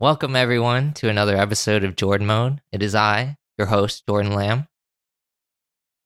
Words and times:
Welcome, 0.00 0.36
everyone, 0.36 0.92
to 0.92 1.08
another 1.08 1.36
episode 1.36 1.82
of 1.82 1.96
Jordan 1.96 2.28
Mode. 2.28 2.60
It 2.70 2.84
is 2.84 2.94
I, 2.94 3.36
your 3.58 3.66
host, 3.66 4.06
Jordan 4.08 4.32
Lamb. 4.32 4.68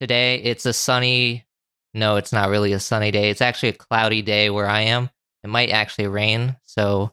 Today, 0.01 0.37
it's 0.37 0.65
a 0.65 0.73
sunny, 0.73 1.45
no, 1.93 2.17
it's 2.17 2.33
not 2.33 2.49
really 2.49 2.73
a 2.73 2.81
sunny 2.81 3.11
day. 3.11 3.29
It's 3.29 3.43
actually 3.43 3.69
a 3.69 3.75
cloudy 3.75 4.23
day 4.23 4.49
where 4.49 4.67
I 4.67 4.81
am. 4.81 5.11
It 5.45 5.51
might 5.51 5.69
actually 5.69 6.07
rain, 6.07 6.57
so 6.65 7.13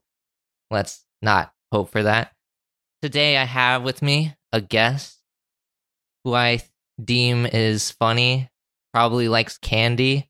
let's 0.71 1.04
not 1.21 1.52
hope 1.70 1.92
for 1.92 2.04
that. 2.04 2.32
Today, 3.02 3.36
I 3.36 3.43
have 3.43 3.84
with 3.84 4.02
me 4.02 4.38
a 4.54 4.61
guest 4.61 5.18
who 6.23 6.34
I 6.34 6.61
deem 7.04 7.46
is 7.46 7.91
funny, 7.91 8.50
probably 8.93 9.27
likes 9.27 9.57
candy. 9.57 10.30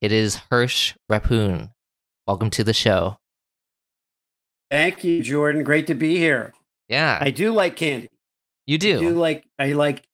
It 0.00 0.10
is 0.10 0.40
Hirsch 0.50 0.94
Rapun. 1.12 1.74
Welcome 2.26 2.48
to 2.48 2.64
the 2.64 2.72
show. 2.72 3.19
Thank 4.70 5.04
you, 5.04 5.22
Jordan. 5.22 5.64
Great 5.64 5.86
to 5.88 5.94
be 5.94 6.16
here. 6.16 6.52
Yeah, 6.88 7.18
I 7.20 7.30
do 7.30 7.52
like 7.52 7.76
candy. 7.76 8.08
you 8.66 8.78
do. 8.78 8.96
I 8.96 9.00
do 9.00 9.10
like 9.10 9.44
I 9.58 9.72
like 9.72 10.06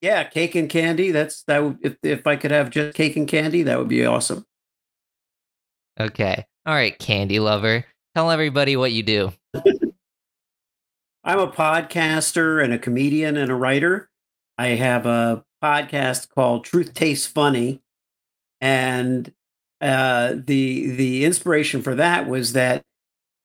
yeah, 0.00 0.24
cake 0.24 0.54
and 0.54 0.68
candy. 0.68 1.10
That's 1.10 1.42
that 1.44 1.62
would 1.62 1.78
if 1.82 1.96
if 2.02 2.26
I 2.26 2.36
could 2.36 2.50
have 2.50 2.70
just 2.70 2.94
cake 2.94 3.16
and 3.16 3.28
candy, 3.28 3.62
that 3.64 3.78
would 3.78 3.88
be 3.88 4.04
awesome. 4.04 4.46
Okay. 5.98 6.46
All 6.66 6.74
right, 6.74 6.98
candy 6.98 7.40
lover. 7.40 7.84
Tell 8.14 8.30
everybody 8.30 8.76
what 8.76 8.92
you 8.92 9.02
do. 9.02 9.32
I'm 11.24 11.38
a 11.38 11.48
podcaster 11.48 12.62
and 12.64 12.72
a 12.72 12.78
comedian 12.78 13.36
and 13.36 13.50
a 13.50 13.54
writer. 13.54 14.08
I 14.56 14.68
have 14.68 15.04
a 15.06 15.44
podcast 15.62 16.28
called 16.30 16.64
Truth 16.64 16.94
Tastes 16.94 17.26
Funny. 17.26 17.82
And 18.60 19.32
uh, 19.80 20.34
the 20.36 20.90
the 20.90 21.24
inspiration 21.24 21.82
for 21.82 21.94
that 21.94 22.28
was 22.28 22.52
that 22.54 22.82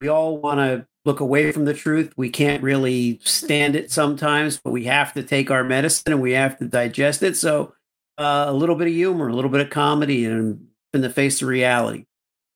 we 0.02 0.08
all 0.08 0.38
want 0.38 0.60
to 0.60 0.88
look 1.06 1.20
away 1.20 1.52
from 1.52 1.66
the 1.66 1.74
truth. 1.74 2.14
We 2.18 2.30
can't 2.30 2.64
really 2.64 3.20
stand 3.24 3.76
it 3.76 3.92
sometimes, 3.92 4.60
but 4.64 4.72
we 4.72 4.86
have 4.86 5.14
to 5.14 5.24
take 5.24 5.52
our 5.52 5.64
medicine 5.64 6.14
and 6.14 6.22
we 6.22 6.32
have 6.32 6.58
to 6.60 6.66
digest 6.66 7.22
it. 7.24 7.38
So 7.38 7.74
uh, 8.18 8.46
a 8.48 8.54
little 8.54 8.76
bit 8.76 8.88
of 8.88 8.94
humor, 8.94 9.28
a 9.28 9.34
little 9.34 9.52
bit 9.52 9.62
of 9.62 9.70
comedy, 9.70 10.26
and 10.26 10.68
in 10.94 11.02
the 11.02 11.10
face 11.10 11.42
of 11.42 11.48
reality. 11.48 12.06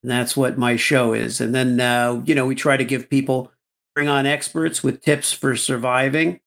And 0.02 0.12
that's 0.12 0.36
what 0.36 0.58
my 0.58 0.78
show 0.78 1.14
is. 1.14 1.42
And 1.42 1.54
then 1.54 1.80
uh, 1.80 2.22
you 2.26 2.34
know 2.34 2.46
we 2.46 2.56
try 2.56 2.78
to 2.78 2.86
give 2.86 3.09
people 3.09 3.52
bring 3.96 4.08
on 4.08 4.26
experts 4.26 4.81
with 4.81 5.02
tips 5.02 5.34
for 5.34 5.56
surviving. 5.56 6.40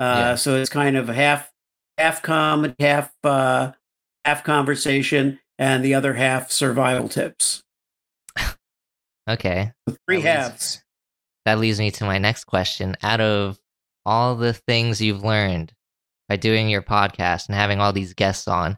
Uh, 0.00 0.04
Yeah. 0.32 0.34
So 0.36 0.56
it's 0.56 0.70
kind 0.70 0.96
of 0.96 1.08
half 1.08 1.52
half 1.98 2.22
comedy, 2.22 2.74
half 2.80 3.12
uh, 3.24 3.72
half 4.24 4.42
conversation, 4.42 5.38
and 5.58 5.84
the 5.84 5.94
other 5.94 6.14
half 6.14 6.50
survival 6.50 7.08
tips. 7.08 7.62
Okay. 9.28 9.72
Three 9.86 9.96
That 10.08 10.10
leads- 10.16 10.24
halves. 10.24 10.84
That 11.44 11.58
leads 11.58 11.78
me 11.78 11.90
to 11.92 12.04
my 12.04 12.18
next 12.18 12.44
question. 12.44 12.96
Out 13.02 13.20
of 13.20 13.58
all 14.04 14.34
the 14.36 14.52
things 14.52 15.00
you've 15.00 15.24
learned 15.24 15.72
by 16.28 16.36
doing 16.36 16.68
your 16.68 16.82
podcast 16.82 17.46
and 17.48 17.54
having 17.54 17.80
all 17.80 17.92
these 17.92 18.12
guests 18.14 18.46
on, 18.48 18.76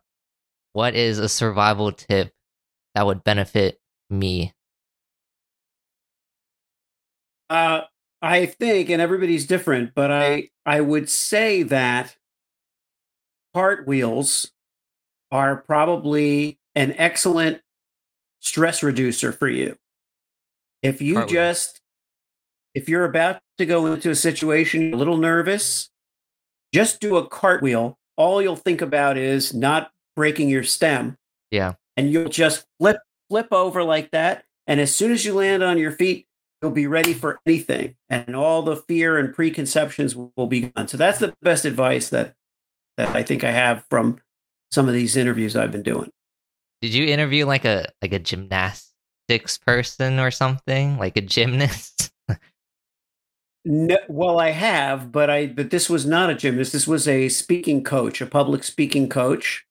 what 0.73 0.95
is 0.95 1.19
a 1.19 1.29
survival 1.29 1.91
tip 1.91 2.33
that 2.95 3.07
would 3.07 3.25
benefit 3.25 3.81
me? 4.09 4.53
Uh, 7.49 7.83
I 8.23 8.47
think, 8.47 8.91
and 8.91 9.03
everybody's 9.03 9.47
different, 9.47 9.93
but 9.95 10.13
I 10.13 10.51
I 10.65 10.81
would 10.81 11.09
say 11.09 11.65
that 11.65 12.17
cartwheels 13.55 14.53
are 15.33 15.57
probably 15.57 16.59
an 16.77 16.95
excellent 16.97 17.63
stress 18.41 18.83
reducer 18.85 19.33
for 19.33 19.49
you. 19.49 19.77
If 20.83 21.01
you 21.03 21.15
Cartwheel. 21.15 21.29
just 21.29 21.81
if 22.75 22.89
you're 22.89 23.05
about 23.05 23.41
to 23.59 23.67
go 23.67 23.87
into 23.87 24.11
a 24.11 24.15
situation 24.15 24.83
you're 24.83 24.95
a 24.95 24.97
little 24.99 25.17
nervous, 25.17 25.91
just 26.73 27.01
do 27.01 27.17
a 27.17 27.27
cartwheel. 27.27 27.99
All 28.17 28.41
you'll 28.41 28.57
think 28.57 28.81
about 28.81 29.17
is 29.17 29.53
not 29.55 29.91
breaking 30.17 30.49
your 30.51 30.63
stem 30.65 31.17
Yeah. 31.51 31.75
and 31.97 32.11
you'll 32.13 32.29
just 32.29 32.65
flip 32.79 32.99
flip 33.29 33.49
over 33.53 33.83
like 33.85 34.11
that 34.11 34.45
and 34.67 34.81
as 34.81 34.95
soon 34.95 35.13
as 35.13 35.25
you 35.25 35.33
land 35.35 35.63
on 35.63 35.79
your 35.79 35.93
feet 35.93 36.27
you'll 36.61 36.73
be 36.73 36.87
ready 36.89 37.15
for 37.15 37.39
anything 37.47 37.95
and 38.11 38.35
all 38.37 38.61
the 38.63 38.77
fear 38.77 39.17
and 39.19 39.33
preconceptions 39.33 40.15
will 40.17 40.49
be 40.49 40.63
gone 40.63 40.89
so 40.89 40.97
that's 40.97 41.21
the 41.21 41.33
best 41.41 41.65
advice 41.65 42.09
that 42.11 42.35
that 42.99 43.09
i 43.15 43.23
think 43.23 43.45
i 43.45 43.53
have 43.53 43.85
from 43.89 44.19
some 44.73 44.89
of 44.89 44.93
these 44.95 45.17
interviews 45.17 45.55
i've 45.57 45.71
been 45.73 45.85
doing 45.85 46.11
Did 46.83 46.93
you 46.93 47.07
interview 47.07 47.47
like 47.47 47.65
a 47.65 47.87
like 48.03 48.13
a 48.13 48.19
person 49.65 50.19
or 50.19 50.31
something? 50.31 50.99
Like 50.99 51.17
a 51.17 51.23
gymnast? 51.23 52.13
no, 53.65 53.99
well 54.09 54.41
i 54.41 54.51
have 54.51 55.13
but 55.13 55.29
i 55.29 55.47
but 55.47 55.71
this 55.71 55.91
was 55.91 56.07
not 56.07 56.31
a 56.31 56.35
gymnast 56.35 56.73
this 56.73 56.87
was 56.87 57.07
a 57.07 57.29
speaking 57.29 57.85
coach 57.85 58.21
a 58.21 58.27
public 58.27 58.65
speaking 58.65 59.09
coach 59.09 59.67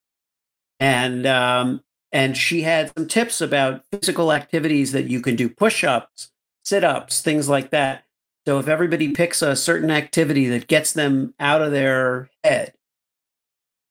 and 0.80 1.26
um 1.26 1.82
and 2.12 2.38
she 2.38 2.62
had 2.62 2.92
some 2.96 3.08
tips 3.08 3.42
about 3.42 3.84
physical 3.92 4.32
activities 4.32 4.92
that 4.92 5.10
you 5.10 5.22
can 5.22 5.36
do 5.36 5.50
push-ups 5.50 6.30
sit-ups 6.64 7.22
things 7.22 7.50
like 7.50 7.72
that 7.72 8.04
so 8.46 8.60
if 8.60 8.68
everybody 8.68 9.12
picks 9.12 9.42
a 9.42 9.56
certain 9.56 9.90
activity 9.90 10.48
that 10.48 10.68
gets 10.68 10.94
them 10.94 11.34
out 11.40 11.62
of 11.62 11.72
their 11.72 12.30
head 12.44 12.74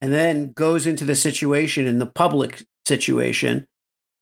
and 0.00 0.12
then 0.12 0.53
goes 0.53 0.87
into 0.87 1.05
the 1.05 1.17
situation 1.17 1.89
in 1.89 1.99
the 1.99 2.06
public 2.06 2.65
situation 2.87 3.67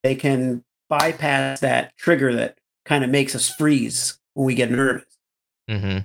they 0.03 0.15
can 0.15 0.65
bypass 0.89 1.61
that 1.61 1.97
trigger 1.97 2.35
that 2.35 2.59
kind 2.85 3.03
of 3.05 3.11
makes 3.11 3.35
us 3.35 3.49
freeze 3.49 4.19
when 4.35 4.47
we 4.47 4.55
get 4.55 4.71
nervous 4.71 5.05
mm-hmm. 5.69 5.99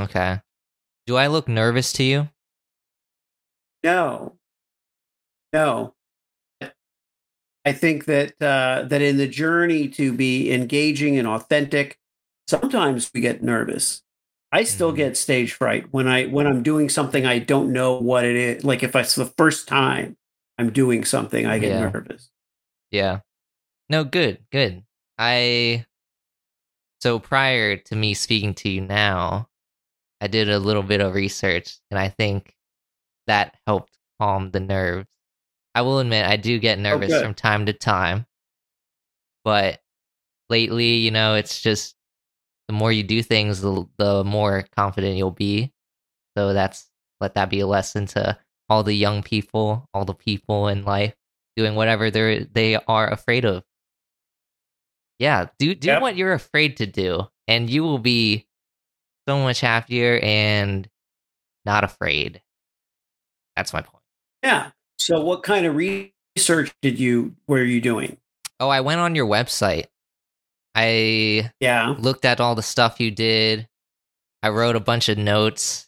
Okay. 0.00 0.40
Do 1.06 1.16
I 1.16 1.26
look 1.26 1.48
nervous 1.48 1.92
to 1.94 2.04
you? 2.04 2.28
No, 3.82 4.36
no. 5.52 5.94
I 7.64 7.72
think 7.72 8.04
that 8.06 8.40
uh, 8.40 8.84
that 8.88 9.02
in 9.02 9.16
the 9.16 9.26
journey 9.26 9.88
to 9.90 10.12
be 10.12 10.52
engaging 10.52 11.18
and 11.18 11.26
authentic, 11.28 11.98
sometimes 12.48 13.10
we 13.12 13.20
get 13.20 13.42
nervous. 13.42 14.02
I 14.52 14.64
still 14.64 14.92
Mhm. 14.92 14.96
get 14.96 15.16
stage 15.16 15.52
fright 15.54 15.92
when 15.92 16.08
I 16.08 16.26
when 16.26 16.46
I'm 16.46 16.62
doing 16.62 16.88
something 16.88 17.26
I 17.26 17.38
don't 17.38 17.72
know 17.72 17.98
what 17.98 18.24
it 18.24 18.36
is. 18.36 18.64
Like 18.64 18.82
if 18.82 18.94
it's 18.96 19.14
the 19.14 19.26
first 19.26 19.68
time 19.68 20.16
I'm 20.58 20.70
doing 20.72 21.04
something, 21.04 21.46
I 21.46 21.58
get 21.58 21.70
Yeah. 21.70 21.90
nervous. 21.90 22.30
Yeah. 22.90 23.20
No, 23.90 24.04
good, 24.04 24.38
good. 24.52 24.84
I 25.18 25.84
so 27.00 27.18
prior 27.18 27.76
to 27.76 27.96
me 27.96 28.14
speaking 28.14 28.54
to 28.54 28.68
you 28.68 28.82
now, 28.82 29.48
I 30.20 30.28
did 30.28 30.48
a 30.48 30.60
little 30.60 30.84
bit 30.84 31.00
of 31.00 31.14
research 31.14 31.78
and 31.90 31.98
I 31.98 32.08
think 32.08 32.54
that 33.26 33.56
helped 33.66 33.98
calm 34.20 34.52
the 34.52 34.60
nerves. 34.60 35.08
I 35.74 35.82
will 35.82 35.98
admit 35.98 36.24
I 36.24 36.36
do 36.36 36.58
get 36.60 36.78
oh, 36.78 36.82
nervous 36.82 37.08
good. 37.08 37.22
from 37.22 37.34
time 37.34 37.66
to 37.66 37.72
time. 37.72 38.26
But 39.44 39.80
lately, 40.48 40.96
you 40.96 41.10
know, 41.10 41.34
it's 41.34 41.60
just 41.60 41.96
the 42.68 42.74
more 42.74 42.92
you 42.92 43.02
do 43.02 43.22
things, 43.24 43.60
the, 43.60 43.86
the 43.98 44.22
more 44.22 44.66
confident 44.76 45.16
you'll 45.16 45.32
be. 45.32 45.72
So 46.36 46.52
that's 46.52 46.88
let 47.20 47.34
that 47.34 47.50
be 47.50 47.60
a 47.60 47.66
lesson 47.66 48.06
to 48.06 48.38
all 48.68 48.84
the 48.84 48.94
young 48.94 49.24
people, 49.24 49.88
all 49.92 50.04
the 50.04 50.14
people 50.14 50.68
in 50.68 50.84
life 50.84 51.14
doing 51.56 51.74
whatever 51.74 52.10
they're 52.10 52.44
they 52.44 52.76
are 52.76 53.10
afraid 53.10 53.44
of. 53.44 53.64
Yeah, 55.20 55.46
do 55.60 55.74
do 55.74 55.86
Yep. 55.88 56.02
what 56.02 56.16
you're 56.16 56.32
afraid 56.32 56.78
to 56.78 56.86
do, 56.86 57.28
and 57.46 57.70
you 57.70 57.82
will 57.84 57.98
be 57.98 58.46
so 59.28 59.38
much 59.38 59.60
happier 59.60 60.18
and 60.22 60.88
not 61.64 61.84
afraid. 61.84 62.42
That's 63.54 63.72
my 63.72 63.82
point. 63.82 64.02
Yeah. 64.42 64.70
So, 64.98 65.20
what 65.20 65.42
kind 65.42 65.66
of 65.66 65.76
research 65.76 66.74
did 66.82 66.98
you 66.98 67.36
were 67.46 67.62
you 67.62 67.80
doing? 67.80 68.16
Oh, 68.58 68.68
I 68.70 68.80
went 68.80 69.00
on 69.00 69.14
your 69.14 69.26
website. 69.26 69.86
I 70.74 71.50
Yeah. 71.60 71.94
looked 71.98 72.24
at 72.24 72.40
all 72.40 72.54
the 72.54 72.62
stuff 72.62 72.98
you 73.00 73.10
did. 73.10 73.68
I 74.42 74.48
wrote 74.48 74.76
a 74.76 74.80
bunch 74.80 75.08
of 75.08 75.18
notes. 75.18 75.86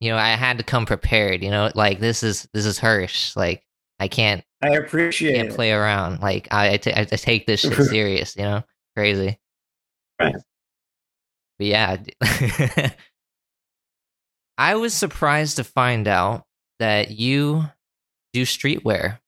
You 0.00 0.10
know, 0.10 0.16
I 0.16 0.30
had 0.30 0.58
to 0.58 0.64
come 0.64 0.86
prepared. 0.86 1.42
You 1.42 1.50
know, 1.50 1.72
like 1.74 1.98
this 1.98 2.22
is 2.22 2.48
this 2.52 2.66
is 2.66 2.78
Hirsch. 2.78 3.34
Like 3.34 3.64
I 3.98 4.06
can't 4.06 4.44
I 4.60 4.70
appreciate 4.70 5.34
can't 5.36 5.48
it. 5.48 5.54
play 5.54 5.72
around. 5.72 6.20
Like 6.20 6.48
I 6.50 6.72
I 6.72 6.76
take 6.76 7.46
this 7.46 7.60
shit 7.60 7.74
serious. 7.88 8.36
You 8.36 8.42
know, 8.42 8.64
crazy. 8.96 9.38
Right. 10.20 10.34
But 11.58 11.66
yeah, 11.66 11.96
I 14.58 14.74
was 14.76 14.94
surprised 14.94 15.56
to 15.56 15.64
find 15.64 16.08
out 16.08 16.44
that 16.78 17.10
you 17.12 17.64
do 18.32 18.42
streetwear. 18.42 19.18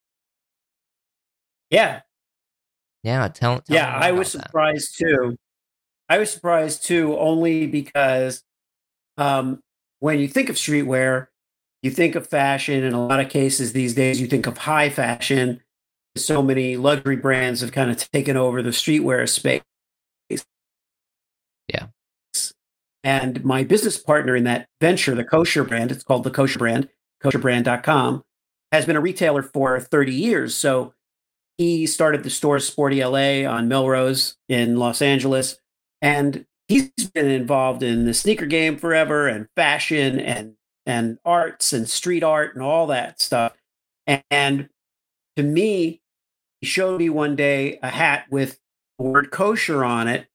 Yeah. 1.70 2.00
Yeah, 3.02 3.28
tell. 3.28 3.60
tell 3.60 3.76
yeah, 3.76 3.94
I 3.94 4.12
was 4.12 4.34
about 4.34 4.42
that. 4.42 4.48
surprised 4.48 4.98
too. 4.98 5.36
I 6.08 6.18
was 6.18 6.30
surprised 6.32 6.84
too, 6.84 7.16
only 7.16 7.66
because 7.66 8.42
um, 9.16 9.60
when 10.00 10.18
you 10.18 10.28
think 10.28 10.48
of 10.48 10.56
streetwear, 10.56 11.28
you 11.82 11.90
think 11.90 12.14
of 12.14 12.26
fashion. 12.26 12.84
In 12.84 12.92
a 12.92 13.06
lot 13.06 13.20
of 13.20 13.28
cases 13.28 13.72
these 13.72 13.94
days, 13.94 14.20
you 14.20 14.26
think 14.26 14.46
of 14.46 14.58
high 14.58 14.90
fashion. 14.90 15.60
So 16.16 16.42
many 16.42 16.76
luxury 16.76 17.16
brands 17.16 17.60
have 17.60 17.72
kind 17.72 17.90
of 17.90 17.96
taken 18.10 18.36
over 18.36 18.62
the 18.62 18.70
streetwear 18.70 19.28
space. 19.28 19.62
Yeah. 21.68 21.86
And 23.02 23.44
my 23.44 23.64
business 23.64 23.96
partner 23.96 24.36
in 24.36 24.44
that 24.44 24.66
venture, 24.80 25.14
the 25.14 25.24
kosher 25.24 25.64
brand, 25.64 25.90
it's 25.90 26.02
called 26.02 26.24
the 26.24 26.30
kosher 26.30 26.58
brand, 26.58 26.88
kosherbrand.com, 27.22 28.22
has 28.72 28.84
been 28.84 28.96
a 28.96 29.00
retailer 29.00 29.42
for 29.42 29.80
30 29.80 30.12
years. 30.12 30.54
So 30.54 30.92
he 31.56 31.86
started 31.86 32.22
the 32.22 32.30
store 32.30 32.56
Sportie 32.56 33.04
LA 33.04 33.48
on 33.50 33.68
Melrose 33.68 34.36
in 34.48 34.76
Los 34.76 35.00
Angeles. 35.00 35.58
And 36.02 36.44
he's 36.68 36.90
been 37.14 37.28
involved 37.28 37.82
in 37.82 38.04
the 38.04 38.14
sneaker 38.14 38.46
game 38.46 38.76
forever 38.76 39.28
and 39.28 39.46
fashion 39.56 40.20
and 40.20 40.54
and 40.90 41.18
arts 41.24 41.72
and 41.72 41.88
street 41.88 42.24
art 42.24 42.54
and 42.54 42.64
all 42.64 42.88
that 42.88 43.20
stuff. 43.20 43.54
And, 44.06 44.22
and 44.30 44.68
to 45.36 45.42
me, 45.44 46.02
he 46.60 46.66
showed 46.66 46.98
me 46.98 47.08
one 47.08 47.36
day 47.36 47.78
a 47.82 47.88
hat 47.88 48.26
with 48.30 48.58
the 48.98 49.04
word 49.04 49.30
kosher 49.30 49.84
on 49.84 50.08
it. 50.08 50.26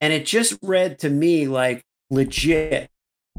And 0.00 0.12
it 0.12 0.26
just 0.26 0.58
read 0.60 0.98
to 0.98 1.08
me 1.08 1.46
like 1.46 1.84
legit. 2.10 2.90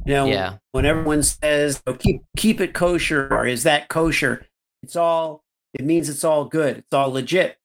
You 0.06 0.14
know, 0.14 0.26
Yeah. 0.26 0.58
when 0.72 0.86
everyone 0.86 1.22
says 1.24 1.84
oh, 1.86 1.94
keep 1.94 2.22
keep 2.38 2.62
it 2.62 2.74
kosher 2.74 3.28
or 3.32 3.46
is 3.46 3.64
that 3.64 3.90
kosher, 3.90 4.46
it's 4.84 4.96
all 4.96 5.44
it 5.74 5.84
means 5.86 6.08
it's 6.10 6.24
all 6.24 6.46
good. 6.46 6.78
It's 6.78 6.94
all 6.94 7.12
legit. 7.12 7.58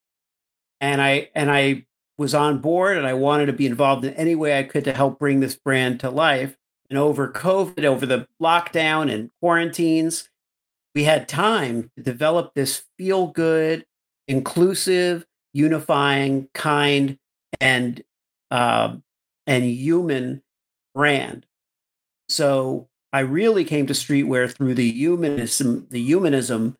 And 0.80 1.00
I 1.00 1.30
and 1.34 1.50
I 1.50 1.86
was 2.18 2.34
on 2.34 2.58
board 2.58 2.96
and 2.98 3.06
I 3.06 3.14
wanted 3.14 3.46
to 3.46 3.52
be 3.52 3.66
involved 3.66 4.04
in 4.04 4.12
any 4.14 4.34
way 4.34 4.58
I 4.58 4.64
could 4.64 4.84
to 4.84 4.92
help 4.92 5.18
bring 5.18 5.40
this 5.40 5.54
brand 5.56 6.00
to 6.00 6.10
life. 6.10 6.56
And 6.90 6.98
over 6.98 7.28
COVID, 7.28 7.84
over 7.84 8.04
the 8.04 8.26
lockdown 8.40 9.10
and 9.12 9.30
quarantines, 9.40 10.28
we 10.94 11.04
had 11.04 11.28
time 11.28 11.90
to 11.96 12.02
develop 12.02 12.54
this 12.54 12.82
feel 12.98 13.28
good, 13.28 13.86
inclusive, 14.28 15.24
unifying, 15.54 16.48
kind, 16.54 17.18
and 17.60 18.02
uh, 18.50 18.96
and 19.46 19.64
human 19.64 20.42
brand. 20.94 21.46
So 22.28 22.88
I 23.12 23.20
really 23.20 23.64
came 23.64 23.86
to 23.86 23.94
streetwear 23.94 24.52
through 24.52 24.74
the 24.74 24.90
humanism, 24.90 25.86
the 25.90 26.02
humanism, 26.02 26.76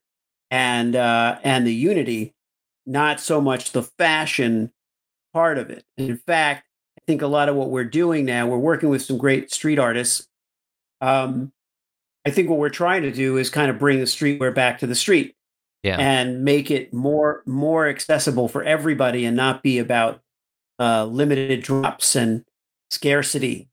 and 0.50 0.94
uh, 0.94 1.38
and 1.42 1.66
the 1.66 1.74
unity, 1.74 2.34
not 2.86 3.20
so 3.20 3.40
much 3.40 3.72
the 3.72 3.82
fashion 3.82 4.72
part 5.32 5.58
of 5.58 5.70
it. 5.70 5.84
In 5.96 6.16
fact, 6.16 6.66
I 7.02 7.04
think 7.06 7.22
a 7.22 7.26
lot 7.26 7.48
of 7.48 7.56
what 7.56 7.70
we're 7.70 7.84
doing 7.84 8.24
now, 8.24 8.46
we're 8.46 8.58
working 8.58 8.88
with 8.88 9.02
some 9.02 9.18
great 9.18 9.52
street 9.52 9.78
artists. 9.78 10.28
Um, 11.00 11.52
I 12.24 12.30
think 12.30 12.48
what 12.48 12.58
we're 12.60 12.68
trying 12.68 13.02
to 13.02 13.10
do 13.12 13.36
is 13.36 13.50
kind 13.50 13.70
of 13.70 13.78
bring 13.78 13.98
the 13.98 14.04
streetwear 14.04 14.54
back 14.54 14.78
to 14.78 14.86
the 14.86 14.94
street 14.94 15.34
Yeah. 15.82 15.96
and 15.98 16.44
make 16.44 16.70
it 16.70 16.94
more 16.94 17.42
more 17.44 17.88
accessible 17.88 18.46
for 18.48 18.62
everybody 18.62 19.24
and 19.24 19.36
not 19.36 19.64
be 19.64 19.78
about 19.80 20.20
uh, 20.78 21.04
limited 21.06 21.62
drops 21.62 22.14
and 22.14 22.44
scarcity. 22.90 23.68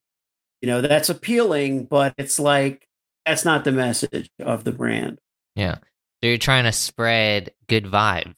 You 0.61 0.67
know, 0.67 0.81
that's 0.81 1.09
appealing, 1.09 1.85
but 1.85 2.15
it's 2.17 2.39
like 2.39 2.87
that's 3.27 3.45
not 3.45 3.63
the 3.63 3.71
message 3.71 4.29
of 4.39 4.63
the 4.63 4.71
brand. 4.71 5.19
yeah. 5.55 5.75
So 6.21 6.27
you're 6.27 6.37
trying 6.37 6.65
to 6.65 6.73
spread 6.73 7.51
good 7.69 7.85
vibes. 7.85 8.33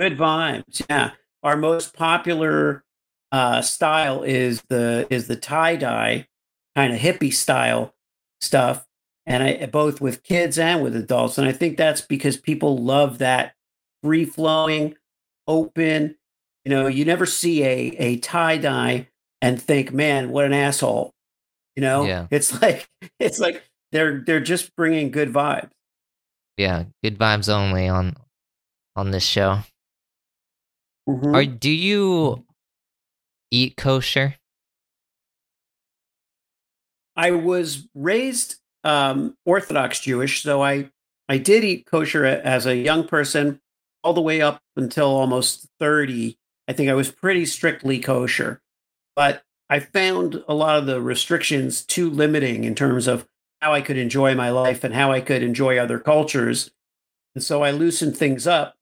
Good 0.00 0.16
vibes. 0.18 0.82
Yeah. 0.90 1.10
Our 1.44 1.56
most 1.56 1.94
popular 1.94 2.82
uh, 3.32 3.62
style 3.62 4.22
is 4.22 4.62
the 4.68 5.06
is 5.10 5.26
the 5.28 5.36
tie 5.36 5.76
dye 5.76 6.26
kind 6.76 6.92
of 6.92 7.00
hippie 7.00 7.32
style 7.32 7.94
stuff, 8.40 8.86
and 9.26 9.42
I 9.42 9.66
both 9.66 10.00
with 10.00 10.22
kids 10.22 10.58
and 10.58 10.82
with 10.82 10.96
adults. 10.96 11.38
And 11.38 11.46
I 11.48 11.52
think 11.52 11.76
that's 11.76 12.00
because 12.00 12.36
people 12.36 12.78
love 12.78 13.18
that 13.18 13.54
free 14.02 14.24
flowing, 14.24 14.96
open. 15.46 16.16
You 16.64 16.70
know, 16.70 16.86
you 16.86 17.04
never 17.04 17.26
see 17.26 17.62
a 17.64 17.76
a 17.98 18.16
tie 18.18 18.58
dye 18.58 19.08
and 19.42 19.60
think, 19.60 19.92
man, 19.92 20.30
what 20.30 20.44
an 20.44 20.52
asshole. 20.52 21.12
You 21.76 21.82
know, 21.82 22.04
Yeah. 22.04 22.26
it's 22.30 22.60
like 22.60 22.88
it's 23.20 23.38
like 23.38 23.62
they're 23.92 24.22
they're 24.26 24.40
just 24.40 24.74
bringing 24.76 25.10
good 25.10 25.32
vibes. 25.32 25.70
Yeah. 26.56 26.84
Good 27.02 27.18
vibes 27.18 27.48
only 27.48 27.88
on 27.88 28.16
on 28.96 29.10
this 29.12 29.24
show. 29.24 29.60
Mhm. 31.08 31.34
Or 31.34 31.44
do 31.46 31.70
you 31.70 32.44
eat 33.50 33.76
kosher? 33.76 34.36
I 37.16 37.32
was 37.32 37.88
raised 37.94 38.56
um, 38.84 39.36
Orthodox 39.44 40.00
Jewish, 40.00 40.42
so 40.42 40.62
I 40.62 40.90
I 41.28 41.38
did 41.38 41.64
eat 41.64 41.86
kosher 41.86 42.24
as 42.24 42.66
a 42.66 42.76
young 42.76 43.06
person, 43.06 43.60
all 44.02 44.14
the 44.14 44.20
way 44.20 44.40
up 44.40 44.60
until 44.76 45.08
almost 45.08 45.68
thirty. 45.78 46.38
I 46.66 46.72
think 46.72 46.88
I 46.88 46.94
was 46.94 47.10
pretty 47.10 47.46
strictly 47.46 47.98
kosher, 47.98 48.62
but 49.14 49.42
I 49.68 49.80
found 49.80 50.42
a 50.48 50.54
lot 50.54 50.78
of 50.78 50.86
the 50.86 51.00
restrictions 51.00 51.84
too 51.84 52.08
limiting 52.08 52.64
in 52.64 52.74
terms 52.74 53.06
of 53.06 53.26
how 53.60 53.72
I 53.74 53.82
could 53.82 53.98
enjoy 53.98 54.34
my 54.34 54.50
life 54.50 54.82
and 54.82 54.94
how 54.94 55.12
I 55.12 55.20
could 55.20 55.42
enjoy 55.42 55.76
other 55.76 55.98
cultures, 55.98 56.70
and 57.34 57.44
so 57.44 57.62
I 57.62 57.70
loosened 57.70 58.16
things 58.16 58.46
up. 58.46 58.76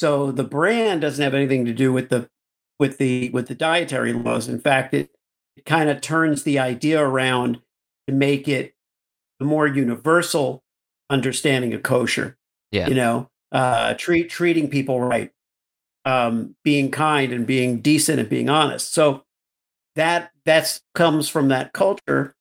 So 0.00 0.32
the 0.32 0.44
brand 0.44 1.00
doesn't 1.00 1.22
have 1.22 1.34
anything 1.34 1.64
to 1.64 1.72
do 1.72 1.92
with 1.92 2.10
the 2.10 2.28
with 2.78 2.98
the 2.98 3.30
with 3.30 3.48
the 3.48 3.54
dietary 3.54 4.12
laws. 4.12 4.48
In 4.48 4.60
fact, 4.60 4.94
it 4.94 5.10
it 5.56 5.64
kind 5.64 5.88
of 5.88 6.00
turns 6.00 6.42
the 6.42 6.58
idea 6.58 7.02
around 7.02 7.60
to 8.06 8.14
make 8.14 8.48
it 8.48 8.74
a 9.40 9.44
more 9.44 9.66
universal 9.66 10.62
understanding 11.10 11.74
of 11.74 11.82
kosher. 11.82 12.36
Yeah. 12.70 12.88
You 12.88 12.94
know, 12.94 13.30
uh, 13.52 13.94
treat 13.94 14.30
treating 14.30 14.68
people 14.68 15.00
right, 15.00 15.30
um, 16.04 16.56
being 16.64 16.90
kind 16.90 17.32
and 17.32 17.46
being 17.46 17.80
decent 17.80 18.18
and 18.18 18.28
being 18.28 18.48
honest. 18.48 18.92
So 18.92 19.24
that 19.94 20.32
that's 20.44 20.82
comes 20.94 21.28
from 21.28 21.48
that 21.48 21.72
culture, 21.72 22.34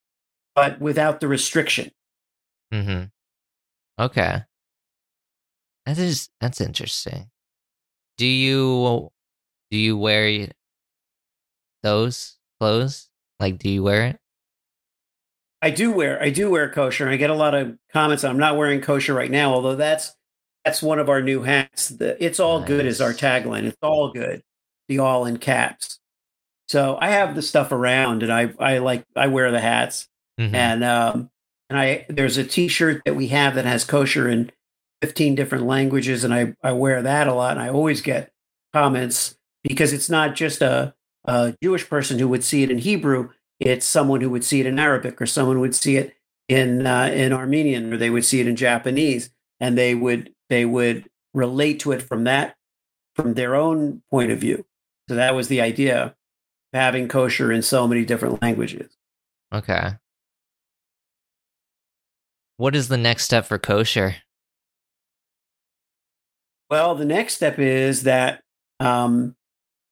but 0.55 0.79
without 0.79 1.19
the 1.19 1.27
restriction. 1.27 1.91
Mm-hmm. 2.73 3.03
Okay. 4.03 4.41
That 5.85 5.97
is 5.97 6.29
that's 6.41 6.61
interesting. 6.61 7.29
Do 8.17 8.25
you 8.25 9.11
do 9.73 9.79
you 9.79 9.97
wear 9.97 10.49
those 11.81 12.37
clothes? 12.59 13.09
Like 13.39 13.57
do 13.57 13.71
you 13.71 13.81
wear 13.81 14.05
it? 14.05 14.19
I 15.63 15.71
do 15.71 15.91
wear 15.91 16.21
I 16.21 16.29
do 16.29 16.51
wear 16.51 16.69
kosher, 16.69 17.09
I 17.09 17.15
get 17.15 17.31
a 17.31 17.33
lot 17.35 17.55
of 17.55 17.75
comments. 17.91 18.23
I'm 18.23 18.37
not 18.37 18.55
wearing 18.55 18.81
kosher 18.81 19.15
right 19.15 19.31
now, 19.31 19.51
although 19.51 19.75
that's 19.75 20.15
that's 20.63 20.83
one 20.83 20.99
of 20.99 21.09
our 21.09 21.23
new 21.23 21.41
hats. 21.41 21.89
The 21.89 22.23
"It's 22.23 22.39
all 22.39 22.61
good" 22.61 22.85
is 22.85 23.01
our 23.01 23.13
tagline. 23.13 23.63
It's 23.63 23.77
all 23.81 24.11
good, 24.11 24.43
the 24.87 24.99
all 24.99 25.25
in 25.25 25.37
caps. 25.37 25.99
So 26.67 26.95
I 27.01 27.09
have 27.09 27.33
the 27.33 27.41
stuff 27.41 27.71
around, 27.71 28.21
and 28.21 28.31
I 28.31 28.53
I 28.59 28.77
like 28.77 29.03
I 29.15 29.25
wear 29.25 29.49
the 29.51 29.59
hats, 29.59 30.07
Mhm. 30.39 30.53
and 30.53 30.83
um 30.83 31.31
and 31.71 31.79
I 31.79 32.05
there's 32.09 32.37
a 32.37 32.43
T-shirt 32.43 33.01
that 33.05 33.15
we 33.15 33.29
have 33.29 33.55
that 33.55 33.65
has 33.65 33.85
kosher 33.85 34.29
in 34.29 34.51
15 35.01 35.33
different 35.33 35.65
languages, 35.65 36.23
and 36.23 36.31
I 36.31 36.53
I 36.61 36.73
wear 36.73 37.01
that 37.01 37.27
a 37.27 37.33
lot, 37.33 37.53
and 37.57 37.61
I 37.61 37.69
always 37.69 38.01
get 38.01 38.31
comments 38.71 39.35
because 39.63 39.93
it's 39.93 40.09
not 40.09 40.35
just 40.35 40.61
a 40.61 40.93
a 41.25 41.55
Jewish 41.63 41.89
person 41.89 42.19
who 42.19 42.27
would 42.27 42.43
see 42.43 42.63
it 42.63 42.71
in 42.71 42.79
Hebrew 42.79 43.29
it's 43.59 43.85
someone 43.85 44.19
who 44.21 44.29
would 44.29 44.43
see 44.43 44.59
it 44.59 44.65
in 44.65 44.77
Arabic 44.77 45.21
or 45.21 45.25
someone 45.25 45.59
would 45.59 45.73
see 45.75 45.95
it 45.95 46.15
in 46.49 46.85
uh, 46.85 47.05
in 47.05 47.31
Armenian 47.31 47.93
or 47.93 47.97
they 47.97 48.09
would 48.09 48.25
see 48.25 48.41
it 48.41 48.47
in 48.47 48.55
Japanese 48.55 49.29
and 49.59 49.77
they 49.77 49.95
would 49.95 50.33
they 50.49 50.65
would 50.65 51.09
relate 51.33 51.79
to 51.79 51.91
it 51.91 52.01
from 52.01 52.25
that 52.25 52.55
from 53.15 53.35
their 53.35 53.55
own 53.55 54.01
point 54.11 54.31
of 54.31 54.39
view. 54.39 54.65
So 55.07 55.15
that 55.15 55.35
was 55.35 55.47
the 55.47 55.61
idea 55.61 56.03
of 56.03 56.15
having 56.73 57.07
kosher 57.07 57.51
in 57.51 57.61
so 57.61 57.87
many 57.87 58.03
different 58.03 58.41
languages. 58.41 58.97
Okay. 59.53 59.91
What 62.57 62.75
is 62.75 62.87
the 62.87 62.97
next 62.97 63.23
step 63.23 63.45
for 63.45 63.57
kosher? 63.57 64.15
Well, 66.69 66.95
the 66.95 67.05
next 67.05 67.35
step 67.35 67.59
is 67.59 68.03
that 68.03 68.41
um, 68.79 69.35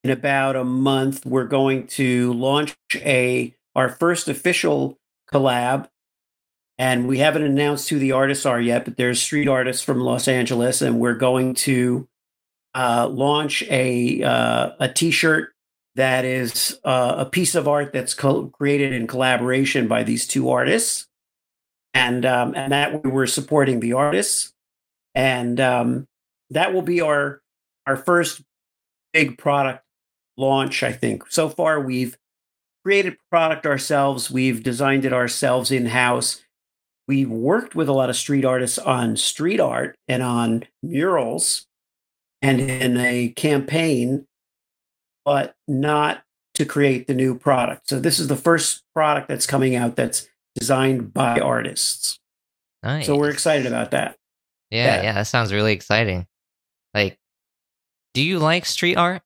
in 0.03 0.09
about 0.09 0.55
a 0.55 0.63
month 0.63 1.25
we're 1.25 1.45
going 1.45 1.87
to 1.87 2.33
launch 2.33 2.75
a 2.95 3.55
our 3.75 3.89
first 3.89 4.27
official 4.27 4.99
collab, 5.31 5.87
and 6.77 7.07
we 7.07 7.19
haven't 7.19 7.43
announced 7.43 7.89
who 7.89 7.99
the 7.99 8.11
artists 8.11 8.45
are 8.45 8.59
yet, 8.59 8.83
but 8.85 8.97
there's 8.97 9.21
street 9.21 9.47
artists 9.47 9.83
from 9.83 10.01
Los 10.01 10.27
Angeles, 10.27 10.81
and 10.81 10.99
we're 10.99 11.15
going 11.15 11.53
to 11.53 12.07
uh, 12.73 13.07
launch 13.07 13.63
a 13.63 14.23
uh, 14.23 14.71
a 14.79 14.89
T-shirt 14.89 15.53
that 15.95 16.25
is 16.25 16.79
uh, 16.83 17.15
a 17.17 17.25
piece 17.25 17.55
of 17.55 17.67
art 17.67 17.93
that's 17.93 18.13
co- 18.13 18.47
created 18.47 18.93
in 18.93 19.07
collaboration 19.07 19.87
by 19.87 20.03
these 20.03 20.25
two 20.27 20.49
artists, 20.49 21.07
and 21.93 22.25
um, 22.25 22.53
and 22.55 22.71
that 22.71 23.05
we're 23.05 23.27
supporting 23.27 23.79
the 23.79 23.93
artists, 23.93 24.53
and 25.13 25.59
um, 25.59 26.07
that 26.49 26.73
will 26.73 26.81
be 26.81 27.01
our 27.01 27.41
our 27.85 27.95
first 27.95 28.41
big 29.13 29.37
product 29.37 29.83
launch. 30.41 30.83
I 30.83 30.91
think 30.91 31.23
so 31.29 31.47
far 31.47 31.79
we've 31.79 32.17
created 32.83 33.17
product 33.29 33.65
ourselves, 33.65 34.31
we've 34.31 34.63
designed 34.63 35.05
it 35.05 35.13
ourselves 35.13 35.71
in 35.71 35.87
house. 35.87 36.43
We've 37.07 37.29
worked 37.29 37.75
with 37.75 37.87
a 37.87 37.93
lot 37.93 38.09
of 38.09 38.15
street 38.15 38.45
artists 38.45 38.77
on 38.77 39.17
street 39.17 39.59
art 39.59 39.95
and 40.07 40.23
on 40.23 40.65
murals 40.81 41.67
and 42.41 42.59
in 42.59 42.97
a 42.97 43.29
campaign, 43.29 44.25
but 45.25 45.55
not 45.67 46.23
to 46.55 46.65
create 46.65 47.07
the 47.07 47.13
new 47.13 47.37
product. 47.37 47.89
So 47.89 47.99
this 47.99 48.19
is 48.19 48.27
the 48.27 48.35
first 48.35 48.83
product 48.93 49.27
that's 49.27 49.47
coming 49.47 49.75
out 49.75 49.95
that's 49.95 50.27
designed 50.55 51.13
by 51.13 51.39
artists. 51.39 52.19
Nice. 52.83 53.05
So 53.05 53.15
we're 53.15 53.29
excited 53.29 53.67
about 53.67 53.91
that. 53.91 54.17
Yeah, 54.69 54.95
yeah. 54.95 55.03
yeah, 55.03 55.13
that 55.13 55.27
sounds 55.27 55.53
really 55.53 55.73
exciting. 55.73 56.27
Like, 56.93 57.19
do 58.13 58.21
you 58.21 58.39
like 58.39 58.65
street 58.65 58.95
art? 58.95 59.21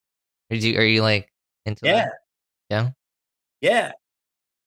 Do 0.50 0.58
you, 0.58 0.78
are 0.80 0.86
you 0.86 1.02
like 1.02 1.32
into 1.66 1.86
Yeah. 1.86 1.94
that? 1.96 2.14
Yeah. 2.70 2.90
Yeah. 3.62 3.92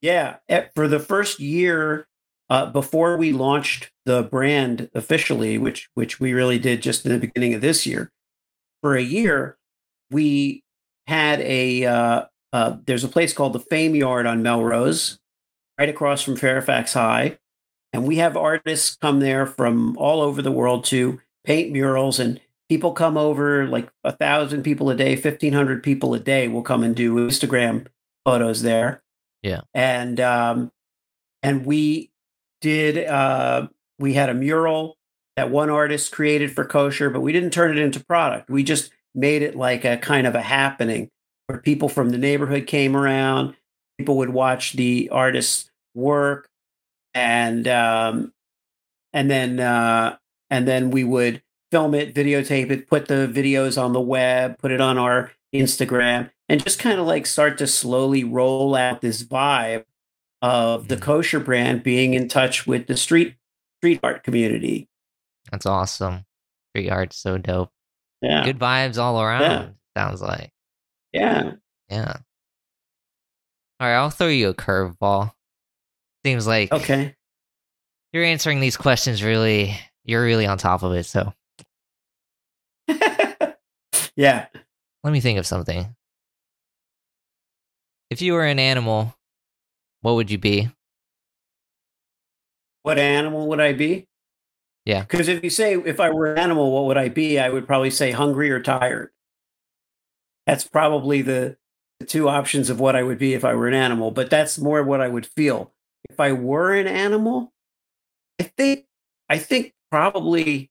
Yeah. 0.00 0.36
Eh, 0.48 0.66
For 0.74 0.88
the 0.88 1.00
first 1.00 1.40
year 1.40 2.06
uh, 2.50 2.66
before 2.66 3.16
we 3.16 3.32
launched 3.32 3.90
the 4.06 4.22
brand 4.22 4.90
officially, 4.94 5.58
which 5.58 5.88
which 5.94 6.18
we 6.20 6.32
really 6.32 6.58
did 6.58 6.82
just 6.82 7.04
in 7.04 7.12
the 7.12 7.18
beginning 7.18 7.54
of 7.54 7.60
this 7.60 7.86
year, 7.86 8.10
for 8.82 8.96
a 8.96 9.02
year, 9.02 9.58
we 10.10 10.62
had 11.06 11.40
a 11.42 11.84
uh, 11.84 12.24
uh, 12.52 12.76
there's 12.86 13.04
a 13.04 13.08
place 13.08 13.32
called 13.32 13.52
the 13.52 13.60
Fame 13.60 13.94
Yard 13.94 14.24
on 14.26 14.42
Melrose, 14.42 15.18
right 15.78 15.88
across 15.88 16.22
from 16.22 16.36
Fairfax 16.36 16.94
High, 16.94 17.38
and 17.92 18.06
we 18.06 18.16
have 18.16 18.36
artists 18.36 18.96
come 18.96 19.20
there 19.20 19.44
from 19.46 19.96
all 19.98 20.22
over 20.22 20.40
the 20.40 20.52
world 20.52 20.84
to 20.86 21.20
paint 21.44 21.70
murals 21.72 22.18
and 22.18 22.40
people 22.68 22.92
come 22.92 23.16
over 23.16 23.66
like 23.66 23.88
a 24.04 24.12
thousand 24.12 24.62
people 24.62 24.90
a 24.90 24.94
day 24.94 25.14
1500 25.14 25.82
people 25.82 26.14
a 26.14 26.20
day 26.20 26.48
will 26.48 26.62
come 26.62 26.82
and 26.82 26.94
do 26.94 27.14
instagram 27.14 27.86
photos 28.24 28.62
there 28.62 29.02
Yeah. 29.42 29.62
and 29.74 30.20
um 30.20 30.70
and 31.42 31.64
we 31.64 32.10
did 32.60 33.06
uh 33.06 33.68
we 33.98 34.14
had 34.14 34.28
a 34.28 34.34
mural 34.34 34.96
that 35.36 35.50
one 35.50 35.70
artist 35.70 36.12
created 36.12 36.52
for 36.52 36.64
kosher 36.64 37.10
but 37.10 37.20
we 37.20 37.32
didn't 37.32 37.50
turn 37.52 37.76
it 37.76 37.80
into 37.80 38.04
product 38.04 38.50
we 38.50 38.62
just 38.62 38.90
made 39.14 39.42
it 39.42 39.56
like 39.56 39.84
a 39.84 39.96
kind 39.96 40.26
of 40.26 40.34
a 40.34 40.42
happening 40.42 41.08
where 41.46 41.58
people 41.58 41.88
from 41.88 42.10
the 42.10 42.18
neighborhood 42.18 42.66
came 42.66 42.96
around 42.96 43.54
people 43.98 44.16
would 44.18 44.30
watch 44.30 44.74
the 44.74 45.08
artist's 45.10 45.70
work 45.94 46.48
and 47.14 47.66
um 47.66 48.32
and 49.12 49.30
then 49.30 49.58
uh 49.58 50.16
and 50.50 50.66
then 50.68 50.90
we 50.90 51.04
would 51.04 51.42
film 51.70 51.94
it 51.94 52.14
videotape 52.14 52.70
it 52.70 52.88
put 52.88 53.08
the 53.08 53.30
videos 53.32 53.80
on 53.82 53.92
the 53.92 54.00
web 54.00 54.56
put 54.58 54.70
it 54.70 54.80
on 54.80 54.96
our 54.98 55.30
instagram 55.54 56.30
and 56.48 56.62
just 56.62 56.78
kind 56.78 56.98
of 57.00 57.06
like 57.06 57.26
start 57.26 57.58
to 57.58 57.66
slowly 57.66 58.24
roll 58.24 58.74
out 58.74 59.00
this 59.00 59.22
vibe 59.22 59.84
of 60.40 60.88
the 60.88 60.96
Mhm. 60.96 61.02
kosher 61.02 61.40
brand 61.40 61.82
being 61.82 62.14
in 62.14 62.28
touch 62.28 62.66
with 62.66 62.86
the 62.86 62.96
street 62.96 63.34
street 63.80 64.00
art 64.02 64.22
community 64.24 64.88
That's 65.50 65.66
awesome. 65.66 66.24
Street 66.70 66.90
art's 66.90 67.16
so 67.16 67.38
dope. 67.38 67.70
yeah 68.22 68.44
Good 68.44 68.58
vibes 68.58 68.98
all 68.98 69.20
around, 69.20 69.74
sounds 69.96 70.20
like. 70.22 70.52
yeah 71.12 71.52
Yeah. 71.90 72.16
All 73.80 73.86
right, 73.88 73.94
I'll 73.96 74.10
throw 74.10 74.26
you 74.28 74.48
a 74.48 74.54
curveball. 74.54 75.32
Seems 76.24 76.46
like 76.46 76.72
okay 76.72 77.14
you're 78.12 78.24
answering 78.24 78.60
these 78.60 78.76
questions 78.76 79.22
really, 79.22 79.78
you're 80.04 80.24
really 80.24 80.46
on 80.46 80.56
top 80.58 80.82
of 80.82 80.92
it. 80.94 81.04
So 81.04 81.32
yeah 84.18 84.46
let 85.04 85.12
me 85.12 85.20
think 85.20 85.38
of 85.38 85.46
something. 85.46 85.94
If 88.10 88.20
you 88.20 88.32
were 88.34 88.44
an 88.44 88.58
animal, 88.58 89.14
what 90.02 90.14
would 90.16 90.30
you 90.30 90.38
be? 90.38 90.70
what 92.82 92.98
animal 92.98 93.48
would 93.48 93.60
i 93.60 93.72
be 93.72 94.06
Yeah. 94.86 95.02
because 95.02 95.28
if 95.28 95.44
you 95.44 95.50
say 95.50 95.74
if 95.74 96.00
i 96.00 96.10
were 96.10 96.32
an 96.32 96.38
animal 96.38 96.70
what 96.72 96.84
would 96.86 96.96
i 96.96 97.08
be 97.08 97.38
i 97.38 97.48
would 97.50 97.66
probably 97.66 97.90
say 97.90 98.12
hungry 98.12 98.50
or 98.50 98.60
tired 98.62 99.10
that's 100.46 100.66
probably 100.66 101.20
the, 101.20 101.56
the 102.00 102.06
two 102.06 102.28
options 102.30 102.70
of 102.70 102.80
what 102.80 102.96
i 102.96 103.02
would 103.02 103.18
be 103.18 103.34
if 103.34 103.44
i 103.44 103.52
were 103.54 103.68
an 103.68 103.74
animal 103.74 104.10
but 104.10 104.30
that's 104.30 104.58
more 104.58 104.82
what 104.82 105.02
i 105.02 105.08
would 105.08 105.26
feel 105.26 105.72
if 106.08 106.18
i 106.18 106.32
were 106.32 106.72
an 106.74 106.86
animal 106.86 107.52
i 108.40 108.44
think 108.44 108.86
i 109.28 109.36
think 109.36 109.74
probably 109.90 110.70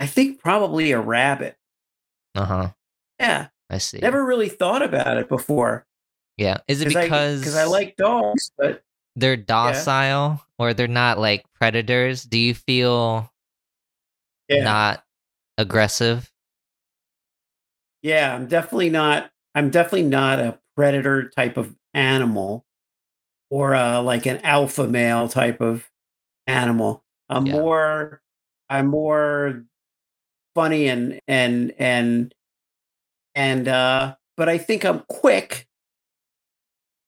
i 0.00 0.06
think 0.06 0.38
probably 0.40 0.92
a 0.92 1.00
rabbit 1.00 1.56
Uh 2.34 2.44
huh. 2.44 2.68
yeah 3.18 3.48
I 3.70 3.78
see. 3.78 3.98
never 3.98 4.24
really 4.24 4.48
thought 4.48 4.82
about 4.82 5.16
it 5.16 5.28
before 5.28 5.86
Yeah. 6.36 6.58
Is 6.68 6.80
it 6.82 6.88
because 6.88 7.40
because 7.40 7.56
I, 7.56 7.64
like 7.64 7.96
dogs 7.96 8.52
but 8.58 8.82
they're 9.16 9.36
docile 9.36 10.40
or 10.58 10.74
they're 10.74 10.86
not 10.86 11.18
like 11.18 11.44
predators? 11.54 12.22
Do 12.24 12.38
you 12.38 12.54
feel 12.54 13.32
yeah 14.48 14.62
not 14.64 15.04
aggressive? 15.58 16.30
Yeah, 18.02 18.34
I'm 18.34 18.46
definitely 18.46 18.90
not. 18.90 19.30
I'm 19.54 19.70
definitely 19.70 20.04
not 20.04 20.38
a 20.38 20.58
predator 20.76 21.28
type 21.30 21.56
of 21.56 21.74
animal, 21.94 22.66
or 23.50 23.74
uh, 23.74 24.02
like 24.02 24.26
an 24.26 24.38
alpha 24.44 24.86
male 24.86 25.28
type 25.28 25.60
of 25.60 25.90
animal. 26.46 27.02
I'm 27.28 27.46
Yeah. 27.46 27.52
more. 27.52 28.22
I'm 28.68 28.88
more 28.88 29.64
funny 30.56 30.88
and 30.88 31.20
and 31.28 31.72
and 31.78 32.34
and. 33.36 33.68
uh 33.68 34.16
But 34.36 34.48
I 34.48 34.58
think 34.58 34.84
I'm 34.84 35.04
quick. 35.08 35.68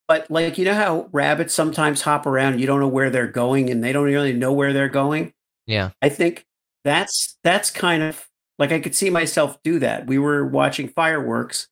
But 0.06 0.30
like 0.30 0.56
you 0.56 0.64
know 0.64 0.74
how 0.74 1.08
rabbits 1.12 1.52
sometimes 1.52 2.02
hop 2.02 2.26
around, 2.26 2.60
you 2.60 2.66
don't 2.66 2.80
know 2.80 2.88
where 2.88 3.10
they're 3.10 3.26
going, 3.26 3.70
and 3.70 3.82
they 3.82 3.92
don't 3.92 4.04
really 4.04 4.32
know 4.32 4.52
where 4.52 4.72
they're 4.72 4.88
going. 4.88 5.32
Yeah. 5.66 5.90
I 6.00 6.08
think 6.08 6.46
that's 6.84 7.36
that's 7.44 7.70
kind 7.70 8.02
of 8.02 8.26
like 8.58 8.72
I 8.72 8.80
could 8.80 8.94
see 8.94 9.10
myself 9.10 9.58
do 9.62 9.78
that. 9.80 10.06
We 10.06 10.18
were 10.18 10.46
watching 10.46 10.88
fireworks 10.88 11.68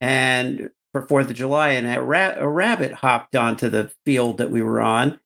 and 0.00 0.70
for 0.92 1.06
Fourth 1.08 1.28
of 1.28 1.36
July, 1.36 1.70
and 1.70 1.86
a, 1.86 2.00
ra- 2.00 2.34
a 2.36 2.48
rabbit 2.48 2.92
hopped 2.92 3.34
onto 3.34 3.68
the 3.68 3.90
field 4.04 4.38
that 4.38 4.50
we 4.50 4.62
were 4.62 4.80
on, 4.80 5.18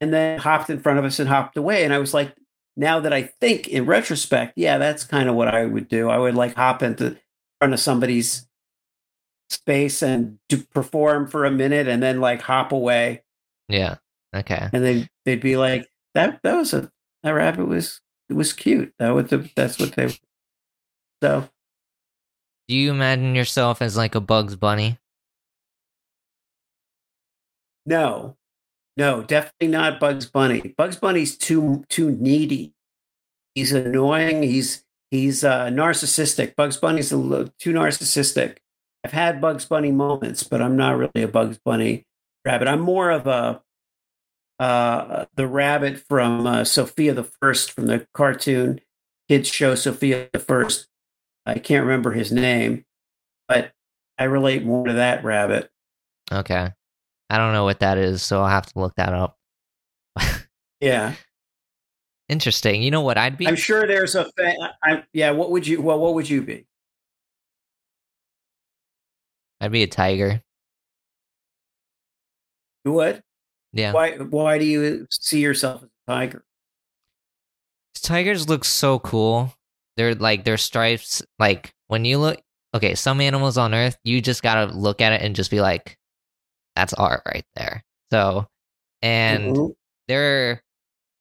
and 0.00 0.12
then 0.12 0.38
hopped 0.40 0.70
in 0.70 0.80
front 0.80 0.98
of 0.98 1.04
us 1.04 1.20
and 1.20 1.28
hopped 1.28 1.56
away. 1.56 1.84
And 1.84 1.94
I 1.94 1.98
was 1.98 2.12
like, 2.12 2.34
now 2.78 3.00
that 3.00 3.12
I 3.12 3.22
think 3.24 3.68
in 3.68 3.84
retrospect, 3.84 4.54
yeah, 4.56 4.78
that's 4.78 5.04
kind 5.04 5.28
of 5.28 5.34
what 5.34 5.48
I 5.48 5.66
would 5.66 5.88
do. 5.88 6.08
I 6.08 6.16
would 6.16 6.34
like 6.36 6.54
hop 6.54 6.82
into 6.82 7.18
front 7.60 7.74
of 7.74 7.80
somebody's 7.80 8.46
space 9.50 10.02
and 10.02 10.38
do, 10.48 10.58
perform 10.72 11.26
for 11.28 11.44
a 11.44 11.50
minute, 11.50 11.88
and 11.88 12.02
then 12.02 12.20
like 12.20 12.40
hop 12.40 12.72
away, 12.72 13.22
Yeah. 13.68 13.96
Okay. 14.34 14.68
and 14.72 14.84
then 14.84 15.08
they'd 15.24 15.40
be 15.40 15.56
like, 15.56 15.88
that 16.14 16.40
that 16.42 16.54
was 16.56 16.72
a 16.72 16.90
that 17.22 17.30
rabbit 17.32 17.66
was 17.66 18.00
it 18.30 18.34
was 18.34 18.52
cute. 18.52 18.92
That 18.98 19.10
was 19.10 19.28
the, 19.30 19.50
that's 19.56 19.78
what 19.78 19.92
they. 19.92 20.08
So 21.22 21.48
Do 22.68 22.76
you 22.76 22.90
imagine 22.92 23.34
yourself 23.34 23.82
as 23.82 23.96
like 23.96 24.14
a 24.14 24.20
Bugs 24.20 24.54
Bunny? 24.54 24.98
no, 27.86 28.36
no, 28.98 29.22
definitely 29.22 29.68
not 29.68 30.00
Bugs 30.00 30.26
Bunny. 30.26 30.74
Bugs 30.76 30.96
Bunny's 30.96 31.38
too 31.38 31.84
too 31.88 32.10
needy. 32.10 32.74
He's 33.54 33.72
annoying. 33.72 34.42
He's 34.42 34.84
he's 35.12 35.44
uh, 35.44 35.66
narcissistic. 35.68 36.56
Bugs 36.56 36.76
Bunny's 36.76 37.12
a 37.12 37.16
little 37.16 37.54
too 37.60 37.72
narcissistic. 37.72 38.56
I've 39.04 39.12
had 39.12 39.40
Bugs 39.40 39.64
Bunny 39.64 39.92
moments, 39.92 40.42
but 40.42 40.60
I'm 40.60 40.76
not 40.76 40.98
really 40.98 41.22
a 41.22 41.28
Bugs 41.28 41.60
Bunny 41.64 42.06
rabbit. 42.44 42.66
I'm 42.66 42.80
more 42.80 43.10
of 43.10 43.28
a 43.28 43.62
uh, 44.58 45.26
the 45.36 45.46
rabbit 45.46 46.02
from 46.08 46.44
uh, 46.44 46.64
Sofia 46.64 47.14
the 47.14 47.22
First 47.22 47.70
from 47.70 47.86
the 47.86 48.04
cartoon 48.12 48.80
kids 49.28 49.48
show 49.48 49.76
Sofia 49.76 50.28
the 50.32 50.40
First. 50.40 50.88
I 51.46 51.60
can't 51.60 51.86
remember 51.86 52.10
his 52.10 52.32
name, 52.32 52.84
but 53.46 53.70
I 54.18 54.24
relate 54.24 54.64
more 54.64 54.88
to 54.88 54.94
that 54.94 55.22
rabbit. 55.22 55.70
Okay. 56.32 56.72
I 57.30 57.38
don't 57.38 57.52
know 57.52 57.64
what 57.64 57.80
that 57.80 57.98
is, 57.98 58.22
so 58.22 58.40
I'll 58.40 58.48
have 58.48 58.66
to 58.66 58.78
look 58.78 58.94
that 58.96 59.12
up. 59.12 59.36
Yeah, 60.80 61.14
Interesting. 62.28 62.82
You 62.82 62.90
know 62.90 63.00
what 63.00 63.16
I'd 63.16 63.38
be? 63.38 63.46
I'm 63.46 63.56
sure 63.56 63.86
there's 63.86 64.14
a. 64.14 64.26
Fa- 64.36 64.74
I, 64.82 65.02
yeah, 65.12 65.30
what 65.30 65.50
would 65.50 65.66
you? 65.66 65.80
Well, 65.80 65.98
what 65.98 66.14
would 66.14 66.28
you 66.28 66.42
be? 66.42 66.66
I'd 69.60 69.72
be 69.72 69.82
a 69.82 69.86
tiger. 69.86 70.42
You 72.84 72.92
would? 72.92 73.22
Yeah. 73.72 73.92
Why? 73.92 74.18
Why 74.18 74.58
do 74.58 74.66
you 74.66 75.06
see 75.10 75.40
yourself 75.40 75.82
as 75.82 75.88
a 76.06 76.12
tiger? 76.12 76.44
Tigers 77.94 78.48
look 78.48 78.64
so 78.64 78.98
cool. 78.98 79.52
They're 79.96 80.14
like 80.14 80.44
their 80.44 80.58
stripes. 80.58 81.22
Like 81.38 81.74
when 81.86 82.04
you 82.04 82.18
look, 82.18 82.40
okay, 82.74 82.94
some 82.94 83.22
animals 83.22 83.56
on 83.56 83.74
Earth, 83.74 83.96
you 84.04 84.20
just 84.20 84.42
gotta 84.42 84.72
look 84.72 85.00
at 85.00 85.14
it 85.14 85.22
and 85.22 85.34
just 85.34 85.50
be 85.50 85.62
like, 85.62 85.98
"That's 86.78 86.94
art 86.94 87.22
right 87.26 87.44
there." 87.56 87.84
So, 88.12 88.48
and 89.02 89.54
Mhm. 89.56 89.74
they're 90.06 90.62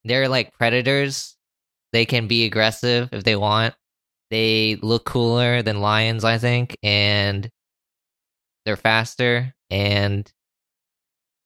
they're 0.03 0.29
like 0.29 0.53
predators. 0.53 1.35
They 1.93 2.05
can 2.05 2.27
be 2.27 2.45
aggressive 2.45 3.09
if 3.11 3.23
they 3.23 3.35
want. 3.35 3.73
They 4.29 4.75
look 4.81 5.05
cooler 5.05 5.61
than 5.63 5.81
lions, 5.81 6.23
I 6.23 6.37
think, 6.37 6.77
and 6.83 7.49
they're 8.65 8.75
faster 8.77 9.55
and 9.69 10.31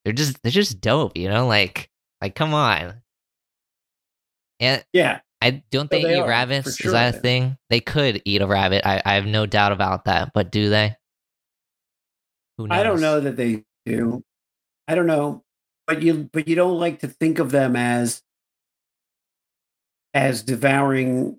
they're 0.03 0.13
just 0.13 0.41
they're 0.43 0.51
just 0.51 0.81
dope, 0.81 1.15
you 1.15 1.29
know? 1.29 1.47
Like 1.47 1.89
like 2.21 2.35
come 2.35 2.53
on. 2.53 3.01
And 4.59 4.83
yeah, 4.93 5.21
I 5.41 5.63
don't 5.71 5.89
So 5.89 5.97
they, 5.97 6.03
they 6.03 6.17
eat 6.17 6.19
are, 6.21 6.27
rabbits. 6.27 6.65
for 6.65 6.69
Is 6.69 6.77
sure 6.77 6.91
that 6.91 7.15
a 7.15 7.19
thing? 7.19 7.57
They 7.69 7.79
could 7.79 8.21
eat 8.25 8.41
a 8.41 8.47
rabbit. 8.47 8.85
I, 8.85 9.01
I 9.05 9.13
have 9.13 9.25
no 9.25 9.45
doubt 9.45 9.71
about 9.71 10.05
that. 10.05 10.33
But 10.33 10.51
do 10.51 10.69
they? 10.69 10.95
Who 12.57 12.67
knows? 12.67 12.79
I 12.79 12.83
don't 12.83 13.01
know 13.01 13.19
that 13.21 13.37
they 13.37 13.63
do. 13.85 14.23
I 14.87 14.95
don't 14.95 15.07
know, 15.07 15.43
but 15.87 16.01
you 16.01 16.29
but 16.33 16.47
you 16.47 16.55
don't 16.55 16.79
like 16.79 16.99
to 16.99 17.07
think 17.07 17.39
of 17.39 17.51
them 17.51 17.75
as 17.75 18.23
as 20.13 20.41
devouring 20.43 21.37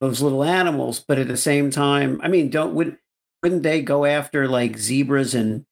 those 0.00 0.22
little 0.22 0.44
animals, 0.44 1.00
but 1.06 1.18
at 1.18 1.28
the 1.28 1.36
same 1.36 1.70
time, 1.70 2.20
I 2.22 2.28
mean, 2.28 2.50
don't 2.50 2.74
would 2.74 2.96
wouldn't 3.42 3.62
they 3.62 3.82
go 3.82 4.04
after 4.04 4.48
like 4.48 4.78
zebras 4.78 5.34
and 5.34 5.64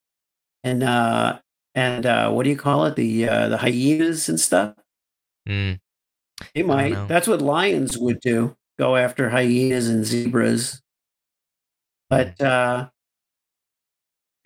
and 0.64 0.82
uh 0.82 1.40
and 1.74 2.06
uh 2.06 2.30
what 2.30 2.44
do 2.44 2.50
you 2.50 2.56
call 2.56 2.86
it 2.86 2.96
the 2.96 3.28
uh 3.28 3.48
the 3.48 3.58
hyenas 3.58 4.28
and 4.28 4.40
stuff? 4.40 4.74
Mm, 5.48 5.80
They 6.54 6.62
might. 6.62 7.08
That's 7.08 7.28
what 7.28 7.42
lions 7.42 7.98
would 7.98 8.20
do. 8.20 8.56
Go 8.78 8.96
after 8.96 9.30
hyenas 9.30 9.88
and 9.88 10.04
zebras. 10.04 10.74
Mm. 10.74 10.80
But 12.10 12.40
uh 12.40 12.88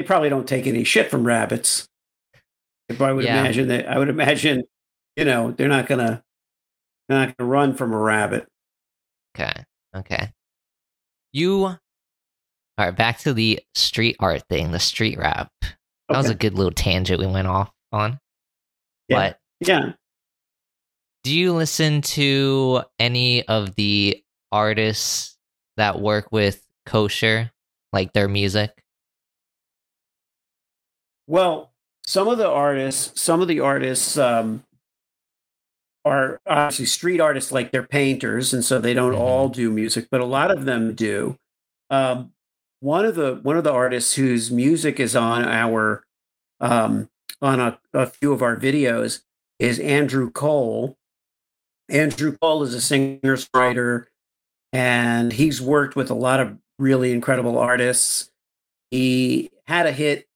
they 0.03 0.07
probably 0.07 0.29
don't 0.29 0.49
take 0.49 0.67
any 0.67 0.83
shit 0.83 1.11
from 1.11 1.25
rabbits. 1.25 1.87
If 2.89 3.01
I 3.01 3.13
would 3.13 3.25
Yeah. 3.25 3.41
imagine 3.41 3.69
that 3.69 3.89
I 3.89 3.99
would 3.99 4.09
imagine, 4.09 4.65
you 5.17 5.25
know, 5.25 5.53
they're 5.53 5.69
not 5.69 5.87
gonna 5.87 6.25
they're 7.09 7.19
not 7.27 7.37
gonna 7.37 7.49
run 7.49 7.75
from 7.75 7.93
a 7.93 7.99
rabbit. 7.99 8.49
Okay. 9.37 9.65
Okay. 9.95 10.33
You. 11.33 11.65
All 11.67 11.79
right. 12.79 12.91
Back 12.91 13.19
to 13.21 13.33
the 13.33 13.61
street 13.75 14.17
art 14.19 14.43
thing, 14.49 14.73
the 14.73 14.81
street 14.81 15.19
rap. 15.19 15.53
That 16.09 16.19
was 16.19 16.31
a 16.31 16.35
good 16.35 16.55
little 16.55 16.73
tangent 16.73 17.21
we 17.21 17.27
went 17.27 17.47
off 17.49 17.71
on. 17.93 18.19
Yeah. 19.09 19.17
But 19.17 19.41
Yeah. 19.67 19.93
do 21.23 21.35
you 21.35 21.53
listen 21.55 22.03
to 22.03 22.83
any 22.99 23.47
of 23.47 23.75
the 23.77 24.23
artists 24.51 25.39
that 25.77 26.01
work 26.01 26.33
with 26.33 26.67
kosher, 26.87 27.53
like 27.93 28.13
their 28.13 28.29
music? 28.29 28.82
Well, 31.27 31.73
some 32.07 32.29
of 32.29 32.39
the 32.39 32.49
artists, 32.49 33.21
some 33.21 33.41
of 33.41 33.49
the 33.49 33.61
artists 33.61 34.19
um, 34.19 34.65
are 36.05 36.41
obviously 36.47 36.87
street 36.87 37.21
artists, 37.21 37.53
like 37.53 37.71
they're 37.71 37.83
painters, 37.87 38.53
and 38.53 38.65
so 38.65 38.79
they 38.79 38.95
don't 38.95 39.13
Mhm. 39.15 39.19
all 39.21 39.49
do 39.49 39.71
music, 39.71 40.09
but 40.11 40.21
a 40.21 40.25
lot 40.27 40.51
of 40.51 40.65
them 40.65 40.95
do. 40.95 41.37
Um, 41.91 42.33
one 42.81 43.05
of 43.05 43.15
the 43.15 43.37
one 43.43 43.57
of 43.57 43.65
the 43.65 43.73
artists 43.73 44.15
whose 44.15 44.51
music 44.51 44.99
is 44.99 45.15
on 45.15 45.45
our 45.45 46.05
um, 46.61 47.09
on 47.41 47.61
a, 47.61 47.79
a 47.93 48.07
few 48.07 48.33
of 48.33 48.43
our 48.43 48.57
videos 48.57 49.23
is 49.59 49.79
Andrew 49.81 50.31
Cole. 50.31 50.97
Andrew 51.89 52.37
Cole 52.39 52.63
is 52.63 52.75
a 52.75 52.81
singer 52.81 53.37
songwriter, 53.37 54.07
and 54.73 55.33
he's 55.33 55.61
worked 55.61 55.95
with 55.97 56.11
a 56.11 56.15
lot 56.15 56.41
of 56.41 56.59
really 56.79 57.13
incredible 57.13 57.59
artists. 57.59 58.31
He 58.91 59.51
had 59.67 59.87
a 59.87 59.93
hit 59.93 60.27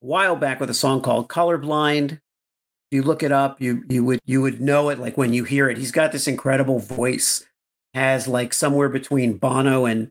while 0.00 0.36
back 0.36 0.60
with 0.60 0.70
a 0.70 0.74
song 0.74 1.00
called 1.00 1.28
Colorblind. 1.28 2.12
If 2.12 2.96
you 2.96 3.02
look 3.02 3.22
it 3.22 3.30
up, 3.30 3.60
you 3.60 3.84
you 3.88 4.04
would 4.04 4.20
you 4.24 4.42
would 4.42 4.60
know 4.60 4.88
it 4.88 4.98
like 4.98 5.16
when 5.16 5.32
you 5.32 5.44
hear 5.44 5.70
it. 5.70 5.78
He's 5.78 5.92
got 5.92 6.10
this 6.10 6.26
incredible 6.26 6.80
voice, 6.80 7.46
has 7.94 8.26
like 8.26 8.52
somewhere 8.52 8.88
between 8.88 9.36
Bono 9.36 9.86
and 9.86 10.10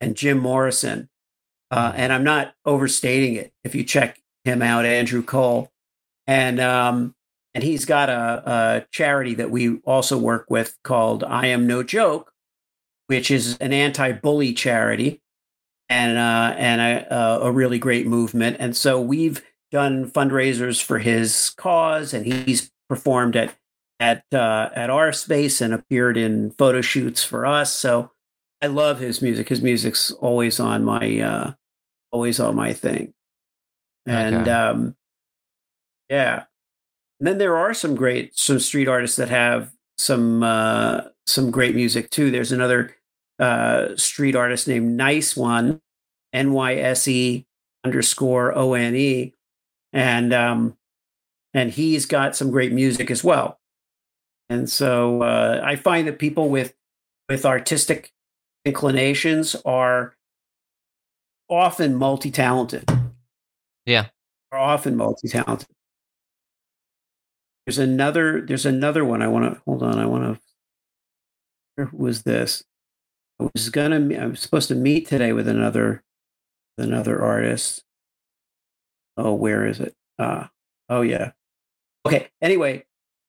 and 0.00 0.16
Jim 0.16 0.38
Morrison. 0.38 1.08
Uh, 1.70 1.92
and 1.94 2.12
I'm 2.12 2.24
not 2.24 2.54
overstating 2.64 3.34
it. 3.34 3.52
If 3.64 3.74
you 3.74 3.84
check 3.84 4.20
him 4.44 4.62
out, 4.62 4.84
Andrew 4.84 5.22
Cole, 5.22 5.70
and 6.26 6.60
um, 6.60 7.14
and 7.54 7.64
he's 7.64 7.84
got 7.86 8.10
a, 8.10 8.42
a 8.50 8.86
charity 8.90 9.34
that 9.34 9.50
we 9.50 9.78
also 9.78 10.18
work 10.18 10.46
with 10.50 10.76
called 10.84 11.24
I 11.24 11.46
Am 11.46 11.66
No 11.66 11.82
Joke, 11.82 12.32
which 13.06 13.30
is 13.30 13.56
an 13.58 13.72
anti-bully 13.72 14.52
charity 14.52 15.22
and 15.88 16.18
uh, 16.18 16.54
and 16.56 16.80
a, 16.80 17.14
a- 17.14 17.40
a 17.48 17.52
really 17.52 17.78
great 17.78 18.06
movement. 18.06 18.56
And 18.60 18.76
so 18.76 19.00
we've 19.00 19.42
done 19.70 20.10
fundraisers 20.10 20.82
for 20.82 20.98
his 20.98 21.50
cause, 21.56 22.14
and 22.14 22.24
he's 22.26 22.70
performed 22.88 23.36
at 23.36 23.54
at 24.00 24.24
uh, 24.32 24.70
at 24.74 24.90
our 24.90 25.12
space 25.12 25.60
and 25.60 25.74
appeared 25.74 26.16
in 26.16 26.50
photo 26.52 26.80
shoots 26.80 27.22
for 27.24 27.44
us. 27.46 27.72
So 27.72 28.10
I 28.62 28.66
love 28.66 28.98
his 29.00 29.20
music. 29.22 29.48
His 29.48 29.62
music's 29.62 30.10
always 30.12 30.58
on 30.60 30.84
my 30.84 31.20
uh, 31.20 31.52
always 32.12 32.40
on 32.40 32.54
my 32.56 32.72
thing, 32.72 33.12
and 34.06 34.36
Okay. 34.36 34.50
um, 34.50 34.96
yeah. 36.08 36.44
And 37.20 37.26
then 37.26 37.38
there 37.38 37.56
are 37.56 37.74
some 37.74 37.94
great 37.96 38.38
some 38.38 38.60
street 38.60 38.88
artists 38.88 39.16
that 39.16 39.28
have 39.28 39.72
some 39.98 40.42
uh, 40.42 41.02
some 41.26 41.50
great 41.50 41.74
music 41.74 42.10
too. 42.10 42.30
There's 42.30 42.52
another 42.52 42.94
uh, 43.38 43.96
street 43.96 44.34
artist 44.34 44.68
named 44.68 44.96
Nice 44.96 45.36
One, 45.36 45.80
N 46.32 46.52
Y 46.52 46.74
S 46.76 47.08
E 47.08 47.46
underscore 47.84 48.56
O 48.56 48.74
N 48.74 48.94
E, 48.94 49.34
and 49.92 50.32
um, 50.32 50.76
and 51.54 51.70
he's 51.70 52.06
got 52.06 52.36
some 52.36 52.50
great 52.50 52.72
music 52.72 53.10
as 53.10 53.22
well. 53.24 53.58
And 54.50 54.68
so 54.68 55.22
uh, 55.22 55.60
I 55.62 55.76
find 55.76 56.06
that 56.08 56.18
people 56.18 56.48
with 56.48 56.74
with 57.28 57.44
artistic 57.44 58.12
inclinations 58.64 59.56
are 59.64 60.14
often 61.48 61.94
multi 61.94 62.30
talented. 62.30 62.88
Yeah. 63.86 64.06
are 64.52 64.58
often 64.58 64.96
multi 64.96 65.28
talented. 65.28 65.68
There's 67.66 67.78
another. 67.78 68.40
There's 68.40 68.66
another 68.66 69.04
one. 69.04 69.22
I 69.22 69.28
want 69.28 69.52
to 69.52 69.60
hold 69.66 69.82
on. 69.82 69.98
I 69.98 70.06
want 70.06 70.24
to. 70.36 70.40
Who 71.84 71.96
was 71.96 72.22
this? 72.22 72.64
I 73.40 73.48
was 73.54 73.70
gonna. 73.70 74.16
I 74.18 74.26
was 74.26 74.40
supposed 74.40 74.68
to 74.68 74.74
meet 74.74 75.06
today 75.06 75.32
with 75.32 75.48
another, 75.48 76.02
with 76.76 76.86
another 76.86 77.22
artist. 77.22 77.84
Oh, 79.16 79.34
where 79.34 79.66
is 79.66 79.80
it? 79.80 79.94
Ah, 80.18 80.50
oh 80.88 81.02
yeah. 81.02 81.32
Okay. 82.06 82.28
Anyway, 82.42 82.84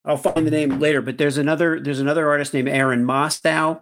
I'll 0.05 0.17
find 0.17 0.47
the 0.47 0.51
name 0.51 0.79
later. 0.79 1.01
But 1.01 1.17
there's 1.17 1.37
another. 1.37 1.79
There's 1.79 1.99
another 1.99 2.27
artist 2.27 2.53
named 2.53 2.69
Aaron 2.69 3.05
Mostow, 3.05 3.81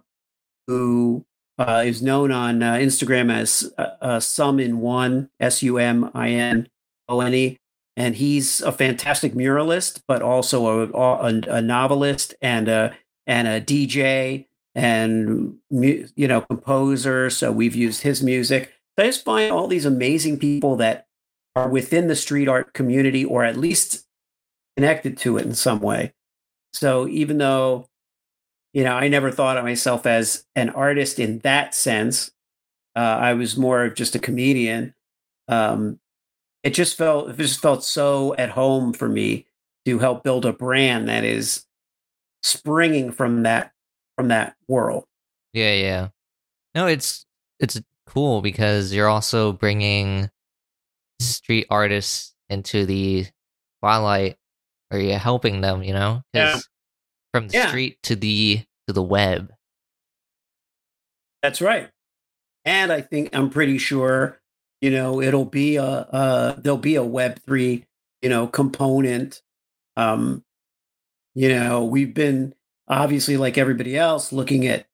who 0.66 1.24
uh, 1.58 1.82
is 1.84 2.02
known 2.02 2.30
on 2.30 2.62
uh, 2.62 2.74
Instagram 2.74 3.32
as 3.32 3.72
uh, 3.78 3.90
uh, 4.00 4.20
Sum 4.20 4.60
in 4.60 4.80
One, 4.80 5.30
S 5.40 5.62
U 5.62 5.78
M 5.78 6.10
I 6.14 6.30
N 6.30 6.68
O 7.08 7.20
N 7.20 7.34
E, 7.34 7.58
and 7.96 8.16
he's 8.16 8.60
a 8.60 8.70
fantastic 8.70 9.32
muralist, 9.32 10.02
but 10.06 10.20
also 10.20 10.92
a, 10.92 10.96
a, 10.96 11.40
a 11.56 11.62
novelist 11.62 12.34
and 12.42 12.68
a 12.68 12.94
and 13.26 13.48
a 13.48 13.60
DJ 13.60 14.47
and 14.74 15.56
you 15.70 16.08
know 16.16 16.42
composer. 16.42 17.30
So 17.30 17.52
we've 17.52 17.74
used 17.74 18.02
his 18.02 18.22
music. 18.22 18.72
So 18.98 19.04
I 19.04 19.06
just 19.06 19.24
find 19.24 19.52
all 19.52 19.66
these 19.66 19.86
amazing 19.86 20.38
people 20.38 20.76
that 20.76 21.06
are 21.56 21.68
within 21.68 22.08
the 22.08 22.16
street 22.16 22.48
art 22.48 22.74
community, 22.74 23.24
or 23.24 23.44
at 23.44 23.56
least 23.56 24.06
connected 24.76 25.16
to 25.18 25.38
it 25.38 25.46
in 25.46 25.54
some 25.54 25.80
way. 25.80 26.14
So 26.72 27.08
even 27.08 27.38
though 27.38 27.88
you 28.72 28.84
know, 28.84 28.94
I 28.94 29.08
never 29.08 29.30
thought 29.30 29.56
of 29.56 29.64
myself 29.64 30.06
as 30.06 30.44
an 30.54 30.70
artist 30.70 31.18
in 31.18 31.38
that 31.40 31.74
sense. 31.74 32.30
Uh, 32.94 33.00
I 33.20 33.34
was 33.34 33.56
more 33.56 33.84
of 33.84 33.94
just 33.94 34.14
a 34.14 34.18
comedian. 34.18 34.94
Um, 35.48 35.98
it 36.62 36.74
just 36.74 36.96
felt 36.96 37.30
it 37.30 37.36
just 37.36 37.60
felt 37.60 37.84
so 37.84 38.34
at 38.36 38.50
home 38.50 38.92
for 38.92 39.08
me 39.08 39.46
to 39.84 39.98
help 39.98 40.22
build 40.22 40.44
a 40.44 40.52
brand 40.52 41.08
that 41.08 41.24
is 41.24 41.64
springing 42.42 43.10
from 43.10 43.42
that 43.44 43.72
from 44.18 44.28
that 44.28 44.56
world. 44.66 45.04
Yeah, 45.52 45.72
yeah. 45.74 46.08
No, 46.74 46.86
it's 46.88 47.24
it's 47.60 47.80
cool 48.06 48.42
because 48.42 48.92
you're 48.92 49.08
also 49.08 49.52
bringing 49.52 50.28
street 51.20 51.66
artists 51.70 52.34
into 52.50 52.84
the 52.84 53.26
spotlight, 53.80 54.36
or 54.90 54.98
you're 54.98 55.18
helping 55.18 55.60
them. 55.60 55.82
You 55.82 55.92
know? 55.94 56.22
Yeah. 56.34 56.58
from 57.32 57.48
the 57.48 57.54
Yeah. 57.54 57.68
street 57.68 57.98
to 58.04 58.16
the 58.16 58.62
to 58.88 58.92
the 58.92 59.02
web. 59.02 59.52
That's 61.42 61.60
right. 61.60 61.90
And 62.64 62.90
I 62.92 63.00
think 63.00 63.30
I'm 63.34 63.50
pretty 63.50 63.78
sure, 63.78 64.40
you 64.80 64.90
know, 64.90 65.20
it'll 65.22 65.44
be 65.44 65.76
a 65.76 65.82
uh 65.84 66.52
there'll 66.58 66.78
be 66.78 66.96
a 66.96 67.04
web 67.04 67.38
3, 67.46 67.84
you 68.22 68.28
know, 68.28 68.46
component. 68.46 69.42
Um 69.96 70.42
you 71.34 71.48
know, 71.48 71.84
we've 71.84 72.14
been 72.14 72.54
obviously 72.88 73.36
like 73.36 73.58
everybody 73.58 73.96
else 73.96 74.32
looking 74.32 74.66
at 74.66 74.86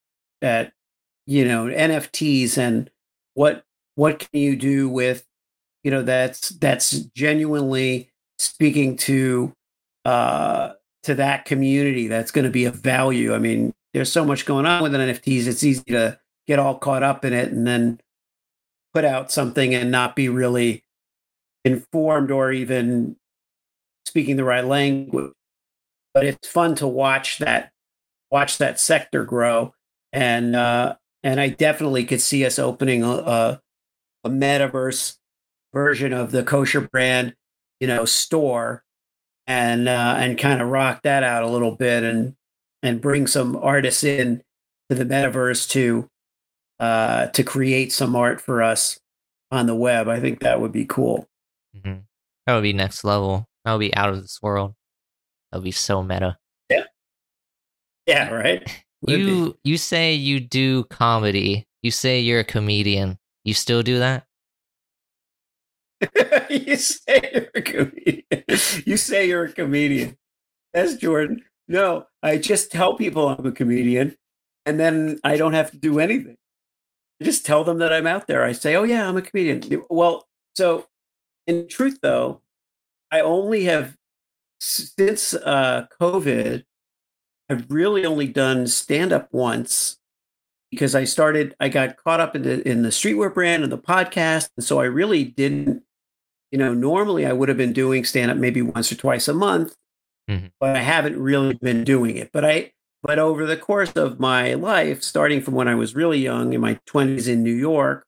at 0.42 0.72
you 1.26 1.44
know, 1.44 1.66
NFTs 1.66 2.58
and 2.58 2.90
what 3.34 3.64
what 3.94 4.18
can 4.18 4.40
you 4.40 4.56
do 4.56 4.88
with 4.88 5.24
you 5.82 5.90
know 5.90 6.02
that's 6.02 6.50
that's 6.50 6.90
genuinely 7.16 8.10
speaking 8.38 8.96
to 8.96 9.52
uh 10.04 10.72
to 11.02 11.14
that 11.14 11.44
community 11.44 12.08
that's 12.08 12.30
going 12.30 12.44
to 12.44 12.50
be 12.50 12.64
of 12.64 12.74
value. 12.76 13.34
I 13.34 13.38
mean, 13.38 13.72
there's 13.92 14.10
so 14.12 14.24
much 14.24 14.46
going 14.46 14.66
on 14.66 14.82
with 14.82 14.92
NFTs. 14.92 15.46
It's 15.46 15.62
easy 15.62 15.84
to 15.88 16.18
get 16.46 16.58
all 16.58 16.78
caught 16.78 17.02
up 17.02 17.24
in 17.24 17.32
it 17.32 17.52
and 17.52 17.66
then 17.66 18.00
put 18.92 19.04
out 19.04 19.30
something 19.30 19.74
and 19.74 19.90
not 19.90 20.16
be 20.16 20.28
really 20.28 20.82
informed 21.64 22.30
or 22.30 22.52
even 22.52 23.16
speaking 24.06 24.36
the 24.36 24.44
right 24.44 24.64
language. 24.64 25.32
But 26.12 26.24
it's 26.24 26.48
fun 26.48 26.74
to 26.76 26.86
watch 26.86 27.38
that 27.38 27.72
watch 28.34 28.58
that 28.58 28.80
sector 28.80 29.24
grow, 29.24 29.72
and 30.12 30.56
uh, 30.56 30.96
and 31.22 31.40
I 31.40 31.50
definitely 31.50 32.04
could 32.04 32.20
see 32.20 32.44
us 32.44 32.58
opening 32.58 33.04
a, 33.04 33.60
a, 34.24 34.28
metaverse 34.28 35.16
version 35.72 36.12
of 36.12 36.32
the 36.32 36.42
kosher 36.42 36.80
brand, 36.80 37.36
you 37.78 37.86
know, 37.86 38.04
store, 38.04 38.82
and 39.46 39.88
uh, 39.88 40.16
and 40.18 40.36
kind 40.36 40.60
of 40.60 40.68
rock 40.68 41.02
that 41.04 41.22
out 41.22 41.44
a 41.44 41.48
little 41.48 41.76
bit, 41.76 42.02
and 42.02 42.34
and 42.82 43.00
bring 43.00 43.28
some 43.28 43.56
artists 43.56 44.02
in 44.02 44.42
to 44.90 44.96
the 44.96 45.06
metaverse 45.06 45.70
to 45.70 46.10
uh, 46.80 47.28
to 47.28 47.44
create 47.44 47.92
some 47.92 48.16
art 48.16 48.40
for 48.40 48.62
us 48.62 48.98
on 49.52 49.66
the 49.66 49.76
web. 49.76 50.08
I 50.08 50.18
think 50.18 50.40
that 50.40 50.60
would 50.60 50.72
be 50.72 50.86
cool. 50.86 51.28
Mm-hmm. 51.76 52.00
That 52.46 52.54
would 52.54 52.62
be 52.62 52.72
next 52.72 53.04
level. 53.04 53.46
That 53.64 53.72
would 53.72 53.78
be 53.78 53.94
out 53.94 54.10
of 54.10 54.20
this 54.20 54.40
world. 54.42 54.74
That 55.52 55.58
would 55.58 55.64
be 55.64 55.70
so 55.70 56.02
meta. 56.02 56.36
Yeah. 58.06 58.30
Right. 58.30 58.84
Would 59.02 59.18
you 59.18 59.52
be. 59.52 59.70
you 59.70 59.76
say 59.76 60.14
you 60.14 60.40
do 60.40 60.84
comedy. 60.84 61.66
You 61.82 61.90
say 61.90 62.20
you're 62.20 62.40
a 62.40 62.44
comedian. 62.44 63.18
You 63.44 63.54
still 63.54 63.82
do 63.82 63.98
that? 63.98 64.24
you 66.50 66.76
say 66.76 67.30
you're 67.34 67.50
a 67.54 67.62
comedian. 67.62 68.22
You 68.86 68.96
say 68.96 69.28
you're 69.28 69.44
a 69.44 69.52
comedian. 69.52 70.16
That's 70.72 70.94
Jordan. 70.96 71.42
No, 71.68 72.06
I 72.22 72.38
just 72.38 72.72
tell 72.72 72.96
people 72.96 73.28
I'm 73.28 73.46
a 73.46 73.52
comedian, 73.52 74.16
and 74.66 74.78
then 74.78 75.18
I 75.24 75.36
don't 75.36 75.54
have 75.54 75.70
to 75.70 75.78
do 75.78 75.98
anything. 75.98 76.36
I 77.20 77.24
just 77.24 77.46
tell 77.46 77.64
them 77.64 77.78
that 77.78 77.92
I'm 77.92 78.06
out 78.06 78.26
there. 78.26 78.44
I 78.44 78.52
say, 78.52 78.74
"Oh 78.74 78.82
yeah, 78.82 79.08
I'm 79.08 79.16
a 79.16 79.22
comedian." 79.22 79.82
Well, 79.88 80.26
so 80.54 80.86
in 81.46 81.68
truth, 81.68 81.98
though, 82.02 82.42
I 83.10 83.20
only 83.20 83.64
have 83.64 83.96
since 84.60 85.34
uh, 85.34 85.86
COVID. 86.00 86.64
I've 87.48 87.70
really 87.70 88.06
only 88.06 88.26
done 88.26 88.66
stand 88.66 89.12
up 89.12 89.28
once 89.32 89.98
because 90.70 90.94
I 90.94 91.04
started. 91.04 91.54
I 91.60 91.68
got 91.68 91.96
caught 91.96 92.20
up 92.20 92.34
in 92.34 92.42
the 92.42 92.66
in 92.68 92.82
the 92.82 92.88
streetwear 92.88 93.32
brand 93.32 93.62
and 93.62 93.72
the 93.72 93.78
podcast, 93.78 94.50
and 94.56 94.64
so 94.64 94.80
I 94.80 94.84
really 94.84 95.24
didn't. 95.24 95.82
You 96.50 96.58
know, 96.58 96.72
normally 96.72 97.26
I 97.26 97.32
would 97.32 97.48
have 97.48 97.58
been 97.58 97.72
doing 97.72 98.04
stand 98.04 98.30
up 98.30 98.36
maybe 98.36 98.62
once 98.62 98.90
or 98.92 98.94
twice 98.94 99.26
a 99.28 99.34
month, 99.34 99.74
mm-hmm. 100.30 100.46
but 100.60 100.76
I 100.76 100.80
haven't 100.80 101.18
really 101.18 101.54
been 101.54 101.84
doing 101.84 102.16
it. 102.16 102.30
But 102.32 102.44
I 102.44 102.72
but 103.02 103.18
over 103.18 103.44
the 103.44 103.56
course 103.56 103.92
of 103.92 104.18
my 104.18 104.54
life, 104.54 105.02
starting 105.02 105.42
from 105.42 105.54
when 105.54 105.68
I 105.68 105.74
was 105.74 105.94
really 105.94 106.18
young 106.18 106.54
in 106.54 106.60
my 106.60 106.80
20s 106.88 107.28
in 107.28 107.42
New 107.42 107.54
York 107.54 108.06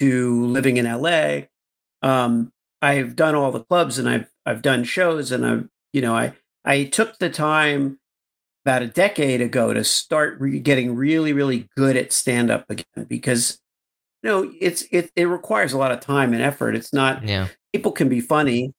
to 0.00 0.46
living 0.46 0.78
in 0.78 0.86
LA, 0.86 1.42
um, 2.00 2.50
I've 2.80 3.14
done 3.14 3.34
all 3.34 3.52
the 3.52 3.62
clubs 3.64 3.98
and 3.98 4.08
I've 4.08 4.30
I've 4.46 4.62
done 4.62 4.84
shows 4.84 5.30
and 5.30 5.46
I've 5.46 5.68
you 5.92 6.00
know 6.00 6.14
I 6.14 6.32
I 6.64 6.84
took 6.84 7.18
the 7.18 7.30
time 7.30 7.98
about 8.64 8.82
a 8.82 8.86
decade 8.86 9.40
ago 9.40 9.72
to 9.72 9.82
start 9.84 10.40
re- 10.40 10.60
getting 10.60 10.94
really 10.94 11.32
really 11.32 11.68
good 11.76 11.96
at 11.96 12.12
stand 12.12 12.50
up 12.50 12.68
again 12.70 13.06
because 13.08 13.60
you 14.22 14.30
know 14.30 14.52
it's 14.60 14.82
it 14.90 15.10
it 15.16 15.24
requires 15.24 15.72
a 15.72 15.78
lot 15.78 15.92
of 15.92 16.00
time 16.00 16.32
and 16.32 16.42
effort. 16.42 16.74
It's 16.74 16.92
not 16.92 17.26
yeah. 17.26 17.48
people 17.72 17.92
can 17.92 18.08
be 18.08 18.20
funny, 18.20 18.72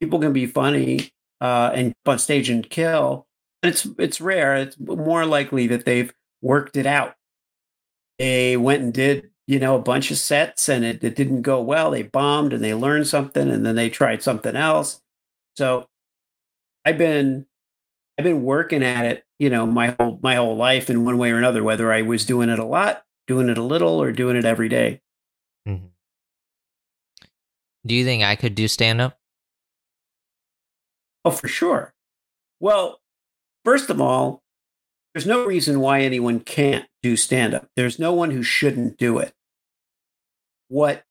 people 0.00 0.18
can 0.18 0.32
be 0.32 0.46
funny 0.46 1.10
uh, 1.40 1.72
and 1.74 1.92
on 2.06 2.18
stage 2.18 2.48
and 2.48 2.68
kill, 2.68 3.26
And 3.62 3.72
it's 3.72 3.86
it's 3.98 4.20
rare. 4.20 4.56
It's 4.56 4.78
more 4.78 5.26
likely 5.26 5.66
that 5.68 5.84
they've 5.84 6.12
worked 6.40 6.76
it 6.76 6.86
out. 6.86 7.14
They 8.18 8.56
went 8.56 8.82
and 8.82 8.94
did 8.94 9.30
you 9.48 9.58
know 9.58 9.74
a 9.74 9.82
bunch 9.82 10.10
of 10.10 10.18
sets 10.18 10.68
and 10.68 10.84
it, 10.84 11.02
it 11.02 11.16
didn't 11.16 11.42
go 11.42 11.60
well. 11.60 11.90
They 11.90 12.02
bombed 12.02 12.52
and 12.52 12.62
they 12.62 12.74
learned 12.74 13.08
something 13.08 13.50
and 13.50 13.66
then 13.66 13.74
they 13.74 13.90
tried 13.90 14.22
something 14.22 14.54
else. 14.54 15.00
So 15.56 15.88
I've 16.84 16.98
been 16.98 17.46
I've 18.18 18.24
been 18.24 18.42
working 18.42 18.82
at 18.82 19.04
it, 19.06 19.24
you 19.38 19.50
know, 19.50 19.66
my 19.66 19.96
whole 19.98 20.20
my 20.22 20.36
whole 20.36 20.56
life 20.56 20.90
in 20.90 21.04
one 21.04 21.18
way 21.18 21.30
or 21.30 21.38
another, 21.38 21.62
whether 21.62 21.92
I 21.92 22.02
was 22.02 22.24
doing 22.24 22.48
it 22.48 22.58
a 22.58 22.64
lot, 22.64 23.04
doing 23.26 23.48
it 23.48 23.58
a 23.58 23.62
little, 23.62 24.00
or 24.02 24.12
doing 24.12 24.36
it 24.36 24.44
every 24.44 24.68
day. 24.68 25.00
Mm-hmm. 25.66 25.86
Do 27.86 27.94
you 27.94 28.04
think 28.04 28.22
I 28.22 28.36
could 28.36 28.54
do 28.54 28.68
stand 28.68 29.00
up? 29.00 29.18
Oh, 31.24 31.30
for 31.30 31.48
sure. 31.48 31.94
Well, 32.60 33.00
First 33.64 33.90
of 33.90 34.00
all, 34.00 34.42
there's 35.14 35.26
no 35.26 35.44
reason 35.44 35.80
why 35.80 36.00
anyone 36.00 36.40
can't 36.40 36.86
do 37.02 37.16
stand 37.16 37.54
up. 37.54 37.68
There's 37.76 37.98
no 37.98 38.12
one 38.12 38.30
who 38.30 38.42
shouldn't 38.42 38.98
do 38.98 39.18
it. 39.18 39.32
What 40.68 41.04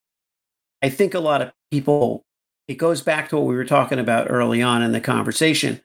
I 0.82 0.90
think 0.90 1.14
a 1.14 1.20
lot 1.20 1.42
of 1.42 1.54
people, 1.70 2.26
it 2.68 2.76
goes 2.76 3.02
back 3.02 3.30
to 3.30 3.38
what 3.38 3.46
we 3.46 3.56
were 3.56 3.66
talking 3.66 4.00
about 4.00 4.30
early 4.30 4.62
on 4.62 4.82
in 4.82 4.92
the 4.92 5.00
conversation 5.00 5.82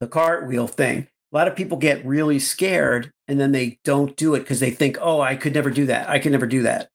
the 0.00 0.06
cartwheel 0.06 0.66
thing. 0.66 1.08
A 1.32 1.36
lot 1.36 1.48
of 1.48 1.56
people 1.56 1.76
get 1.78 2.04
really 2.04 2.38
scared 2.38 3.12
and 3.28 3.40
then 3.40 3.52
they 3.52 3.78
don't 3.84 4.16
do 4.16 4.34
it 4.34 4.40
because 4.40 4.60
they 4.60 4.70
think, 4.70 4.98
oh, 5.00 5.20
I 5.20 5.36
could 5.36 5.54
never 5.54 5.70
do 5.70 5.86
that. 5.86 6.08
I 6.08 6.18
could 6.18 6.32
never 6.32 6.46
do 6.46 6.62
that. 6.62 6.88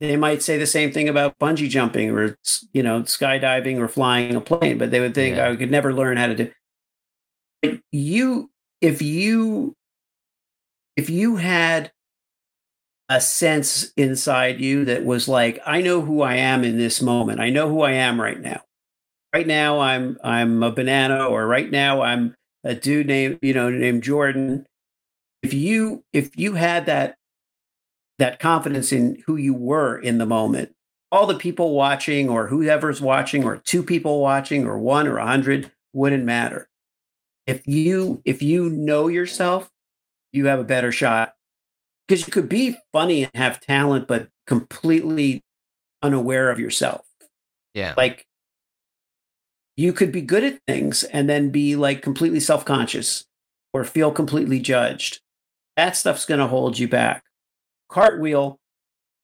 They 0.00 0.16
might 0.16 0.42
say 0.42 0.56
the 0.56 0.66
same 0.66 0.92
thing 0.92 1.08
about 1.08 1.38
bungee 1.38 1.68
jumping 1.68 2.10
or, 2.10 2.38
you 2.72 2.82
know, 2.82 3.02
skydiving 3.02 3.78
or 3.78 3.88
flying 3.88 4.34
a 4.34 4.40
plane, 4.40 4.78
but 4.78 4.90
they 4.90 5.00
would 5.00 5.14
think 5.14 5.36
yeah. 5.36 5.50
I 5.50 5.56
could 5.56 5.70
never 5.70 5.92
learn 5.92 6.16
how 6.16 6.28
to 6.28 6.34
do 6.34 6.50
But 7.60 7.80
you 7.92 8.50
if 8.80 9.02
you 9.02 9.76
if 10.96 11.10
you 11.10 11.36
had 11.36 11.92
a 13.08 13.20
sense 13.20 13.92
inside 13.96 14.60
you 14.60 14.84
that 14.84 15.04
was 15.04 15.28
like 15.28 15.58
i 15.66 15.80
know 15.82 16.00
who 16.00 16.22
i 16.22 16.34
am 16.34 16.62
in 16.62 16.78
this 16.78 17.02
moment 17.02 17.40
i 17.40 17.50
know 17.50 17.68
who 17.68 17.82
i 17.82 17.92
am 17.92 18.20
right 18.20 18.40
now 18.40 18.62
right 19.32 19.46
now 19.46 19.80
i'm 19.80 20.18
i'm 20.22 20.62
a 20.62 20.70
banana 20.70 21.26
or 21.26 21.46
right 21.46 21.70
now 21.70 22.02
i'm 22.02 22.34
a 22.64 22.74
dude 22.74 23.06
named 23.06 23.38
you 23.42 23.54
know 23.54 23.70
named 23.70 24.02
jordan. 24.02 24.66
If 25.42 25.54
you 25.54 26.04
if 26.12 26.36
you 26.36 26.54
had 26.54 26.84
that 26.86 27.16
that 28.18 28.38
confidence 28.38 28.92
in 28.92 29.22
who 29.26 29.36
you 29.36 29.54
were 29.54 29.98
in 29.98 30.18
the 30.18 30.26
moment 30.26 30.74
all 31.12 31.26
the 31.26 31.34
people 31.34 31.74
watching 31.74 32.28
or 32.28 32.46
whoever's 32.46 33.00
watching 33.00 33.44
or 33.44 33.56
two 33.56 33.82
people 33.82 34.20
watching 34.20 34.66
or 34.66 34.78
one 34.78 35.06
or 35.06 35.18
a 35.18 35.26
hundred 35.26 35.70
wouldn't 35.92 36.24
matter. 36.24 36.68
If 37.46 37.66
you 37.66 38.22
if 38.24 38.42
you 38.42 38.70
know 38.70 39.08
yourself, 39.08 39.70
you 40.32 40.46
have 40.46 40.60
a 40.60 40.64
better 40.64 40.92
shot. 40.92 41.34
Because 42.06 42.26
you 42.26 42.32
could 42.32 42.48
be 42.48 42.76
funny 42.92 43.24
and 43.24 43.30
have 43.34 43.60
talent, 43.60 44.08
but 44.08 44.28
completely 44.46 45.44
unaware 46.02 46.50
of 46.50 46.58
yourself. 46.58 47.06
Yeah, 47.74 47.94
like 47.96 48.26
you 49.76 49.92
could 49.92 50.12
be 50.12 50.20
good 50.20 50.44
at 50.44 50.60
things 50.66 51.04
and 51.04 51.28
then 51.28 51.50
be 51.50 51.76
like 51.76 52.02
completely 52.02 52.40
self 52.40 52.64
conscious 52.64 53.26
or 53.72 53.84
feel 53.84 54.10
completely 54.10 54.58
judged. 54.58 55.20
That 55.76 55.96
stuff's 55.96 56.26
going 56.26 56.40
to 56.40 56.46
hold 56.46 56.78
you 56.78 56.88
back. 56.88 57.24
Cartwheel 57.88 58.58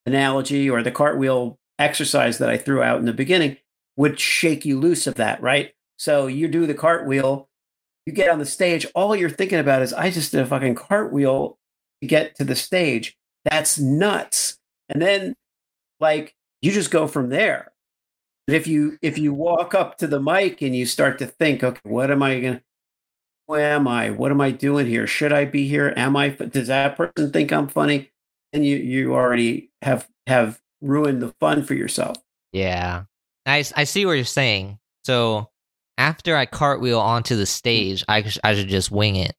analogy 0.05 0.69
or 0.69 0.81
the 0.81 0.91
cartwheel 0.91 1.57
exercise 1.79 2.37
that 2.37 2.49
I 2.49 2.57
threw 2.57 2.81
out 2.81 2.99
in 2.99 3.05
the 3.05 3.13
beginning 3.13 3.57
would 3.97 4.19
shake 4.19 4.65
you 4.65 4.79
loose 4.79 5.05
of 5.05 5.15
that, 5.15 5.41
right? 5.41 5.73
So 5.97 6.27
you 6.27 6.47
do 6.47 6.65
the 6.65 6.73
cartwheel 6.73 7.47
you 8.07 8.13
get 8.13 8.29
on 8.29 8.39
the 8.39 8.45
stage, 8.45 8.87
all 8.95 9.17
you're 9.17 9.29
thinking 9.29 9.59
about 9.59 9.81
is, 9.81 9.91
I 9.91 10.09
just 10.09 10.31
did 10.31 10.39
a 10.39 10.45
fucking 10.45 10.75
cartwheel 10.75 11.57
to 12.01 12.07
get 12.07 12.35
to 12.35 12.45
the 12.45 12.55
stage. 12.55 13.17
That's 13.43 13.77
nuts. 13.77 14.57
And 14.87 15.01
then, 15.01 15.35
like, 15.99 16.33
you 16.61 16.71
just 16.71 16.89
go 16.89 17.07
from 17.07 17.27
there. 17.27 17.73
But 18.47 18.55
if 18.55 18.65
you 18.65 18.97
if 19.01 19.17
you 19.17 19.33
walk 19.33 19.75
up 19.75 19.97
to 19.97 20.07
the 20.07 20.21
mic 20.21 20.61
and 20.61 20.75
you 20.75 20.85
start 20.85 21.19
to 21.19 21.27
think, 21.27 21.63
okay, 21.63 21.79
what 21.83 22.09
am 22.09 22.23
I 22.23 22.39
gonna? 22.39 22.61
Who 23.47 23.55
am 23.55 23.87
I? 23.87 24.09
What 24.09 24.31
am 24.31 24.41
I 24.41 24.51
doing 24.51 24.87
here? 24.87 25.05
Should 25.05 25.33
I 25.33 25.45
be 25.45 25.67
here? 25.67 25.93
Am 25.95 26.15
I? 26.15 26.29
Does 26.29 26.67
that 26.67 26.95
person 26.95 27.31
think 27.31 27.51
I'm 27.51 27.67
funny? 27.67 28.09
And 28.53 28.65
you 28.65 28.77
you 28.77 29.13
already 29.13 29.69
have 29.81 30.07
have 30.27 30.61
ruined 30.81 31.21
the 31.21 31.33
fun 31.39 31.63
for 31.63 31.73
yourself. 31.73 32.15
Yeah, 32.53 33.03
I 33.45 33.65
I 33.75 33.83
see 33.83 34.05
what 34.05 34.13
you're 34.13 34.23
saying. 34.23 34.79
So 35.03 35.49
after 35.97 36.35
I 36.35 36.45
cartwheel 36.45 36.99
onto 36.99 37.35
the 37.35 37.45
stage, 37.45 38.03
I, 38.07 38.31
I 38.43 38.55
should 38.55 38.69
just 38.69 38.91
wing 38.91 39.15
it. 39.15 39.35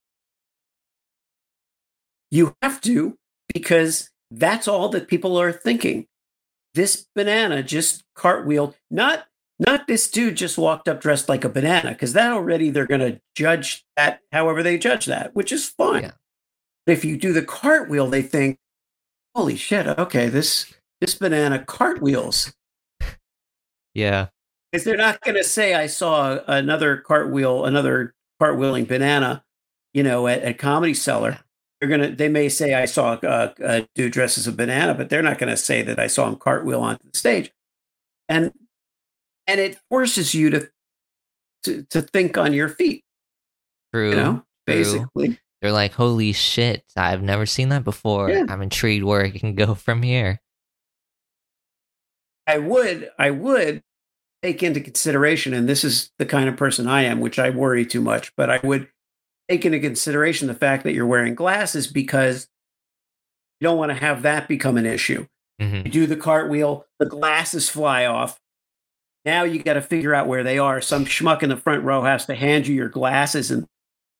You 2.30 2.56
have 2.62 2.80
to, 2.82 3.16
because 3.54 4.10
that's 4.30 4.68
all 4.68 4.88
that 4.90 5.08
people 5.08 5.40
are 5.40 5.52
thinking. 5.52 6.06
This 6.78 7.08
banana 7.12 7.64
just 7.64 8.04
cartwheeled, 8.16 8.74
not 8.88 9.26
not 9.58 9.88
this 9.88 10.08
dude 10.08 10.36
just 10.36 10.56
walked 10.56 10.86
up 10.86 11.00
dressed 11.00 11.28
like 11.28 11.42
a 11.42 11.48
banana, 11.48 11.90
because 11.90 12.12
that 12.12 12.30
already 12.30 12.70
they're 12.70 12.86
going 12.86 13.00
to 13.00 13.20
judge 13.34 13.84
that 13.96 14.20
however 14.30 14.62
they 14.62 14.78
judge 14.78 15.06
that, 15.06 15.34
which 15.34 15.50
is 15.50 15.68
fine. 15.68 16.04
Yeah. 16.04 16.12
But 16.86 16.92
if 16.92 17.04
you 17.04 17.16
do 17.16 17.32
the 17.32 17.42
cartwheel, 17.42 18.06
they 18.06 18.22
think, 18.22 18.60
"Holy 19.34 19.56
shit! 19.56 19.88
Okay, 19.88 20.28
this 20.28 20.72
this 21.00 21.16
banana 21.16 21.64
cartwheels." 21.64 22.54
Yeah, 23.92 24.28
because 24.70 24.84
they're 24.84 24.96
not 24.96 25.20
going 25.22 25.36
to 25.36 25.42
say 25.42 25.74
I 25.74 25.88
saw 25.88 26.38
another 26.46 26.98
cartwheel, 26.98 27.64
another 27.64 28.14
cartwheeling 28.40 28.86
banana, 28.86 29.42
you 29.92 30.04
know, 30.04 30.28
at, 30.28 30.42
at 30.42 30.58
Comedy 30.58 30.94
Cellar. 30.94 31.40
They're 31.80 31.88
gonna. 31.88 32.10
They 32.10 32.28
may 32.28 32.48
say 32.48 32.74
I 32.74 32.86
saw 32.86 33.18
a, 33.22 33.54
a 33.60 33.88
dude 33.94 34.12
dressed 34.12 34.38
as 34.38 34.46
a 34.46 34.52
banana, 34.52 34.94
but 34.94 35.10
they're 35.10 35.22
not 35.22 35.38
going 35.38 35.50
to 35.50 35.56
say 35.56 35.82
that 35.82 35.98
I 35.98 36.08
saw 36.08 36.26
him 36.26 36.36
cartwheel 36.36 36.80
onto 36.80 37.08
the 37.08 37.16
stage. 37.16 37.52
And 38.28 38.52
and 39.46 39.60
it 39.60 39.78
forces 39.88 40.34
you 40.34 40.50
to 40.50 40.70
to, 41.64 41.82
to 41.90 42.02
think 42.02 42.36
on 42.36 42.52
your 42.52 42.68
feet. 42.68 43.04
True. 43.92 44.10
You 44.10 44.16
know, 44.16 44.32
true. 44.32 44.42
basically. 44.66 45.38
They're 45.60 45.72
like, 45.72 45.92
holy 45.92 46.32
shit, 46.32 46.84
I've 46.96 47.22
never 47.22 47.46
seen 47.46 47.70
that 47.70 47.84
before. 47.84 48.30
Yeah. 48.30 48.44
I'm 48.48 48.62
intrigued 48.62 49.04
where 49.04 49.22
it 49.22 49.34
can 49.34 49.54
go 49.54 49.74
from 49.74 50.02
here. 50.02 50.40
I 52.46 52.58
would, 52.58 53.10
I 53.18 53.30
would 53.30 53.82
take 54.42 54.62
into 54.62 54.80
consideration, 54.80 55.52
and 55.52 55.68
this 55.68 55.84
is 55.84 56.10
the 56.18 56.24
kind 56.24 56.48
of 56.48 56.56
person 56.56 56.86
I 56.86 57.02
am, 57.02 57.20
which 57.20 57.38
I 57.38 57.50
worry 57.50 57.84
too 57.84 58.00
much, 58.00 58.34
but 58.36 58.48
I 58.48 58.60
would 58.62 58.88
take 59.48 59.64
into 59.64 59.80
consideration 59.80 60.46
the 60.48 60.54
fact 60.54 60.84
that 60.84 60.92
you're 60.92 61.06
wearing 61.06 61.34
glasses 61.34 61.86
because 61.86 62.48
you 63.60 63.66
don't 63.66 63.78
want 63.78 63.90
to 63.90 63.94
have 63.96 64.22
that 64.22 64.46
become 64.48 64.76
an 64.76 64.86
issue. 64.86 65.26
Mhm. 65.60 65.84
You 65.86 65.90
do 65.90 66.06
the 66.06 66.16
cartwheel, 66.16 66.86
the 66.98 67.06
glasses 67.06 67.68
fly 67.68 68.04
off. 68.04 68.38
Now 69.24 69.42
you 69.42 69.62
got 69.62 69.74
to 69.74 69.82
figure 69.82 70.14
out 70.14 70.26
where 70.28 70.44
they 70.44 70.58
are. 70.58 70.80
Some 70.80 71.04
schmuck 71.04 71.42
in 71.42 71.48
the 71.48 71.56
front 71.56 71.82
row 71.84 72.02
has 72.02 72.26
to 72.26 72.34
hand 72.34 72.66
you 72.66 72.74
your 72.74 72.88
glasses, 72.88 73.50
and 73.50 73.66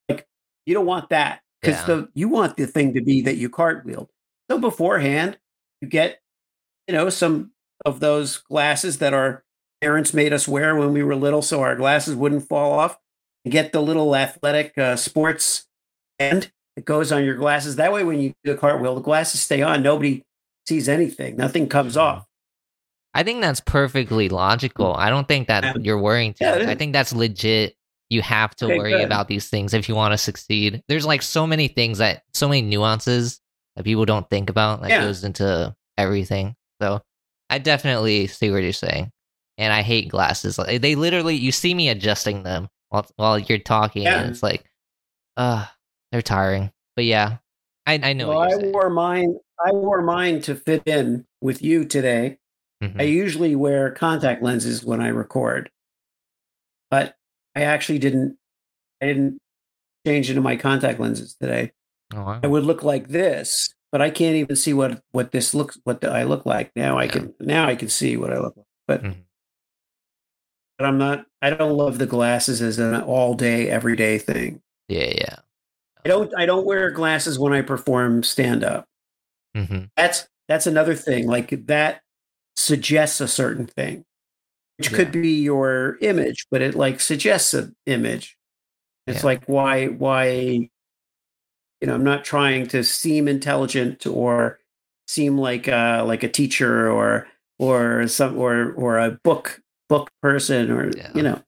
like 0.09 0.27
you 0.67 0.75
don't 0.75 0.87
want 0.87 1.11
that 1.11 1.41
because 1.63 1.79
Yeah. 1.81 1.87
the 1.87 2.09
you 2.15 2.29
want 2.29 2.57
the 2.57 2.67
thing 2.67 2.95
to 2.95 3.01
be 3.01 3.23
that 3.23 3.37
you 3.37 3.49
cartwheeled. 3.49 4.09
So 4.51 4.59
beforehand, 4.59 5.39
you 5.81 5.89
get 5.89 6.21
you 6.89 6.95
know 6.95 7.11
some 7.11 7.53
of 7.87 8.01
those 8.01 8.39
glasses 8.39 8.99
that 8.99 9.15
our 9.15 9.45
parents 9.81 10.13
made 10.13 10.33
us 10.33 10.49
wear 10.49 10.75
when 10.75 10.93
we 10.93 11.03
were 11.05 11.15
little, 11.15 11.43
so 11.43 11.61
our 11.63 11.77
glasses 11.77 12.17
wouldn't 12.17 12.49
fall 12.49 12.73
off. 12.73 12.99
Get 13.49 13.73
the 13.73 13.81
little 13.81 14.15
athletic 14.15 14.77
uh, 14.79 14.97
sports 14.97 15.67
end 16.19 16.51
that 16.77 16.85
goes 16.85 17.13
on 17.13 17.25
your 17.25 17.37
glasses. 17.37 17.77
That 17.77 17.93
way, 17.93 18.05
when 18.05 18.21
you 18.21 18.35
do 18.45 18.53
the 18.53 18.59
cartwheel, 18.59 18.95
the 18.95 19.01
glasses 19.01 19.41
stay 19.41 19.63
on. 19.63 19.83
Nobody 19.83 20.25
sees 20.67 20.89
anything. 20.89 21.37
Nothing 21.37 21.69
comes 21.69 21.97
off. 21.97 22.27
I 23.15 23.23
think 23.23 23.41
that's 23.41 23.61
perfectly 23.61 24.29
logical. 24.29 24.95
I 24.95 25.11
don't 25.11 25.27
think 25.27 25.49
that 25.49 25.85
you're 25.85 25.99
worrying 26.01 26.35
too 26.35 26.45
Yeah, 26.45 26.59
much. 26.59 26.69
I 26.69 26.75
think 26.75 26.93
that's 26.93 27.13
legit. 27.13 27.75
You 28.11 28.23
have 28.23 28.55
to 28.57 28.67
Okay, 28.67 28.79
worry 28.79 28.93
good. 28.93 29.03
about 29.05 29.29
these 29.29 29.49
things 29.49 29.75
if 29.75 29.89
you 29.89 29.95
want 29.95 30.13
to 30.13 30.19
succeed. 30.19 30.83
There's 30.89 31.07
like 31.07 31.23
so 31.23 31.47
many 31.47 31.69
things 31.69 31.99
that 31.99 32.23
so 32.35 32.49
many 32.49 32.63
nuances 32.63 33.41
that 33.77 33.85
people 33.85 34.05
don't 34.05 34.29
think 34.31 34.51
about 34.51 34.83
that 34.83 34.91
Yeah. 34.91 35.01
goes 35.01 35.25
into 35.25 35.75
everything. 35.97 36.55
So 36.81 37.03
I 37.51 37.59
definitely 37.59 38.27
see 38.29 38.51
what 38.51 38.63
you're 38.63 38.73
saying. 38.73 39.11
And 39.59 39.73
I 39.73 39.83
hate 39.83 40.09
glasses. 40.09 40.59
Like 40.59 40.81
they 40.81 40.95
literally 40.95 41.35
you 41.35 41.51
see 41.51 41.75
me 41.75 41.89
adjusting 41.89 42.45
them 42.45 42.69
while 42.91 43.07
while 43.17 43.39
you're 43.39 43.59
talking 43.59 44.03
Yeah. 44.03 44.21
and 44.21 44.31
it's 44.31 44.43
like 44.43 44.65
uh 45.37 45.67
they're 46.13 46.23
tiring. 46.23 46.73
But 46.97 47.05
yeah. 47.05 47.39
I, 47.87 48.01
I 48.03 48.13
know 48.13 48.29
well, 48.29 48.41
I 48.41 48.51
saying. 48.51 48.73
wore 48.73 48.91
mine. 48.91 49.39
I 49.65 49.73
wore 49.73 50.03
mine 50.03 50.41
to 50.43 50.55
fit 50.55 50.83
in 50.87 51.25
with 51.41 51.63
you 51.63 51.85
today. 51.85 52.39
Mhm. 52.83 53.01
I 53.01 53.05
usually 53.05 53.55
wear 53.57 53.91
contact 53.93 54.43
lenses 54.43 54.85
when 54.85 55.01
I 55.01 55.09
record, 55.09 55.71
but 56.91 57.17
I 57.55 57.63
actually 57.63 57.99
didn't. 57.99 58.37
I 59.03 59.07
didn't 59.07 59.39
change 60.07 60.29
into 60.29 60.43
my 60.43 60.57
contact 60.57 61.01
lenses 61.01 61.35
today. 61.41 61.73
Oh, 62.15 62.23
wow. 62.25 62.41
I 62.43 62.47
would 62.47 62.65
look 62.65 62.83
like 62.83 63.09
this, 63.09 63.75
but 63.93 64.01
I 64.03 64.11
can't 64.11 64.37
even 64.37 64.57
see 64.57 64.73
what 64.75 65.03
what 65.13 65.33
this 65.33 65.55
looks. 65.55 65.79
What 65.85 66.05
I 66.05 66.25
look 66.25 66.47
like 66.47 66.71
now. 66.77 66.99
I 66.99 67.09
can 67.09 67.35
now. 67.41 67.67
I 67.67 67.75
can 67.75 67.89
see 67.89 68.17
what 68.17 68.33
I 68.33 68.39
look 68.39 68.57
like, 68.57 68.67
but 68.87 69.03
Mhm. 69.03 69.17
But 70.79 70.87
I'm 70.87 70.99
not. 70.99 71.27
I 71.43 71.51
don't 71.51 71.77
love 71.77 71.99
the 71.99 72.07
glasses 72.07 72.63
as 72.63 72.79
an 72.79 72.95
all 73.03 73.35
day, 73.35 73.69
everyday 73.69 74.19
thing. 74.19 74.61
Yeah, 74.89 75.13
yeah. 75.17 75.37
I 76.05 76.09
don't. 76.09 76.33
I 76.37 76.47
don't 76.47 76.67
wear 76.67 76.91
glasses 76.91 77.39
when 77.39 77.53
I 77.53 77.63
perform 77.63 78.23
stand 78.23 78.65
up. 78.65 78.87
hmm 79.55 79.85
That's 79.97 80.29
that's 80.49 80.67
another 80.67 80.95
thing. 80.95 81.27
Like 81.27 81.67
that 81.67 82.01
suggests 82.57 83.21
a 83.21 83.29
certain 83.29 83.67
thing, 83.67 84.05
which 84.79 84.93
could 84.93 85.13
be 85.13 85.41
your 85.43 85.99
image, 86.01 86.47
but 86.51 86.63
it 86.63 86.75
like 86.75 87.01
suggests 87.01 87.55
an 87.55 87.75
image. 87.87 88.37
It's 89.07 89.21
Yeah. 89.21 89.27
like 89.27 89.45
why 89.47 89.87
why 89.87 90.71
you 91.81 91.87
know, 91.87 91.95
I'm 91.95 92.05
not 92.05 92.25
trying 92.25 92.67
to 92.69 92.83
seem 92.83 93.29
intelligent 93.29 94.07
or 94.07 94.59
seem 95.07 95.39
like 95.39 95.69
uh 95.69 96.05
like 96.07 96.23
a 96.23 96.29
teacher 96.29 96.91
or 96.91 97.27
or 97.59 98.07
some 98.09 98.37
or 98.39 98.73
or 98.73 98.99
a 98.99 99.13
book 99.13 99.61
book 99.89 100.11
person 100.23 100.71
or 100.71 100.91
Yeah. 100.97 101.11
you 101.15 101.23
know. 101.23 101.43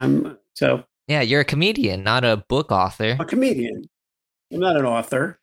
I'm 0.00 0.38
so 0.54 0.84
Yeah, 1.08 1.20
you're 1.22 1.40
a 1.42 1.44
comedian, 1.44 2.02
not 2.02 2.24
a 2.24 2.38
book 2.48 2.72
author. 2.72 3.16
a 3.20 3.24
comedian. 3.24 3.84
I'm 4.52 4.60
not 4.60 4.76
an 4.76 4.84
author, 4.84 5.38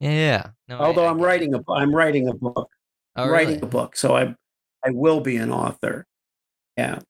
Yeah. 0.00 0.50
No, 0.68 0.78
although 0.78 1.06
I 1.06 1.10
I'm 1.10 1.20
writing 1.20 1.54
a 1.54 1.60
I'm 1.70 1.94
writing 1.94 2.28
a 2.28 2.34
book. 2.34 2.68
Oh, 3.16 3.24
I'm 3.24 3.30
writing 3.30 3.54
really? 3.56 3.62
a 3.62 3.70
book, 3.70 3.96
so 3.96 4.16
I 4.16 4.34
I 4.84 4.90
will 4.90 5.20
be 5.20 5.36
an 5.36 5.52
author. 5.52 6.06
Yeah. 6.76 7.00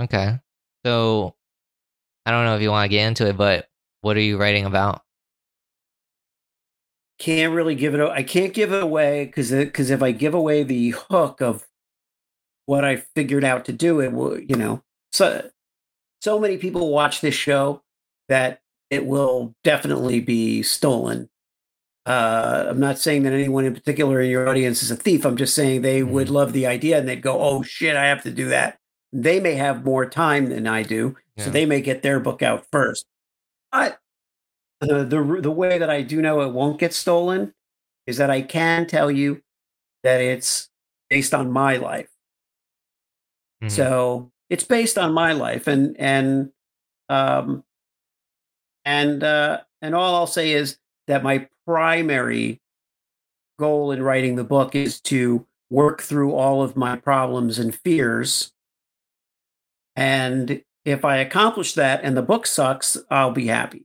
Okay. 0.00 0.38
So 0.86 1.34
I 2.24 2.30
don't 2.30 2.44
know 2.44 2.56
if 2.56 2.62
you 2.62 2.70
want 2.70 2.84
to 2.84 2.88
get 2.96 3.06
into 3.06 3.26
it, 3.28 3.36
but 3.36 3.68
what 4.00 4.16
are 4.16 4.20
you 4.20 4.38
writing 4.38 4.64
about? 4.64 5.02
Can't 7.18 7.52
really 7.52 7.74
give 7.74 7.94
it. 7.94 8.00
i 8.00 8.22
can't 8.22 8.54
give 8.54 8.72
it 8.72 8.82
away 8.82 9.24
because 9.26 9.50
because 9.50 9.90
if 9.90 10.02
I 10.02 10.12
give 10.12 10.34
away 10.34 10.62
the 10.62 10.90
hook 10.90 11.40
of 11.42 11.66
what 12.68 12.84
I 12.84 12.96
figured 12.96 13.44
out 13.44 13.64
to 13.64 13.72
do, 13.72 14.00
it 14.00 14.12
will 14.12 14.38
you 14.38 14.54
know 14.54 14.82
so 15.10 15.48
so 16.20 16.38
many 16.38 16.58
people 16.58 16.90
watch 16.90 17.22
this 17.22 17.34
show 17.34 17.82
that 18.28 18.60
it 18.90 19.06
will 19.06 19.54
definitely 19.64 20.20
be 20.20 20.62
stolen. 20.62 21.30
Uh, 22.04 22.66
I'm 22.68 22.80
not 22.80 22.98
saying 22.98 23.22
that 23.22 23.32
anyone 23.32 23.64
in 23.64 23.72
particular 23.74 24.20
in 24.20 24.30
your 24.30 24.48
audience 24.48 24.82
is 24.82 24.90
a 24.90 24.96
thief. 24.96 25.24
I'm 25.24 25.36
just 25.36 25.54
saying 25.54 25.80
they 25.80 26.02
would 26.02 26.28
Mhm. 26.28 26.32
love 26.32 26.52
the 26.52 26.66
idea 26.66 26.98
and 26.98 27.08
they'd 27.08 27.22
go, 27.22 27.40
"Oh 27.40 27.62
shit, 27.62 27.96
I 27.96 28.06
have 28.06 28.22
to 28.24 28.30
do 28.30 28.48
that." 28.50 28.78
They 29.12 29.40
may 29.40 29.54
have 29.54 29.84
more 29.84 30.04
time 30.04 30.50
than 30.50 30.66
I 30.66 30.82
do, 30.82 31.16
so 31.38 31.50
they 31.50 31.64
may 31.64 31.80
get 31.80 32.02
their 32.02 32.20
book 32.20 32.42
out 32.42 32.66
first. 32.70 33.06
But 33.72 33.98
the 34.80 35.04
the 35.04 35.40
the 35.40 35.50
way 35.50 35.78
that 35.78 35.88
I 35.90 36.02
do 36.02 36.20
know 36.20 36.42
it 36.42 36.52
won't 36.52 36.78
get 36.78 36.92
stolen 36.92 37.54
is 38.06 38.18
that 38.18 38.30
I 38.30 38.42
can 38.42 38.86
tell 38.86 39.10
you 39.10 39.40
that 40.02 40.20
it's 40.20 40.68
based 41.08 41.32
on 41.32 41.50
my 41.50 41.76
life. 41.76 42.08
Mhm. 43.62 43.70
So 43.70 44.32
it's 44.50 44.64
based 44.64 44.98
on 44.98 45.12
my 45.12 45.32
life, 45.32 45.66
and 45.66 45.96
and 45.98 46.50
um 47.08 47.64
and 48.84 49.22
uh, 49.22 49.60
and 49.82 49.94
all 49.94 50.14
I'll 50.14 50.26
say 50.26 50.52
is 50.52 50.78
that 51.06 51.22
my 51.22 51.48
primary 51.66 52.60
goal 53.58 53.92
in 53.92 54.02
writing 54.02 54.36
the 54.36 54.44
book 54.44 54.74
is 54.74 55.00
to 55.02 55.46
work 55.70 56.02
through 56.02 56.34
all 56.34 56.62
of 56.62 56.76
my 56.76 56.96
problems 56.96 57.58
and 57.58 57.74
fears. 57.74 58.52
And 59.96 60.62
if 60.84 61.04
I 61.04 61.16
accomplish 61.16 61.74
that 61.74 62.00
and 62.02 62.16
the 62.16 62.22
book 62.22 62.46
sucks, 62.46 62.96
I'll 63.10 63.32
be 63.32 63.46
happy. 63.48 63.84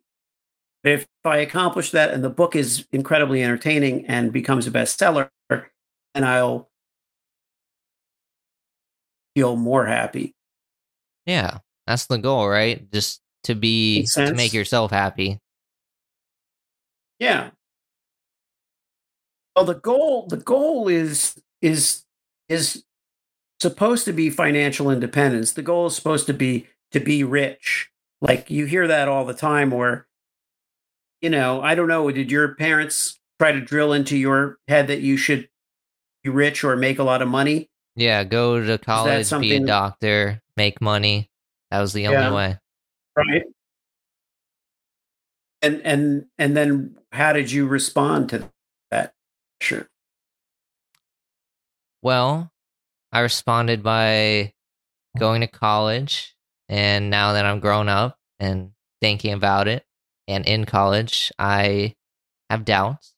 But 0.84 0.94
if 0.94 1.08
I 1.26 1.38
accomplish 1.38 1.92
that 1.92 2.12
and 2.14 2.24
the 2.24 2.30
book 2.30 2.56
is 2.56 2.88
incredibly 2.92 3.44
entertaining 3.44 4.06
and 4.08 4.34
becomes 4.34 4.68
a 4.68 4.72
bestseller, 4.72 5.30
and 5.50 6.26
I'll 6.26 6.70
feel 9.36 9.56
more 9.56 9.86
happy. 9.86 10.34
yeah, 11.26 11.60
that's 11.88 12.06
the 12.06 12.18
goal, 12.18 12.48
right? 12.48 12.90
Just 12.92 13.22
to 13.44 13.56
be 13.56 14.06
to 14.14 14.34
make 14.34 14.54
yourself 14.54 14.92
happy. 14.92 15.40
Yeah. 17.20 17.52
Well, 19.56 19.66
the 19.66 19.76
goal 19.76 20.28
the 20.28 20.38
goal 20.38 20.88
is 20.88 21.40
is 21.62 22.04
is 22.50 22.84
supposed 23.60 24.06
to 24.06 24.14
be 24.14 24.30
financial 24.30 24.90
independence. 24.90 25.52
The 25.52 25.62
goal 25.62 25.88
is 25.88 25.96
supposed 25.96 26.26
to 26.28 26.34
be 26.34 26.68
to 26.92 27.00
be 27.00 27.24
rich. 27.24 27.90
Like 28.22 28.50
you 28.50 28.66
hear 28.66 28.88
that 28.88 29.08
all 29.08 29.26
the 29.26 29.34
time 29.34 29.74
or 29.74 30.08
you 31.22 31.30
know, 31.30 31.62
I 31.62 31.76
don't 31.76 31.88
know, 31.88 32.12
did 32.12 32.32
your 32.32 32.56
parents 32.56 33.20
try 33.40 33.54
to 33.54 33.62
drill 33.62 33.94
into 33.94 34.18
your 34.18 34.58
head 34.68 34.88
that 34.88 35.00
you 35.00 35.16
should 35.16 35.48
be 36.24 36.30
rich 36.30 36.64
or 36.64 36.76
make 36.76 37.00
a 37.00 37.04
lot 37.04 37.22
of 37.22 37.30
money? 37.30 37.70
Yeah, 37.96 38.24
go 38.24 38.66
to 38.66 38.78
college, 38.78 39.30
be 39.30 39.56
a 39.56 39.66
doctor, 39.66 40.42
make 40.58 40.82
money. 40.82 41.30
That 41.72 41.80
was 41.82 41.94
the 41.94 42.08
only 42.08 42.22
Yeah. 42.22 42.34
way. 42.34 42.58
Right. 43.16 43.44
And 45.62 45.82
and 45.84 46.26
and 46.38 46.58
then 46.58 46.98
how 47.12 47.34
did 47.34 47.52
you 47.52 47.68
respond 47.68 48.30
to 48.30 48.52
that? 48.92 49.14
Sure. 49.62 49.88
Well, 52.02 52.52
I 53.12 53.20
responded 53.22 53.82
by 53.84 54.54
going 55.18 55.42
to 55.42 55.48
college, 55.48 56.36
and 56.68 57.10
now 57.10 57.34
that 57.34 57.46
I'm 57.46 57.60
grown 57.60 57.88
up 57.88 58.18
and 58.40 58.72
thinking 59.00 59.34
about 59.34 59.68
it, 59.68 59.86
and 60.28 60.46
in 60.46 60.66
college, 60.66 61.32
I 61.40 61.96
have 62.50 62.66
doubts. 62.66 63.14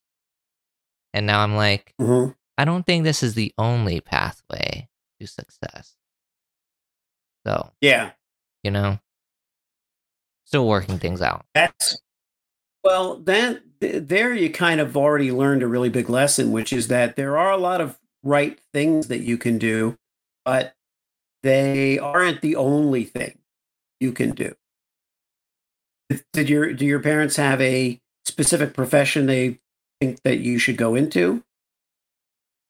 And 1.13 1.25
now 1.25 1.39
I'm 1.41 1.55
like, 1.55 1.93
Mhm. 1.99 2.35
I 2.57 2.65
don't 2.65 2.85
think 2.85 3.03
this 3.03 3.21
is 3.23 3.33
the 3.33 3.53
only 3.57 3.99
pathway 3.99 4.87
to 5.19 5.27
success. 5.27 5.95
So, 7.45 7.71
Yeah. 7.81 8.11
you 8.63 8.71
know, 8.71 8.99
still 10.45 10.67
working 10.67 10.99
things 10.99 11.21
out. 11.21 11.45
That's 11.53 11.97
well, 12.83 13.17
then 13.17 13.63
th- 13.81 14.03
there 14.07 14.33
you 14.33 14.51
kind 14.51 14.79
of 14.79 14.95
already 14.95 15.31
learned 15.31 15.63
a 15.63 15.67
really 15.67 15.89
big 15.89 16.07
lesson, 16.09 16.51
which 16.51 16.71
is 16.71 16.87
that 16.89 17.15
there 17.15 17.35
are 17.37 17.51
a 17.51 17.57
lot 17.57 17.81
of 17.81 17.99
right 18.23 18.59
things 18.73 19.07
that 19.07 19.21
you 19.21 19.37
can 19.39 19.57
do, 19.57 19.97
but 20.43 20.75
they 21.41 21.97
aren't 21.97 22.41
the 22.41 22.55
only 22.55 23.03
thing 23.03 23.39
you 23.99 24.11
can 24.11 24.31
do. 24.31 24.55
Did 26.33 26.49
your 26.49 26.73
do 26.73 26.85
your 26.85 26.99
parents 26.99 27.35
have 27.37 27.59
a 27.59 27.99
specific 28.25 28.73
profession 28.75 29.25
they 29.25 29.59
think 29.99 30.21
that 30.23 30.37
you 30.37 30.59
should 30.59 30.77
go 30.77 30.93
into? 30.93 31.43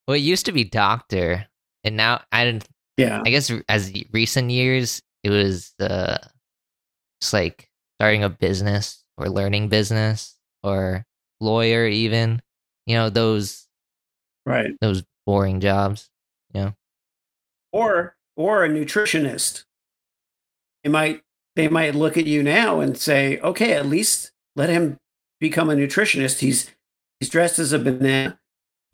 Well, 0.08 0.16
it 0.16 0.20
used 0.22 0.46
to 0.46 0.52
be 0.52 0.64
doctor, 0.64 1.46
and 1.84 1.98
now 1.98 2.22
I 2.32 2.46
didn't. 2.46 2.68
Yeah. 2.98 3.22
I 3.26 3.30
guess 3.30 3.52
as 3.68 3.92
recent 4.12 4.52
years, 4.52 5.02
it 5.24 5.30
was 5.30 5.74
uh, 5.80 6.18
just 7.22 7.34
like 7.34 7.70
starting 8.00 8.24
a 8.24 8.30
business 8.30 9.04
or 9.18 9.30
learning 9.30 9.70
business 9.70 10.36
or 10.64 11.06
lawyer, 11.40 11.88
even. 11.88 12.42
You 12.86 12.96
know 12.96 13.10
those 13.10 13.68
right 14.46 14.72
those 14.80 15.04
boring 15.26 15.60
jobs. 15.60 16.10
Yeah. 16.54 16.72
Or 17.72 18.16
or 18.36 18.64
a 18.64 18.70
nutritionist. 18.70 19.64
They 20.84 20.90
might 20.90 21.22
they 21.56 21.68
might 21.68 21.96
look 21.96 22.18
at 22.18 22.28
you 22.28 22.44
now 22.44 22.80
and 22.80 22.98
say, 22.98 23.40
okay, 23.40 23.74
at 23.74 23.88
least 23.88 24.32
let 24.56 24.70
him 24.70 24.98
become 25.40 25.70
a 25.70 25.76
nutritionist. 25.76 26.40
He's 26.40 26.70
he's 27.20 27.30
dressed 27.30 27.60
as 27.60 27.74
a 27.74 27.80
banana. 27.80 28.40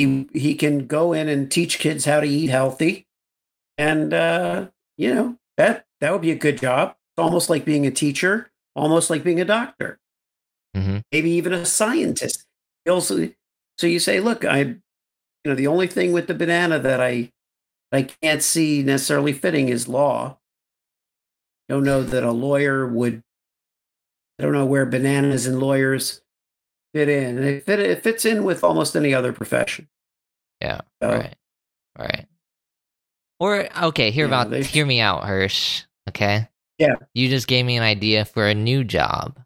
He 0.02 0.28
he 0.34 0.56
can 0.56 0.88
go 0.88 1.14
in 1.14 1.30
and 1.30 1.52
teach 1.52 1.78
kids 1.78 2.06
how 2.06 2.22
to 2.22 2.28
eat 2.28 2.50
healthy, 2.50 3.06
and 3.78 4.12
uh, 4.12 4.70
you 4.98 5.14
know 5.14 5.38
that 5.58 5.86
that 6.00 6.12
would 6.12 6.24
be 6.24 6.32
a 6.32 6.36
good 6.36 6.60
job. 6.60 6.90
It's 6.90 7.24
almost 7.24 7.52
like 7.52 7.66
being 7.66 7.86
a 7.86 7.92
teacher, 7.92 8.50
almost 8.76 9.12
like 9.12 9.24
being 9.24 9.40
a 9.40 9.46
doctor, 9.46 10.00
mm-hmm. 10.76 11.00
maybe 11.12 11.30
even 11.30 11.54
a 11.54 11.68
scientist. 11.68 12.48
Also, 12.90 13.30
so 13.78 13.86
you 13.86 14.00
say, 14.00 14.20
look, 14.20 14.44
I, 14.44 14.58
you 14.60 14.82
know, 15.46 15.54
the 15.54 15.68
only 15.68 15.86
thing 15.86 16.14
with 16.14 16.26
the 16.26 16.34
banana 16.34 16.80
that 16.80 17.00
I 17.00 17.32
I 17.92 18.02
can't 18.02 18.42
see 18.42 18.82
necessarily 18.82 19.34
fitting 19.34 19.70
is 19.70 19.88
law. 19.88 20.40
Don't 21.70 21.84
know 21.84 22.02
that 22.02 22.24
a 22.24 22.32
lawyer 22.32 22.88
would. 22.88 23.22
I 24.40 24.44
don't 24.44 24.54
know 24.54 24.66
where 24.66 24.88
bananas 24.88 25.46
and 25.46 25.60
lawyers 25.60 26.21
fit 26.94 27.10
in. 27.10 27.38
It, 27.44 27.66
fit, 27.66 27.80
it 27.80 28.04
fits 28.04 28.26
in 28.26 28.44
with 28.44 28.64
almost 28.64 28.96
any 28.96 29.14
other 29.14 29.34
profession. 29.34 29.88
Yeah. 30.62 30.82
So, 31.02 31.10
right. 31.10 31.36
Right. 31.98 32.28
Or 33.40 33.68
okay, 33.86 34.12
hear 34.12 34.28
about 34.28 34.50
they, 34.50 34.64
hear 34.64 34.86
me 34.86 35.02
out, 35.02 35.24
Hirsch. 35.24 35.84
Okay. 36.08 36.48
Yeah. 36.78 36.96
You 37.14 37.30
just 37.30 37.48
gave 37.48 37.66
me 37.66 37.78
an 37.78 37.84
idea 37.84 38.26
for 38.26 38.48
a 38.48 38.54
new 38.54 38.84
job. 38.84 39.40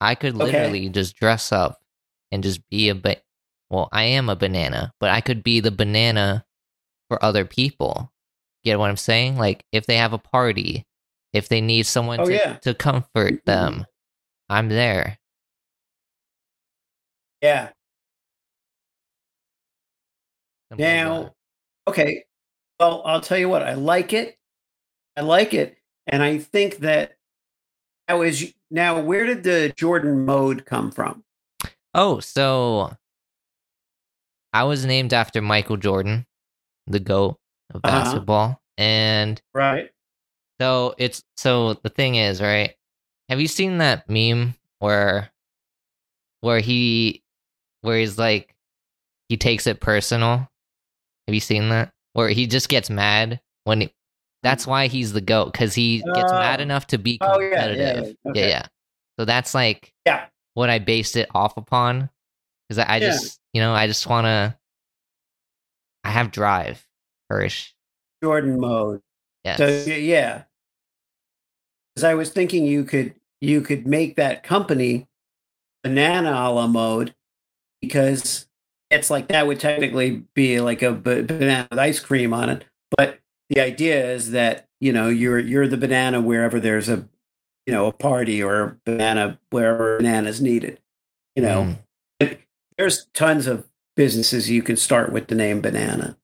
I 0.00 0.14
could 0.14 0.36
literally 0.36 0.84
okay. 0.84 0.88
just 0.90 1.16
dress 1.16 1.50
up 1.50 1.80
and 2.30 2.42
just 2.42 2.66
be 2.68 2.88
a 2.88 2.94
but. 2.94 3.22
Well, 3.70 3.88
I 3.92 4.04
am 4.04 4.30
a 4.30 4.36
banana, 4.36 4.94
but 4.98 5.10
I 5.10 5.20
could 5.20 5.42
be 5.42 5.60
the 5.60 5.70
banana 5.70 6.46
for 7.08 7.22
other 7.22 7.44
people. 7.44 8.10
Get 8.64 8.78
what 8.78 8.88
I'm 8.88 8.96
saying? 8.96 9.36
Like 9.36 9.64
if 9.72 9.86
they 9.86 9.96
have 9.96 10.12
a 10.12 10.18
party, 10.18 10.86
if 11.32 11.48
they 11.48 11.60
need 11.60 11.84
someone 11.84 12.20
oh, 12.20 12.24
to, 12.26 12.32
yeah. 12.32 12.54
to 12.58 12.74
comfort 12.74 13.34
mm-hmm. 13.34 13.50
them, 13.50 13.86
I'm 14.48 14.68
there. 14.68 15.18
Yeah. 17.40 17.70
Simple 20.70 20.84
now, 20.84 21.34
okay. 21.86 22.24
Well, 22.78 23.02
I'll 23.04 23.20
tell 23.20 23.38
you 23.38 23.48
what, 23.48 23.62
I 23.62 23.74
like 23.74 24.12
it. 24.12 24.36
I 25.16 25.22
like 25.22 25.54
it. 25.54 25.76
And 26.06 26.22
I 26.22 26.38
think 26.38 26.78
that 26.78 27.16
now 28.08 28.22
is 28.22 28.52
now 28.70 29.00
where 29.00 29.26
did 29.26 29.42
the 29.42 29.72
Jordan 29.76 30.24
mode 30.24 30.64
come 30.64 30.90
from? 30.90 31.24
Oh, 31.94 32.20
so 32.20 32.92
I 34.52 34.64
was 34.64 34.86
named 34.86 35.12
after 35.12 35.42
Michael 35.42 35.76
Jordan, 35.76 36.26
the 36.86 37.00
GOAT 37.00 37.38
of 37.74 37.80
uh-huh. 37.84 37.98
basketball. 37.98 38.60
And 38.76 39.40
right. 39.54 39.90
So 40.60 40.94
it's 40.98 41.22
so 41.36 41.74
the 41.74 41.88
thing 41.88 42.16
is, 42.16 42.40
right? 42.40 42.74
Have 43.28 43.40
you 43.40 43.48
seen 43.48 43.78
that 43.78 44.08
meme 44.08 44.54
where 44.78 45.30
where 46.40 46.60
he 46.60 47.22
where 47.82 47.98
he's 47.98 48.18
like 48.18 48.54
he 49.28 49.36
takes 49.36 49.66
it 49.66 49.80
personal? 49.80 50.48
Have 51.26 51.34
you 51.34 51.40
seen 51.40 51.68
that? 51.68 51.90
Where 52.14 52.28
he 52.28 52.46
just 52.46 52.68
gets 52.68 52.90
mad 52.90 53.40
when 53.64 53.82
he, 53.82 53.92
that's 54.42 54.66
why 54.66 54.86
he's 54.86 55.12
the 55.12 55.20
goat 55.20 55.52
because 55.52 55.74
he 55.74 56.02
gets 56.14 56.32
uh, 56.32 56.38
mad 56.38 56.60
enough 56.60 56.86
to 56.88 56.98
be 56.98 57.18
competitive. 57.18 57.52
Oh, 57.60 57.72
yeah, 57.72 57.74
yeah, 57.74 58.02
yeah. 58.24 58.30
Okay. 58.30 58.40
yeah, 58.40 58.46
yeah. 58.46 58.66
So 59.18 59.24
that's 59.24 59.54
like 59.54 59.92
yeah 60.06 60.26
what 60.54 60.70
I 60.70 60.78
based 60.78 61.16
it 61.16 61.28
off 61.34 61.56
upon 61.56 62.08
because 62.68 62.84
I, 62.84 62.96
I 62.96 63.00
just 63.00 63.38
you 63.52 63.60
know 63.60 63.74
I 63.74 63.86
just 63.86 64.06
want 64.06 64.26
to 64.26 64.56
I 66.04 66.10
have 66.10 66.30
drive, 66.30 66.86
Hirsch. 67.28 67.72
Jordan 68.22 68.58
mode. 68.58 69.02
Yeah. 69.44 69.56
So 69.56 69.66
yeah, 69.66 70.44
because 71.94 72.04
I 72.04 72.14
was 72.14 72.30
thinking 72.30 72.64
you 72.64 72.84
could 72.84 73.14
you 73.40 73.60
could 73.60 73.86
make 73.86 74.16
that 74.16 74.42
company 74.42 75.06
banana 75.82 76.30
a 76.30 76.50
la 76.50 76.66
mode 76.66 77.14
because 77.80 78.46
it's 78.90 79.10
like 79.10 79.28
that 79.28 79.46
would 79.46 79.60
technically 79.60 80.22
be 80.34 80.60
like 80.60 80.82
a 80.82 80.92
banana 80.92 81.68
with 81.70 81.78
ice 81.78 82.00
cream 82.00 82.32
on 82.32 82.48
it. 82.48 82.64
But 82.96 83.18
the 83.50 83.60
idea 83.60 84.12
is 84.12 84.30
that 84.32 84.66
you 84.80 84.92
know 84.92 85.08
you're 85.08 85.38
you're 85.38 85.68
the 85.68 85.76
banana 85.76 86.20
wherever 86.20 86.60
there's 86.60 86.88
a 86.88 87.08
you 87.66 87.72
know 87.72 87.86
a 87.86 87.92
party 87.92 88.42
or 88.42 88.62
a 88.62 88.76
banana 88.84 89.38
wherever 89.50 89.98
banana 89.98 90.28
is 90.28 90.40
needed. 90.40 90.80
You 91.36 91.42
know, 91.42 91.76
mm. 92.20 92.38
there's 92.76 93.06
tons 93.14 93.46
of 93.46 93.66
businesses 93.96 94.50
you 94.50 94.62
can 94.62 94.76
start 94.76 95.12
with 95.12 95.28
the 95.28 95.34
name 95.34 95.60
banana. 95.60 96.16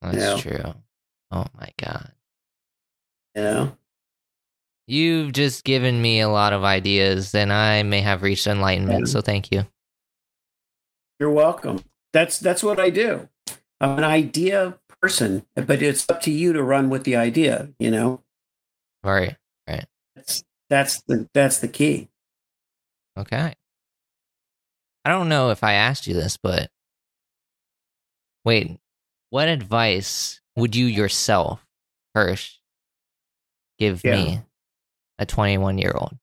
That's 0.00 0.14
you 0.16 0.20
know? 0.20 0.38
true. 0.38 0.74
Oh 1.30 1.46
my 1.58 1.68
god. 1.78 2.12
You 3.34 3.42
know. 3.42 3.76
You've 4.86 5.32
just 5.32 5.64
given 5.64 6.02
me 6.02 6.20
a 6.20 6.28
lot 6.28 6.52
of 6.52 6.62
ideas, 6.62 7.34
and 7.34 7.52
I 7.52 7.82
may 7.84 8.02
have 8.02 8.22
reached 8.22 8.46
enlightenment. 8.46 9.08
So 9.08 9.22
thank 9.22 9.50
you. 9.50 9.64
You're 11.24 11.32
welcome. 11.32 11.82
That's 12.12 12.38
that's 12.38 12.62
what 12.62 12.78
I 12.78 12.90
do. 12.90 13.30
I'm 13.80 13.96
an 13.96 14.04
idea 14.04 14.76
person, 15.00 15.46
but 15.54 15.80
it's 15.80 16.06
up 16.10 16.20
to 16.24 16.30
you 16.30 16.52
to 16.52 16.62
run 16.62 16.90
with 16.90 17.04
the 17.04 17.16
idea. 17.16 17.70
You 17.78 17.90
know. 17.90 18.20
All 19.02 19.14
right, 19.14 19.34
right. 19.66 19.86
That's 20.14 20.44
that's 20.68 21.00
the 21.00 21.26
that's 21.32 21.60
the 21.60 21.68
key. 21.68 22.10
Okay. 23.18 23.54
I 25.06 25.08
don't 25.08 25.30
know 25.30 25.48
if 25.48 25.64
I 25.64 25.72
asked 25.72 26.06
you 26.06 26.12
this, 26.12 26.36
but 26.36 26.70
wait, 28.44 28.78
what 29.30 29.48
advice 29.48 30.42
would 30.56 30.76
you 30.76 30.84
yourself, 30.84 31.64
Hirsch, 32.14 32.58
give 33.78 34.02
yeah. 34.04 34.12
me, 34.12 34.40
a 35.18 35.24
21 35.24 35.78
year 35.78 35.94
old? 35.96 36.18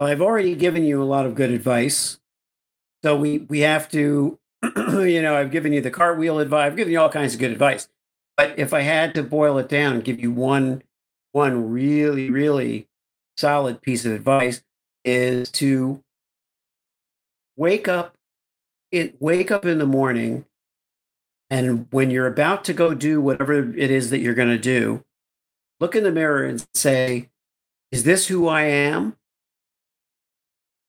I've 0.00 0.20
already 0.20 0.54
given 0.54 0.84
you 0.84 1.02
a 1.02 1.04
lot 1.04 1.26
of 1.26 1.34
good 1.34 1.50
advice. 1.50 2.18
So 3.02 3.16
we 3.16 3.38
we 3.38 3.60
have 3.60 3.88
to, 3.90 4.38
you 4.76 5.22
know, 5.22 5.36
I've 5.36 5.50
given 5.50 5.72
you 5.72 5.80
the 5.80 5.90
cartwheel 5.90 6.38
advice. 6.38 6.66
I've 6.66 6.76
given 6.76 6.92
you 6.92 7.00
all 7.00 7.08
kinds 7.08 7.34
of 7.34 7.40
good 7.40 7.52
advice. 7.52 7.88
But 8.36 8.58
if 8.58 8.74
I 8.74 8.80
had 8.80 9.14
to 9.14 9.22
boil 9.22 9.58
it 9.58 9.68
down 9.68 9.94
and 9.94 10.04
give 10.04 10.20
you 10.20 10.30
one 10.32 10.82
one 11.32 11.70
really 11.70 12.30
really 12.30 12.86
solid 13.36 13.82
piece 13.82 14.04
of 14.04 14.12
advice 14.12 14.62
is 15.04 15.50
to 15.50 16.02
wake 17.56 17.88
up 17.88 18.14
it 18.92 19.20
wake 19.20 19.50
up 19.50 19.64
in 19.64 19.78
the 19.78 19.86
morning 19.86 20.44
and 21.50 21.88
when 21.90 22.10
you're 22.10 22.28
about 22.28 22.64
to 22.64 22.72
go 22.72 22.94
do 22.94 23.20
whatever 23.20 23.74
it 23.76 23.90
is 23.90 24.10
that 24.10 24.20
you're 24.20 24.34
going 24.34 24.48
to 24.48 24.58
do 24.58 25.04
look 25.80 25.96
in 25.96 26.04
the 26.04 26.12
mirror 26.12 26.44
and 26.44 26.64
say 26.74 27.28
is 27.90 28.04
this 28.04 28.28
who 28.28 28.46
i 28.46 28.62
am 28.62 29.16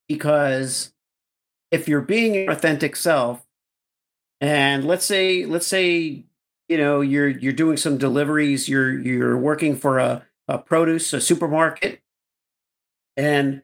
because 0.08 0.94
if 1.72 1.88
you're 1.88 2.02
being 2.02 2.34
your 2.34 2.52
authentic 2.52 2.96
self 2.96 3.46
and 4.42 4.86
let's 4.86 5.06
say 5.06 5.46
let's 5.46 5.68
say 5.68 6.24
you 6.68 6.78
know 6.78 7.02
you're 7.02 7.28
you're 7.28 7.54
doing 7.54 7.78
some 7.78 7.98
deliveries 7.98 8.68
you're 8.70 8.98
you're 9.00 9.38
working 9.38 9.76
for 9.76 10.00
a, 10.00 10.26
a 10.48 10.58
produce 10.58 11.14
a 11.14 11.22
supermarket 11.22 12.02
and 13.18 13.64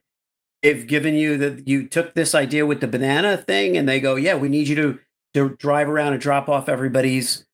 they've 0.64 0.88
given 0.88 1.14
you 1.16 1.38
that 1.38 1.68
you 1.68 1.88
took 1.88 2.14
this 2.14 2.34
idea 2.34 2.66
with 2.66 2.82
the 2.82 2.88
banana 2.88 3.38
thing 3.38 3.78
and 3.78 3.88
they 3.88 4.00
go 4.00 4.16
yeah 4.16 4.36
we 4.36 4.50
need 4.50 4.68
you 4.68 4.76
to 4.76 5.00
to 5.34 5.50
drive 5.58 5.90
around 5.90 6.14
and 6.14 6.22
drop 6.22 6.50
off 6.50 6.68
everybody's 6.68 7.46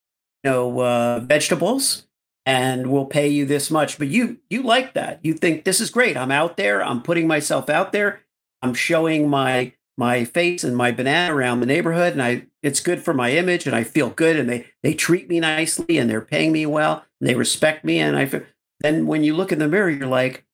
you 0.43 0.51
know 0.51 0.79
uh, 0.79 1.19
vegetables 1.19 2.07
and 2.47 2.87
we'll 2.87 3.05
pay 3.05 3.27
you 3.27 3.45
this 3.45 3.69
much. 3.69 3.99
But 3.99 4.07
you 4.07 4.37
you 4.49 4.63
like 4.63 4.93
that. 4.93 5.19
You 5.21 5.33
think 5.33 5.65
this 5.65 5.81
is 5.81 5.89
great. 5.89 6.15
I'm 6.15 6.31
out 6.31 6.55
there. 6.55 6.81
I'm 6.81 7.01
putting 7.01 7.27
myself 7.27 7.69
out 7.69 7.91
there 7.91 8.21
I'm 8.61 8.73
showing 8.73 9.29
my 9.29 9.73
my 9.97 10.23
face 10.23 10.63
and 10.63 10.77
my 10.77 10.91
banana 10.91 11.35
around 11.35 11.59
the 11.59 11.65
neighborhood 11.65 12.13
and 12.13 12.21
I 12.21 12.45
it's 12.61 12.79
good 12.79 13.01
for 13.03 13.13
my 13.13 13.31
image 13.31 13.65
and 13.65 13.75
I 13.75 13.83
feel 13.83 14.09
good 14.09 14.37
and 14.37 14.49
they 14.49 14.67
they 14.83 14.93
treat 14.93 15.27
me 15.27 15.39
nicely 15.39 15.97
and 15.97 16.09
they're 16.09 16.21
paying 16.21 16.51
me 16.51 16.65
well 16.65 17.03
and 17.19 17.27
they 17.27 17.35
respect 17.35 17.83
me 17.83 17.99
and 17.99 18.15
I 18.15 18.27
feel, 18.27 18.43
then 18.79 19.07
when 19.07 19.23
you 19.23 19.35
look 19.35 19.51
in 19.51 19.59
the 19.59 19.67
mirror 19.67 19.89
you're 19.89 20.07
like 20.07 20.45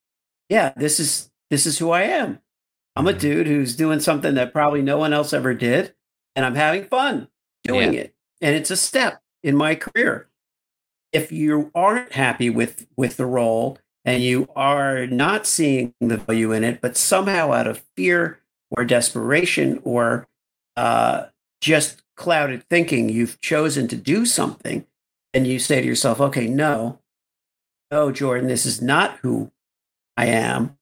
yeah 0.50 0.74
this 0.78 1.00
is 1.00 1.30
this 1.50 1.66
is 1.66 1.78
who 1.78 1.92
I 1.92 2.04
am 2.04 2.40
I'm 2.96 3.08
a 3.08 3.12
mm-hmm. 3.12 3.20
dude 3.20 3.48
who's 3.48 3.76
doing 3.76 4.00
something 4.00 4.36
that 4.36 4.54
probably 4.54 4.82
no 4.82 4.98
one 4.98 5.12
else 5.12 5.34
ever 5.34 5.54
did 5.54 5.94
and 6.36 6.46
I'm 6.46 6.56
having 6.56 6.86
fun 6.86 7.28
doing 7.64 7.94
yeah. 7.94 8.02
it 8.02 8.16
and 8.42 8.56
it's 8.56 8.72
a 8.72 8.78
step 8.78 9.22
in 9.44 9.58
my 9.58 9.76
career 9.76 10.30
if 11.12 11.32
you 11.32 11.70
aren't 11.76 12.14
happy 12.14 12.50
with 12.50 12.88
with 12.96 13.18
the 13.18 13.26
role 13.26 13.78
and 14.06 14.22
you 14.22 14.48
are 14.56 15.08
not 15.08 15.48
seeing 15.48 15.94
the 16.00 16.18
value 16.18 16.52
in 16.52 16.64
it, 16.64 16.82
but 16.82 16.98
somehow 16.98 17.54
out 17.54 17.68
of 17.68 17.84
fear 17.96 18.40
or 18.70 18.84
desperation 18.84 19.80
or 19.84 20.28
uh, 20.76 21.26
just 21.62 22.04
clouded 22.16 22.64
thinking. 22.70 23.10
You've 23.10 23.40
chosen 23.40 23.88
to 23.88 23.96
do 23.96 24.26
something 24.26 24.86
and 25.34 25.48
you 25.48 25.60
say 25.60 25.82
to 25.82 25.88
yourself, 25.88 26.20
okay, 26.20 26.48
no, 26.48 27.00
no, 27.92 28.12
Jordan, 28.12 28.48
this 28.48 28.66
is 28.66 28.82
not 28.82 29.18
who 29.18 29.52
I 30.18 30.26
am. 30.28 30.78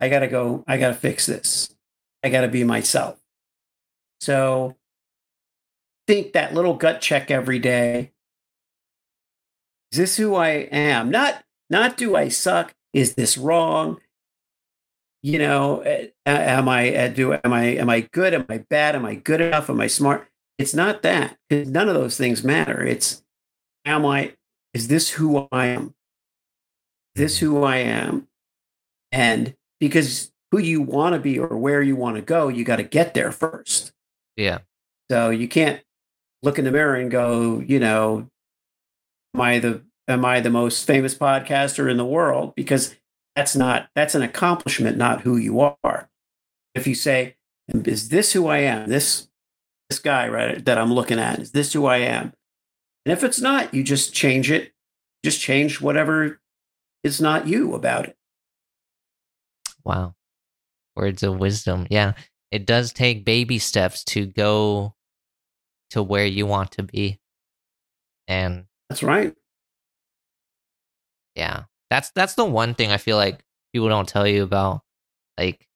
I 0.00 0.08
got 0.08 0.20
to 0.20 0.28
go, 0.28 0.64
I 0.66 0.76
got 0.76 0.88
to 0.88 0.94
fix 0.94 1.26
this. 1.26 1.74
I 2.22 2.28
got 2.28 2.42
to 2.42 2.48
be 2.48 2.64
myself. 2.64 3.18
So 4.20 4.76
think 6.06 6.32
that 6.32 6.54
little 6.54 6.74
gut 6.74 7.00
check 7.00 7.30
every 7.30 7.58
day. 7.58 8.12
Is 9.92 9.98
this 9.98 10.16
who 10.16 10.34
I 10.34 10.48
am? 10.48 11.10
Not 11.10 11.42
not 11.70 11.96
do 11.96 12.16
I 12.16 12.28
suck? 12.28 12.74
Is 12.92 13.14
this 13.14 13.36
wrong? 13.36 13.98
You 15.22 15.38
know, 15.38 15.80
eh, 15.80 16.08
am 16.24 16.68
I 16.68 16.88
eh, 16.88 17.08
do 17.08 17.32
am 17.32 17.52
I 17.52 17.64
am 17.64 17.90
I 17.90 18.00
good? 18.00 18.34
Am 18.34 18.46
I 18.48 18.58
bad? 18.58 18.94
Am 18.94 19.04
I 19.04 19.16
good 19.16 19.40
enough? 19.40 19.68
Am 19.68 19.80
I 19.80 19.86
smart? 19.86 20.28
It's 20.58 20.74
not 20.74 21.02
that 21.02 21.36
because 21.48 21.68
none 21.68 21.88
of 21.88 21.94
those 21.94 22.16
things 22.16 22.44
matter. 22.44 22.82
It's 22.84 23.22
am 23.84 24.06
I? 24.06 24.34
Is 24.72 24.88
this 24.88 25.10
who 25.10 25.48
I 25.50 25.66
am? 25.66 25.94
Is 27.14 27.22
this 27.22 27.38
who 27.38 27.62
I 27.62 27.78
am? 27.78 28.28
And 29.10 29.54
because 29.80 30.32
who 30.50 30.58
you 30.58 30.82
want 30.82 31.14
to 31.14 31.20
be 31.20 31.38
or 31.38 31.56
where 31.56 31.82
you 31.82 31.96
want 31.96 32.16
to 32.16 32.22
go, 32.22 32.48
you 32.48 32.64
got 32.64 32.76
to 32.76 32.82
get 32.82 33.14
there 33.14 33.32
first. 33.32 33.92
Yeah. 34.36 34.58
So 35.10 35.30
you 35.30 35.48
can't 35.48 35.82
look 36.42 36.58
in 36.58 36.64
the 36.64 36.72
mirror 36.72 36.94
and 36.94 37.10
go, 37.10 37.60
you 37.60 37.80
know, 37.80 38.28
am 39.34 39.40
I 39.40 39.58
the 39.58 39.82
am 40.08 40.24
I 40.24 40.40
the 40.40 40.50
most 40.50 40.86
famous 40.86 41.14
podcaster 41.14 41.90
in 41.90 41.96
the 41.96 42.04
world? 42.04 42.54
Because 42.54 42.94
that's 43.34 43.56
not 43.56 43.88
that's 43.94 44.14
an 44.14 44.22
accomplishment, 44.22 44.96
not 44.96 45.22
who 45.22 45.36
you 45.36 45.60
are. 45.60 46.08
If 46.74 46.86
you 46.86 46.94
say, 46.94 47.36
is 47.68 48.08
this 48.08 48.32
who 48.32 48.46
I 48.46 48.58
am? 48.58 48.88
This 48.88 49.28
this 49.88 49.98
guy 49.98 50.28
right 50.28 50.64
that 50.64 50.78
I'm 50.78 50.92
looking 50.92 51.18
at, 51.18 51.38
is 51.38 51.52
this 51.52 51.72
who 51.72 51.86
I 51.86 51.98
am? 51.98 52.32
And 53.04 53.12
if 53.12 53.22
it's 53.22 53.40
not, 53.40 53.72
you 53.72 53.82
just 53.82 54.12
change 54.12 54.50
it. 54.50 54.72
Just 55.24 55.40
change 55.40 55.80
whatever 55.80 56.40
is 57.04 57.20
not 57.20 57.46
you 57.46 57.74
about 57.74 58.06
it. 58.06 58.16
Wow. 59.84 60.14
Words 60.96 61.22
of 61.22 61.38
wisdom. 61.38 61.86
Yeah. 61.90 62.14
It 62.50 62.66
does 62.66 62.92
take 62.92 63.24
baby 63.24 63.58
steps 63.58 64.02
to 64.04 64.26
go 64.26 64.94
to 65.90 66.02
where 66.02 66.26
you 66.26 66.46
want 66.46 66.72
to 66.72 66.82
be. 66.82 67.20
And 68.26 68.64
that's 68.88 69.02
right. 69.02 69.34
Yeah. 71.36 71.64
That's 71.90 72.10
that's 72.10 72.34
the 72.34 72.44
one 72.44 72.74
thing 72.74 72.90
I 72.90 72.96
feel 72.96 73.16
like 73.16 73.44
people 73.72 73.88
don't 73.88 74.08
tell 74.08 74.26
you 74.26 74.42
about. 74.42 74.80
Like 75.38 75.68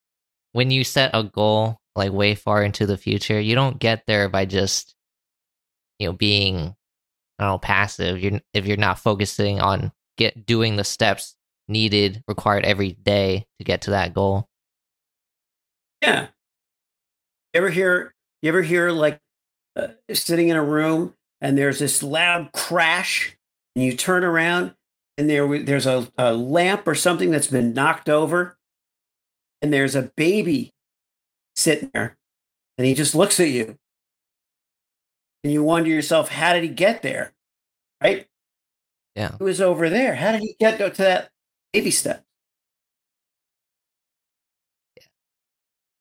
when 0.53 0.71
you 0.71 0.83
set 0.83 1.11
a 1.15 1.23
goal 1.23 1.79
like 1.95 2.13
way 2.13 2.35
far 2.35 2.63
into 2.65 2.87
the 2.87 2.97
future, 2.97 3.39
you 3.39 3.55
don't 3.55 3.79
get 3.79 4.05
there 4.07 4.29
by 4.29 4.47
just 4.47 4.95
you 5.99 6.09
know 6.09 6.13
being 6.13 6.75
I 7.39 7.45
don't 7.45 7.53
know 7.53 7.59
passive. 7.59 8.19
You're 8.19 8.41
if 8.55 8.67
you're 8.67 8.77
not 8.77 8.99
focusing 8.99 9.61
on 9.61 9.93
get 10.17 10.47
doing 10.47 10.77
the 10.77 10.85
steps 10.85 11.37
needed 11.69 12.23
required 12.27 12.65
every 12.65 12.93
day 12.93 13.47
to 13.59 13.65
get 13.65 13.83
to 13.83 13.91
that 13.91 14.15
goal. 14.15 14.49
Yeah. 16.03 16.29
Ever 17.55 17.71
hear 17.71 18.15
you 18.43 18.49
ever 18.49 18.63
hear 18.63 18.91
like 18.91 19.21
uh, 19.77 19.89
sitting 20.13 20.49
in 20.49 20.57
a 20.57 20.65
room 20.65 21.15
and 21.41 21.57
there's 21.57 21.79
this 21.79 22.03
loud 22.03 22.51
crash 22.53 23.37
and 23.77 23.85
you 23.85 23.97
turn 23.97 24.25
around 24.25 24.75
and 25.21 25.29
there 25.29 25.63
there's 25.63 25.87
a, 25.87 26.09
a 26.17 26.33
lamp 26.33 26.89
or 26.89 26.95
something 26.95 27.31
that's 27.31 27.47
been 27.47 27.75
knocked 27.75 28.09
over 28.09 28.57
and 29.61 29.73
there's 29.73 29.95
a 29.95 30.11
baby 30.17 30.73
sitting 31.55 31.91
there 31.93 32.17
and 32.79 32.87
he 32.87 32.95
just 32.95 33.15
looks 33.15 33.39
at 33.39 33.51
you 33.51 33.77
and 35.45 35.53
you 35.53 35.63
wonder 35.63 35.91
yourself 35.91 36.31
how 36.31 36.55
did 36.55 36.63
he 36.63 36.71
get 36.71 37.03
there 37.03 37.35
right 38.03 38.27
yeah 39.15 39.37
he 39.37 39.45
was 39.45 39.61
over 39.61 39.91
there 39.91 40.15
how 40.15 40.33
did 40.33 40.41
he 40.41 40.57
get 40.59 40.79
to 40.79 41.03
that 41.03 41.31
baby 41.75 41.91
step 41.91 42.25
yeah. 44.97 45.05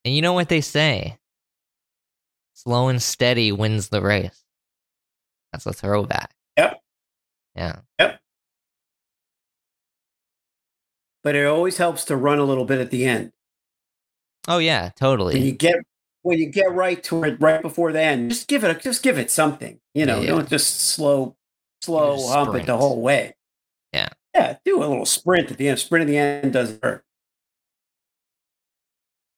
and 0.06 0.16
you 0.16 0.22
know 0.22 0.34
what 0.34 0.48
they 0.48 0.62
say 0.62 1.20
slow 2.60 2.90
and 2.90 3.02
steady 3.02 3.52
wins 3.52 3.88
the 3.90 4.02
race. 4.02 4.44
That's 5.52 5.66
a 5.66 5.74
throwback. 5.74 6.32
Yep. 6.58 6.82
Yeah. 7.56 7.76
Yep. 8.00 8.19
But 11.24 11.36
it 11.36 11.46
always 11.46 11.78
helps 11.78 12.06
to 12.06 12.16
run 12.16 12.40
a 12.40 12.46
little 12.46 12.66
bit 12.66 12.80
at 12.80 12.92
the 12.92 13.06
end. 13.06 13.32
Oh 14.48 14.58
yeah, 14.58 14.90
totally. 14.96 15.36
When 15.36 15.44
you 15.44 15.52
get 15.52 15.76
when 16.22 16.40
you 16.40 16.48
get 16.48 16.72
right 16.72 17.02
to 17.04 17.24
it 17.24 17.38
right 17.40 17.62
before 17.62 17.92
the 17.92 18.02
end, 18.02 18.32
just 18.32 18.48
give 18.48 18.64
it 18.64 18.82
just 18.82 19.04
give 19.04 19.18
it 19.18 19.30
something. 19.30 19.80
You 19.94 20.06
know, 20.06 20.18
yeah, 20.18 20.22
yeah. 20.22 20.30
don't 20.30 20.50
just 20.50 20.80
slow 20.80 21.36
slow 21.82 22.28
hump 22.28 22.56
it 22.56 22.66
the 22.66 22.78
whole 22.78 23.02
way. 23.02 23.36
Yeah. 23.94 24.10
Yeah, 24.34 24.58
do 24.64 24.84
a 24.84 24.86
little 24.86 25.06
sprint 25.06 25.52
at 25.52 25.58
the 25.58 25.68
end. 25.68 25.80
Sprint 25.80 26.04
at 26.04 26.08
the 26.08 26.18
end 26.18 26.54
doesn't 26.54 26.84
hurt. 26.84 27.04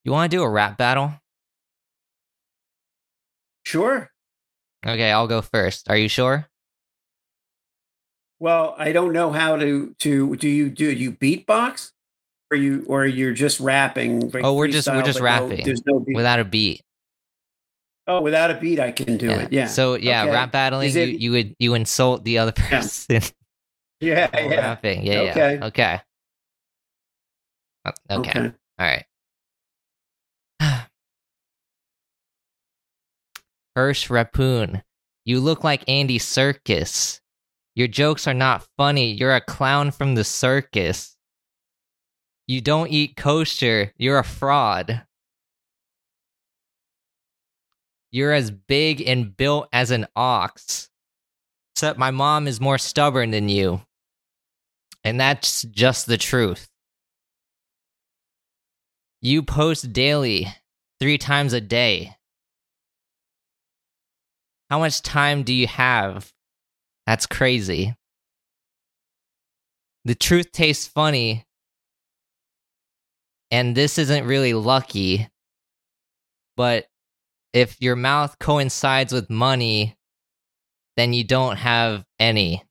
You 0.04 0.12
want 0.12 0.32
to 0.32 0.38
do 0.38 0.44
a 0.44 0.50
rap 0.50 0.78
battle? 0.78 1.14
Sure. 3.64 4.12
Okay, 4.86 5.12
I'll 5.12 5.28
go 5.28 5.42
first. 5.42 5.90
Are 5.90 5.98
you 5.98 6.08
sure? 6.08 6.48
Well, 8.42 8.74
I 8.76 8.92
don't 8.92 9.14
know 9.14 9.32
how 9.32 9.56
to 9.56 9.96
to 10.00 10.36
do 10.36 10.50
you 10.50 10.72
do 10.72 10.92
you 10.92 11.12
beatbox 11.12 11.92
or 12.50 12.58
you 12.58 12.84
or 12.88 13.06
you're 13.06 13.34
just 13.34 13.60
rapping? 13.60 14.32
Like 14.32 14.44
oh, 14.44 14.56
we're 14.56 14.68
just 14.68 14.88
we're 14.88 15.04
just 15.04 15.20
rapping. 15.20 15.60
No, 15.60 15.64
there's 15.64 15.86
no 15.86 16.00
beat. 16.00 16.16
without 16.16 16.40
a 16.40 16.44
beat. 16.44 16.82
Oh, 18.08 18.20
without 18.20 18.50
a 18.50 18.56
beat, 18.56 18.80
I 18.80 18.94
can 18.94 19.18
do 19.18 19.28
yeah. 19.28 19.42
it. 19.42 19.54
Yeah. 19.54 19.68
So 19.68 19.94
yeah, 19.94 20.24
okay. 20.24 20.32
rap 20.32 20.52
battling. 20.52 20.90
It, 20.90 20.96
you, 20.96 21.18
you 21.20 21.32
would 21.34 21.56
you 21.60 21.76
insult 21.76 22.24
the 22.24 22.40
other 22.40 22.52
person. 22.52 23.22
Yeah. 24.04 24.32
yeah, 24.34 24.40
yeah. 24.40 24.56
Rapping. 24.62 25.06
Yeah. 25.06 25.20
Okay. 25.20 25.54
Yeah. 25.60 25.66
Okay. 25.68 26.02
Okay. 27.86 27.96
okay. 28.10 28.52
All 28.80 28.88
right. 28.88 29.06
Hirsch 33.76 34.10
Rapoon, 34.10 34.82
you 35.24 35.40
look 35.40 35.64
like 35.64 35.88
Andy 35.88 36.18
Serkis. 36.18 37.22
Your 37.76 37.88
jokes 37.88 38.28
are 38.28 38.34
not 38.34 38.68
funny. 38.78 39.12
You're 39.14 39.36
a 39.36 39.42
clown 39.42 39.92
from 39.92 40.16
the 40.16 40.24
circus. 40.24 41.16
You 42.48 42.60
don't 42.60 42.90
eat 42.92 43.16
kosher. 43.16 43.94
You're 43.98 44.20
a 44.20 44.24
fraud. 44.24 45.04
You're 48.12 48.34
as 48.34 48.52
big 48.52 49.02
and 49.08 49.36
built 49.36 49.70
as 49.72 49.90
an 49.92 50.06
ox. 50.16 50.90
Except 51.74 51.98
my 51.98 52.12
mom 52.12 52.48
is 52.48 52.60
more 52.60 52.78
stubborn 52.78 53.32
than 53.32 53.48
you. 53.48 53.82
And 55.04 55.20
that's 55.20 55.64
just 55.64 56.08
the 56.08 56.18
truth. 56.18 56.68
You 59.22 59.44
post 59.44 59.94
daily, 59.94 60.48
three 61.00 61.18
times 61.18 61.54
a 61.54 61.62
day. 61.62 62.18
How 64.70 64.80
much 64.80 65.02
time 65.02 65.44
do 65.44 65.54
you 65.54 65.68
have? 65.68 66.34
That's 67.12 67.26
crazy. 67.26 67.94
The 70.06 70.16
truth 70.16 70.54
tastes 70.54 70.88
funny. 70.88 71.46
And 73.52 73.76
this 73.76 73.98
isn't 73.98 74.26
really 74.26 74.54
lucky. 74.54 75.28
But 76.56 76.86
if 77.52 77.82
your 77.82 77.98
mouth 77.98 78.40
coincides 78.40 79.12
with 79.12 79.30
money, 79.30 79.98
then 80.96 81.12
you 81.12 81.26
don't 81.26 81.58
have 81.58 82.06
any. 82.18 82.64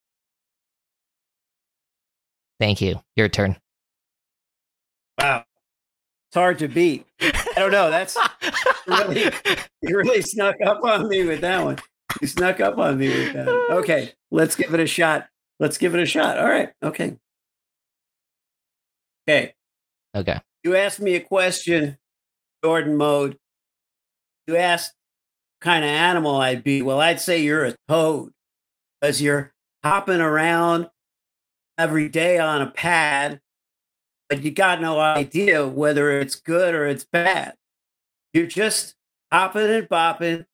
Thank 2.59 2.80
you. 2.80 2.99
Your 3.14 3.28
turn. 3.28 3.59
Wow. 5.18 5.45
It's 6.30 6.34
hard 6.34 6.59
to 6.61 6.68
beat. 6.68 7.05
I 7.20 7.57
don't 7.57 7.72
know. 7.72 7.91
That's 7.91 8.16
really, 8.86 9.30
you 9.82 9.99
really 9.99 10.22
snuck 10.22 10.57
up 10.64 10.82
on 10.82 11.11
me 11.11 11.26
with 11.26 11.43
that 11.43 11.62
one 11.62 11.76
you 12.21 12.27
snuck 12.27 12.61
up 12.61 12.79
on 12.79 12.99
me 12.99 13.09
with 13.09 13.33
that. 13.35 13.49
Okay, 13.49 14.13
let's 14.31 14.57
give 14.57 14.75
it 14.75 14.81
a 14.81 14.87
shot. 14.87 15.29
Let's 15.59 15.79
give 15.79 15.95
it 15.95 16.03
a 16.03 16.07
shot. 16.07 16.39
All 16.39 16.49
right. 16.49 16.71
Okay. 16.83 17.17
Okay. 19.29 19.55
Okay. 20.15 20.41
You 20.65 20.77
asked 20.77 21.01
me 21.01 21.15
a 21.15 21.21
question, 21.21 21.99
Jordan 22.65 22.97
mode. 22.97 23.39
You 24.47 24.57
asked 24.57 24.95
kind 25.61 25.85
of 25.85 25.91
animal 25.91 26.37
I'd 26.37 26.65
be. 26.65 26.83
Well, 26.83 27.01
I'd 27.01 27.21
say 27.21 27.43
you're 27.43 27.65
a 27.65 27.77
toad 27.89 28.33
because 29.01 29.23
you're 29.23 29.53
hopping 29.85 30.21
around 30.21 30.89
every 31.79 32.09
day 32.09 32.39
on 32.39 32.61
a 32.61 32.71
pad, 32.71 33.41
but 34.29 34.43
you 34.43 34.51
got 34.51 34.81
no 34.81 34.99
idea 34.99 35.67
whether 35.67 36.21
it's 36.21 36.35
good 36.35 36.75
or 36.75 36.87
it's 36.87 37.05
bad. 37.05 37.55
You're 38.35 38.47
just 38.47 38.95
hopping 39.33 39.71
and 39.71 39.89
bopping, 39.89 40.47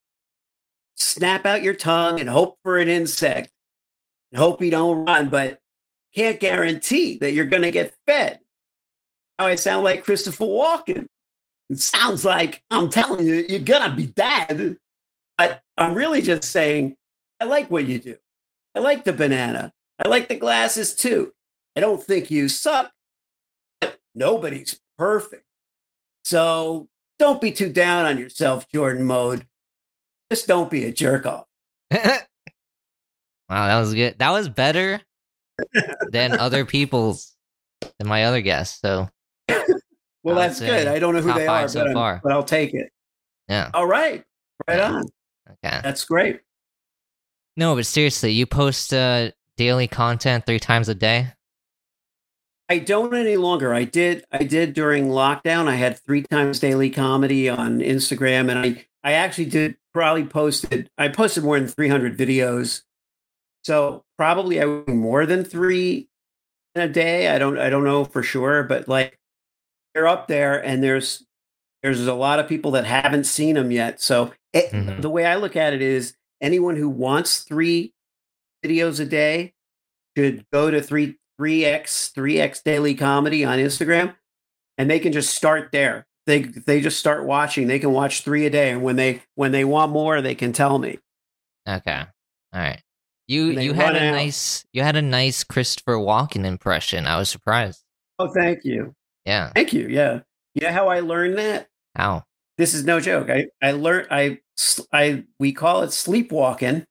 snap 0.97 1.45
out 1.45 1.63
your 1.63 1.73
tongue 1.73 2.19
and 2.19 2.29
hope 2.29 2.57
for 2.63 2.77
an 2.77 2.87
insect 2.87 3.51
and 4.31 4.39
hope 4.39 4.61
you 4.61 4.71
don't 4.71 5.05
run, 5.05 5.29
but 5.29 5.59
can't 6.13 6.39
guarantee 6.39 7.17
that 7.19 7.33
you're 7.33 7.45
going 7.45 7.63
to 7.63 7.71
get 7.71 7.95
fed. 8.05 8.39
Now 9.39 9.47
I 9.47 9.55
sound 9.55 9.83
like 9.83 10.03
Christopher 10.03 10.45
Walken. 10.45 11.07
It 11.69 11.79
sounds 11.79 12.25
like 12.25 12.63
I'm 12.71 12.89
telling 12.89 13.25
you, 13.27 13.45
you're 13.47 13.59
going 13.59 13.89
to 13.89 13.95
be 13.95 14.07
dead. 14.07 14.77
But 15.37 15.61
I'm 15.77 15.93
really 15.93 16.21
just 16.21 16.43
saying, 16.45 16.95
I 17.39 17.45
like 17.45 17.69
what 17.69 17.85
you 17.85 17.99
do. 17.99 18.15
I 18.73 18.79
like 18.79 19.03
the 19.03 19.13
banana. 19.13 19.73
I 20.03 20.07
like 20.07 20.27
the 20.27 20.35
glasses 20.35 20.95
too. 20.95 21.33
I 21.75 21.79
don't 21.79 22.01
think 22.01 22.31
you 22.31 22.49
suck, 22.49 22.91
but 23.79 23.99
nobody's 24.15 24.79
perfect. 24.97 25.43
So 26.23 26.87
don't 27.19 27.41
be 27.41 27.51
too 27.51 27.71
down 27.71 28.05
on 28.05 28.17
yourself, 28.17 28.67
Jordan 28.73 29.05
Mode. 29.05 29.45
Just 30.31 30.47
don't 30.47 30.69
be 30.69 30.85
a 30.85 30.91
jerk 30.91 31.25
off. 31.25 31.45
wow, 31.91 32.17
that 33.49 33.79
was 33.79 33.93
good. 33.93 34.19
That 34.19 34.31
was 34.31 34.49
better 34.49 35.01
than 36.11 36.33
other 36.37 36.65
people's 36.65 37.33
than 37.99 38.07
my 38.07 38.25
other 38.25 38.41
guests. 38.41 38.79
So 38.81 39.09
well, 40.23 40.35
that's 40.35 40.59
good. 40.59 40.87
I 40.87 40.99
don't 40.99 41.13
know 41.13 41.21
who 41.21 41.33
they 41.33 41.47
are, 41.47 41.67
so 41.67 41.93
but, 41.93 42.21
but, 42.23 42.31
I'll 42.31 42.43
take 42.43 42.73
it. 42.73 42.91
Yeah. 43.47 43.71
All 43.73 43.87
right. 43.87 44.23
Right 44.67 44.77
yeah. 44.77 44.91
on. 44.91 45.03
Okay. 45.49 45.79
That's 45.81 46.03
great. 46.03 46.41
No, 47.55 47.75
but 47.75 47.85
seriously, 47.85 48.31
you 48.31 48.45
post 48.45 48.93
uh, 48.93 49.31
daily 49.55 49.87
content 49.87 50.45
three 50.45 50.59
times 50.59 50.89
a 50.89 50.95
day. 50.95 51.31
I 52.69 52.79
don't 52.79 53.15
any 53.15 53.37
longer. 53.37 53.73
I 53.73 53.85
did. 53.85 54.25
I 54.31 54.43
did 54.43 54.73
during 54.73 55.07
lockdown. 55.07 55.67
I 55.67 55.75
had 55.75 55.97
three 55.99 56.23
times 56.23 56.59
daily 56.59 56.89
comedy 56.89 57.47
on 57.47 57.79
Instagram, 57.79 58.51
and 58.51 58.59
I 58.59 58.85
I 59.03 59.13
actually 59.13 59.45
did 59.45 59.77
probably 59.93 60.25
posted. 60.25 60.89
I 60.97 61.07
posted 61.07 61.43
more 61.43 61.59
than 61.59 61.67
three 61.67 61.87
hundred 61.87 62.17
videos, 62.17 62.83
so 63.63 64.03
probably 64.17 64.61
I 64.61 64.65
more 64.65 65.25
than 65.25 65.43
three 65.43 66.09
in 66.75 66.81
a 66.81 66.87
day. 66.87 67.29
I 67.29 67.37
don't. 67.39 67.57
I 67.57 67.69
don't 67.69 67.83
know 67.83 68.05
for 68.05 68.23
sure, 68.23 68.63
but 68.63 68.87
like 68.87 69.17
they're 69.93 70.07
up 70.07 70.27
there, 70.27 70.63
and 70.63 70.83
there's 70.83 71.25
there's 71.83 72.05
a 72.05 72.13
lot 72.13 72.39
of 72.39 72.47
people 72.47 72.71
that 72.71 72.85
haven't 72.85 73.25
seen 73.25 73.55
them 73.55 73.71
yet. 73.71 74.01
So 74.01 74.33
it, 74.53 74.71
mm-hmm. 74.71 75.01
the 75.01 75.09
way 75.09 75.25
I 75.25 75.35
look 75.35 75.55
at 75.55 75.73
it 75.73 75.81
is, 75.81 76.15
anyone 76.41 76.75
who 76.75 76.89
wants 76.89 77.39
three 77.39 77.93
videos 78.65 78.99
a 78.99 79.05
day 79.05 79.53
should 80.17 80.45
go 80.51 80.71
to 80.71 80.81
three 80.81 81.17
3x 81.39 82.13
3x 82.13 82.63
daily 82.63 82.95
comedy 82.95 83.45
on 83.45 83.59
Instagram 83.59 84.15
and 84.77 84.89
they 84.89 84.99
can 84.99 85.13
just 85.13 85.35
start 85.35 85.69
there. 85.71 86.06
They 86.27 86.41
they 86.41 86.81
just 86.81 86.99
start 86.99 87.25
watching. 87.25 87.67
They 87.67 87.79
can 87.79 87.91
watch 87.91 88.21
3 88.21 88.45
a 88.45 88.49
day 88.49 88.69
and 88.69 88.83
when 88.83 88.97
they 88.97 89.23
when 89.35 89.51
they 89.51 89.65
want 89.65 89.91
more 89.91 90.21
they 90.21 90.35
can 90.35 90.53
tell 90.53 90.77
me. 90.77 90.99
Okay. 91.67 92.03
All 92.53 92.59
right. 92.61 92.81
You 93.27 93.45
you 93.45 93.73
had 93.73 93.95
a 93.95 94.07
out. 94.07 94.11
nice 94.11 94.63
you 94.73 94.83
had 94.83 94.95
a 94.95 95.01
nice 95.01 95.43
Christopher 95.43 95.95
Walken 95.95 96.45
impression. 96.45 97.07
I 97.07 97.17
was 97.17 97.29
surprised. 97.29 97.83
Oh, 98.19 98.31
thank 98.33 98.63
you. 98.63 98.93
Yeah. 99.25 99.51
Thank 99.55 99.73
you. 99.73 99.87
Yeah. 99.87 100.19
You 100.53 100.67
know 100.67 100.73
how 100.73 100.89
I 100.89 100.99
learned 100.99 101.37
that? 101.37 101.67
How? 101.95 102.23
This 102.57 102.73
is 102.73 102.83
no 102.85 102.99
joke. 102.99 103.29
I 103.29 103.47
I 103.61 103.71
learned 103.71 104.07
I 104.11 104.39
I 104.91 105.23
we 105.39 105.53
call 105.53 105.83
it 105.83 105.93
sleepwalking 105.93 106.85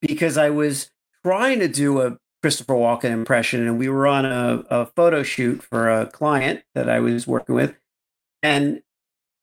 because 0.00 0.36
I 0.36 0.50
was 0.50 0.90
trying 1.24 1.60
to 1.60 1.68
do 1.68 2.00
a 2.00 2.16
Christopher 2.42 2.74
Walken 2.74 3.10
impression, 3.10 3.66
and 3.66 3.78
we 3.78 3.88
were 3.88 4.06
on 4.06 4.24
a, 4.24 4.64
a 4.70 4.86
photo 4.86 5.22
shoot 5.22 5.62
for 5.62 5.90
a 5.90 6.06
client 6.06 6.62
that 6.74 6.88
I 6.88 7.00
was 7.00 7.26
working 7.26 7.54
with, 7.54 7.74
and 8.42 8.82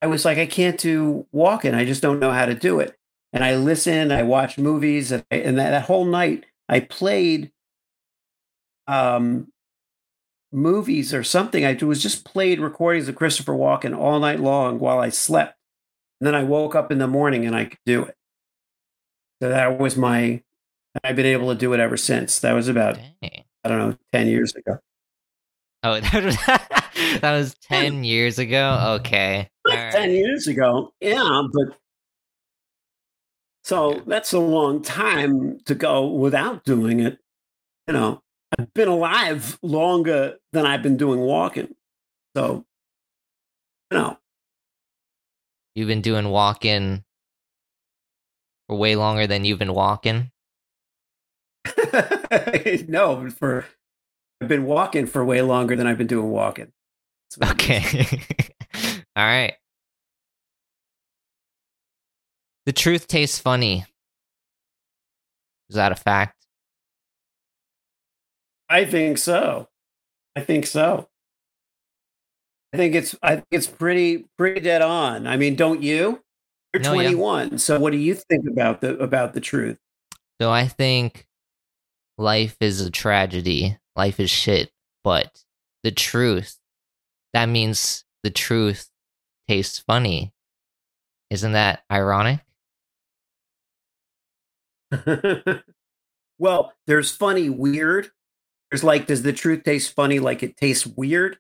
I 0.01 0.07
was 0.07 0.25
like, 0.25 0.37
I 0.37 0.45
can't 0.45 0.79
do 0.79 1.25
walking. 1.31 1.73
I 1.73 1.85
just 1.85 2.01
don't 2.01 2.19
know 2.19 2.31
how 2.31 2.45
to 2.45 2.53
do 2.53 2.79
it. 2.79 2.95
And 3.33 3.43
I 3.43 3.55
listened, 3.55 4.13
I 4.13 4.23
watched 4.23 4.57
movies, 4.57 5.11
and, 5.11 5.25
I, 5.31 5.35
and 5.37 5.57
that, 5.57 5.71
that 5.71 5.85
whole 5.85 6.05
night 6.05 6.45
I 6.69 6.79
played 6.79 7.51
um, 8.87 9.51
movies 10.51 11.13
or 11.13 11.23
something. 11.23 11.65
I 11.65 11.73
was 11.83 12.01
just 12.01 12.25
played 12.25 12.59
recordings 12.59 13.07
of 13.07 13.15
Christopher 13.15 13.53
Walken 13.53 13.97
all 13.97 14.19
night 14.19 14.39
long 14.39 14.79
while 14.79 14.99
I 14.99 15.09
slept. 15.09 15.55
And 16.19 16.27
then 16.27 16.35
I 16.35 16.43
woke 16.43 16.73
up 16.73 16.91
in 16.91 16.97
the 16.97 17.07
morning 17.07 17.45
and 17.45 17.55
I 17.55 17.65
could 17.65 17.79
do 17.85 18.03
it. 18.03 18.15
So 19.41 19.49
that 19.49 19.79
was 19.79 19.95
my 19.95 20.41
I've 21.03 21.15
been 21.15 21.25
able 21.27 21.49
to 21.49 21.59
do 21.59 21.73
it 21.73 21.79
ever 21.79 21.97
since. 21.97 22.39
That 22.39 22.53
was 22.53 22.67
about 22.67 22.95
Dang. 23.21 23.43
I 23.63 23.69
don't 23.69 23.77
know, 23.77 23.97
ten 24.11 24.27
years 24.27 24.55
ago. 24.55 24.79
Oh, 25.83 25.99
that 25.99 26.23
was, 26.23 26.35
that 27.21 27.31
was 27.31 27.55
ten 27.61 28.03
years 28.03 28.39
ago. 28.39 28.97
Okay, 28.99 29.49
right. 29.67 29.91
ten 29.91 30.11
years 30.11 30.47
ago. 30.47 30.93
Yeah, 30.99 31.43
but 31.51 31.77
so 33.63 34.01
that's 34.07 34.33
a 34.33 34.39
long 34.39 34.81
time 34.81 35.59
to 35.65 35.75
go 35.75 36.07
without 36.07 36.63
doing 36.63 36.99
it. 36.99 37.19
You 37.87 37.93
know, 37.93 38.21
I've 38.57 38.73
been 38.73 38.87
alive 38.87 39.59
longer 39.61 40.35
than 40.53 40.65
I've 40.65 40.81
been 40.81 40.97
doing 40.97 41.19
walking. 41.19 41.75
So, 42.35 42.65
you 43.91 43.97
know, 43.97 44.17
you've 45.75 45.87
been 45.87 46.01
doing 46.01 46.29
walking 46.29 47.03
for 48.67 48.77
way 48.77 48.95
longer 48.95 49.27
than 49.27 49.43
you've 49.43 49.59
been 49.59 49.73
walking. 49.73 50.31
no, 52.87 53.29
for 53.31 53.65
I've 54.41 54.47
been 54.47 54.65
walking 54.65 55.05
for 55.05 55.25
way 55.25 55.41
longer 55.41 55.75
than 55.75 55.87
I've 55.87 55.97
been 55.97 56.07
doing 56.07 56.29
walking. 56.29 56.71
Okay. 57.43 58.21
All 59.15 59.25
right. 59.25 59.53
The 62.65 62.73
truth 62.73 63.07
tastes 63.07 63.39
funny. 63.39 63.85
Is 65.69 65.75
that 65.75 65.91
a 65.91 65.95
fact? 65.95 66.35
I 68.69 68.85
think 68.85 69.17
so. 69.17 69.69
I 70.35 70.41
think 70.41 70.65
so. 70.65 71.07
I 72.73 72.77
think 72.77 72.95
it's 72.95 73.15
I 73.23 73.35
think 73.35 73.47
it's 73.51 73.67
pretty 73.67 74.25
pretty 74.37 74.59
dead 74.59 74.81
on. 74.81 75.27
I 75.27 75.37
mean, 75.37 75.55
don't 75.55 75.81
you? 75.81 76.21
You're 76.73 76.83
no, 76.83 76.93
21. 76.93 77.51
Yeah. 77.51 77.57
So 77.57 77.79
what 77.79 77.91
do 77.91 77.97
you 77.97 78.13
think 78.13 78.45
about 78.47 78.81
the 78.81 78.97
about 78.97 79.33
the 79.33 79.41
truth? 79.41 79.77
So 80.41 80.51
I 80.51 80.67
think 80.67 81.26
life 82.17 82.57
is 82.59 82.81
a 82.81 82.91
tragedy, 82.91 83.77
life 83.95 84.19
is 84.19 84.29
shit, 84.29 84.71
but 85.03 85.43
the 85.83 85.91
truth, 85.91 86.57
that 87.33 87.47
means 87.47 88.03
the 88.23 88.31
truth 88.31 88.89
tastes 89.47 89.79
funny. 89.79 90.33
Isn't 91.29 91.53
that 91.53 91.83
ironic? 91.91 92.39
well, 96.39 96.73
there's 96.87 97.11
funny 97.11 97.49
weird. 97.49 98.09
There's 98.71 98.83
like, 98.83 99.07
does 99.07 99.23
the 99.23 99.33
truth 99.33 99.63
taste 99.63 99.93
funny 99.93 100.19
like 100.19 100.43
it 100.43 100.57
tastes 100.57 100.87
weird? 100.87 101.37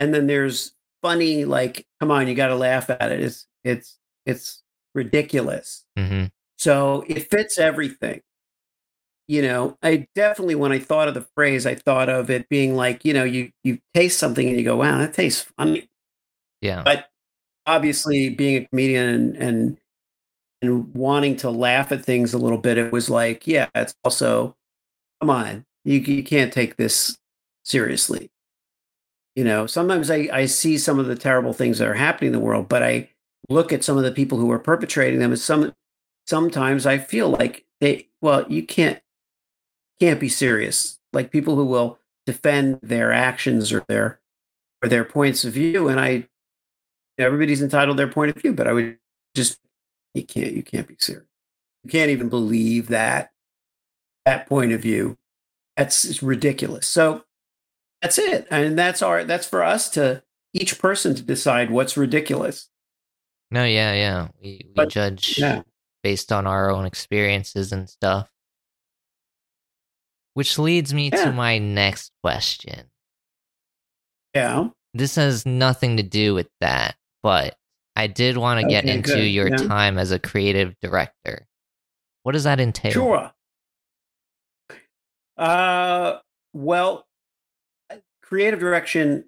And 0.00 0.14
then 0.14 0.26
there's 0.26 0.72
funny 1.02 1.44
like, 1.44 1.86
come 2.00 2.10
on, 2.10 2.28
you 2.28 2.34
got 2.34 2.48
to 2.48 2.56
laugh 2.56 2.90
at 2.90 3.12
it. 3.12 3.20
It's 3.20 3.46
it's 3.64 3.98
it's 4.26 4.62
ridiculous. 4.94 5.84
Mm-hmm. 5.98 6.26
So 6.56 7.04
it 7.06 7.30
fits 7.30 7.58
everything 7.58 8.20
you 9.28 9.42
know 9.42 9.76
i 9.82 10.06
definitely 10.14 10.54
when 10.54 10.72
i 10.72 10.78
thought 10.78 11.06
of 11.06 11.14
the 11.14 11.26
phrase 11.36 11.66
i 11.66 11.74
thought 11.74 12.08
of 12.08 12.30
it 12.30 12.48
being 12.48 12.74
like 12.74 13.04
you 13.04 13.12
know 13.12 13.24
you 13.24 13.50
you 13.62 13.78
taste 13.94 14.18
something 14.18 14.48
and 14.48 14.58
you 14.58 14.64
go 14.64 14.76
wow 14.76 14.98
that 14.98 15.14
tastes 15.14 15.46
funny. 15.56 15.88
Yeah. 16.60 16.82
But 16.82 17.08
obviously 17.66 18.30
being 18.30 18.56
a 18.56 18.66
comedian 18.66 19.08
and 19.08 19.36
and, 19.36 19.78
and 20.60 20.94
wanting 20.94 21.36
to 21.36 21.50
laugh 21.50 21.92
at 21.92 22.04
things 22.04 22.34
a 22.34 22.38
little 22.38 22.58
bit 22.58 22.78
it 22.78 22.90
was 22.90 23.08
like 23.08 23.46
yeah 23.46 23.68
it's 23.74 23.94
also 24.02 24.56
come 25.20 25.30
on 25.30 25.64
you, 25.84 26.00
you 26.00 26.22
can't 26.22 26.52
take 26.52 26.76
this 26.76 27.16
seriously. 27.64 28.30
You 29.36 29.44
know 29.44 29.66
sometimes 29.66 30.10
I, 30.10 30.28
I 30.32 30.46
see 30.46 30.78
some 30.78 30.98
of 30.98 31.06
the 31.06 31.14
terrible 31.14 31.52
things 31.52 31.78
that 31.78 31.86
are 31.86 31.94
happening 31.94 32.28
in 32.28 32.32
the 32.32 32.44
world 32.44 32.68
but 32.68 32.82
i 32.82 33.08
look 33.48 33.72
at 33.72 33.84
some 33.84 33.96
of 33.96 34.02
the 34.02 34.10
people 34.10 34.36
who 34.38 34.50
are 34.50 34.58
perpetrating 34.58 35.20
them 35.20 35.30
and 35.30 35.40
some 35.40 35.72
sometimes 36.26 36.86
i 36.86 36.98
feel 36.98 37.28
like 37.28 37.64
they 37.80 38.08
well 38.20 38.44
you 38.48 38.66
can't 38.66 39.00
can't 40.00 40.20
be 40.20 40.28
serious. 40.28 40.98
Like 41.12 41.30
people 41.30 41.56
who 41.56 41.64
will 41.64 41.98
defend 42.26 42.80
their 42.82 43.12
actions 43.12 43.72
or 43.72 43.84
their 43.88 44.20
or 44.82 44.88
their 44.88 45.04
points 45.04 45.44
of 45.44 45.54
view. 45.54 45.88
And 45.88 45.98
I, 45.98 46.28
everybody's 47.18 47.62
entitled 47.62 47.96
to 47.96 48.02
their 48.02 48.12
point 48.12 48.34
of 48.34 48.42
view, 48.42 48.52
but 48.52 48.68
I 48.68 48.72
would 48.72 48.98
just 49.34 49.58
you 50.14 50.24
can't 50.24 50.52
you 50.52 50.62
can't 50.62 50.86
be 50.86 50.96
serious. 50.98 51.26
You 51.84 51.90
can't 51.90 52.10
even 52.10 52.28
believe 52.28 52.88
that 52.88 53.30
that 54.26 54.46
point 54.48 54.72
of 54.72 54.82
view. 54.82 55.16
That's 55.76 56.22
ridiculous. 56.22 56.86
So 56.86 57.24
that's 58.02 58.18
it, 58.18 58.46
and 58.50 58.78
that's 58.78 59.00
our 59.00 59.24
that's 59.24 59.46
for 59.46 59.62
us 59.62 59.88
to 59.90 60.22
each 60.52 60.78
person 60.78 61.14
to 61.14 61.22
decide 61.22 61.70
what's 61.70 61.96
ridiculous. 61.96 62.68
No, 63.50 63.64
yeah, 63.64 63.94
yeah. 63.94 64.28
We 64.42 64.62
we 64.66 64.72
but, 64.74 64.88
judge 64.88 65.38
yeah. 65.38 65.62
based 66.02 66.32
on 66.32 66.46
our 66.46 66.70
own 66.70 66.84
experiences 66.84 67.72
and 67.72 67.88
stuff. 67.88 68.28
Which 70.38 70.56
leads 70.56 70.94
me 70.94 71.10
yeah. 71.12 71.24
to 71.24 71.32
my 71.32 71.58
next 71.58 72.12
question. 72.22 72.84
Yeah. 74.32 74.68
This 74.94 75.16
has 75.16 75.44
nothing 75.44 75.96
to 75.96 76.04
do 76.04 76.32
with 76.32 76.46
that, 76.60 76.94
but 77.24 77.56
I 77.96 78.06
did 78.06 78.36
want 78.36 78.60
to 78.60 78.66
okay, 78.66 78.70
get 78.70 78.84
into 78.84 79.16
good. 79.16 79.22
your 79.24 79.48
yeah. 79.48 79.56
time 79.56 79.98
as 79.98 80.12
a 80.12 80.18
creative 80.20 80.76
director. 80.80 81.48
What 82.22 82.34
does 82.34 82.44
that 82.44 82.60
entail? 82.60 82.92
Sure. 82.92 83.32
Uh, 85.36 86.18
well, 86.52 87.04
creative 88.22 88.60
direction 88.60 89.24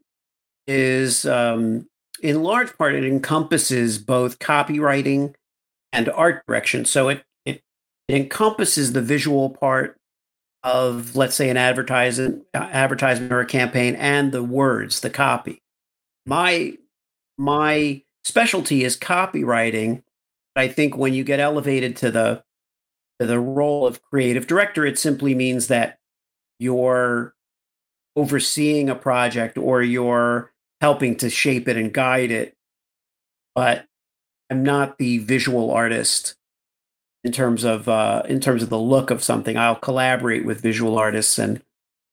is, 0.68 1.26
um, 1.26 1.88
in 2.22 2.44
large 2.44 2.78
part, 2.78 2.94
it 2.94 3.04
encompasses 3.04 3.98
both 3.98 4.38
copywriting 4.38 5.34
and 5.92 6.08
art 6.10 6.46
direction. 6.46 6.84
So 6.84 7.08
it, 7.08 7.24
it, 7.44 7.62
it 8.06 8.14
encompasses 8.14 8.92
the 8.92 9.02
visual 9.02 9.50
part 9.50 9.96
of, 10.62 11.16
let's 11.16 11.34
say, 11.34 11.48
an 11.48 11.56
advertisement, 11.56 12.44
advertisement 12.54 13.32
or 13.32 13.40
a 13.40 13.46
campaign, 13.46 13.94
and 13.96 14.32
the 14.32 14.42
words, 14.42 15.00
the 15.00 15.10
copy. 15.10 15.62
My 16.26 16.76
my 17.38 18.02
specialty 18.24 18.84
is 18.84 18.98
copywriting. 18.98 20.02
I 20.54 20.68
think 20.68 20.96
when 20.96 21.14
you 21.14 21.24
get 21.24 21.40
elevated 21.40 21.96
to 21.96 22.10
the 22.10 22.44
to 23.18 23.26
the 23.26 23.40
role 23.40 23.86
of 23.86 24.02
creative 24.02 24.46
director, 24.46 24.84
it 24.84 24.98
simply 24.98 25.34
means 25.34 25.68
that 25.68 25.98
you're 26.58 27.34
overseeing 28.16 28.90
a 28.90 28.94
project 28.94 29.56
or 29.56 29.82
you're 29.82 30.52
helping 30.80 31.16
to 31.16 31.30
shape 31.30 31.68
it 31.68 31.76
and 31.76 31.92
guide 31.92 32.30
it. 32.30 32.56
But 33.54 33.86
I'm 34.50 34.62
not 34.62 34.98
the 34.98 35.18
visual 35.18 35.70
artist 35.70 36.34
in 37.24 37.32
terms 37.32 37.64
of 37.64 37.88
uh, 37.88 38.22
in 38.28 38.40
terms 38.40 38.62
of 38.62 38.70
the 38.70 38.78
look 38.78 39.10
of 39.10 39.22
something. 39.22 39.56
I'll 39.56 39.76
collaborate 39.76 40.44
with 40.44 40.60
visual 40.60 40.98
artists 40.98 41.38
and 41.38 41.62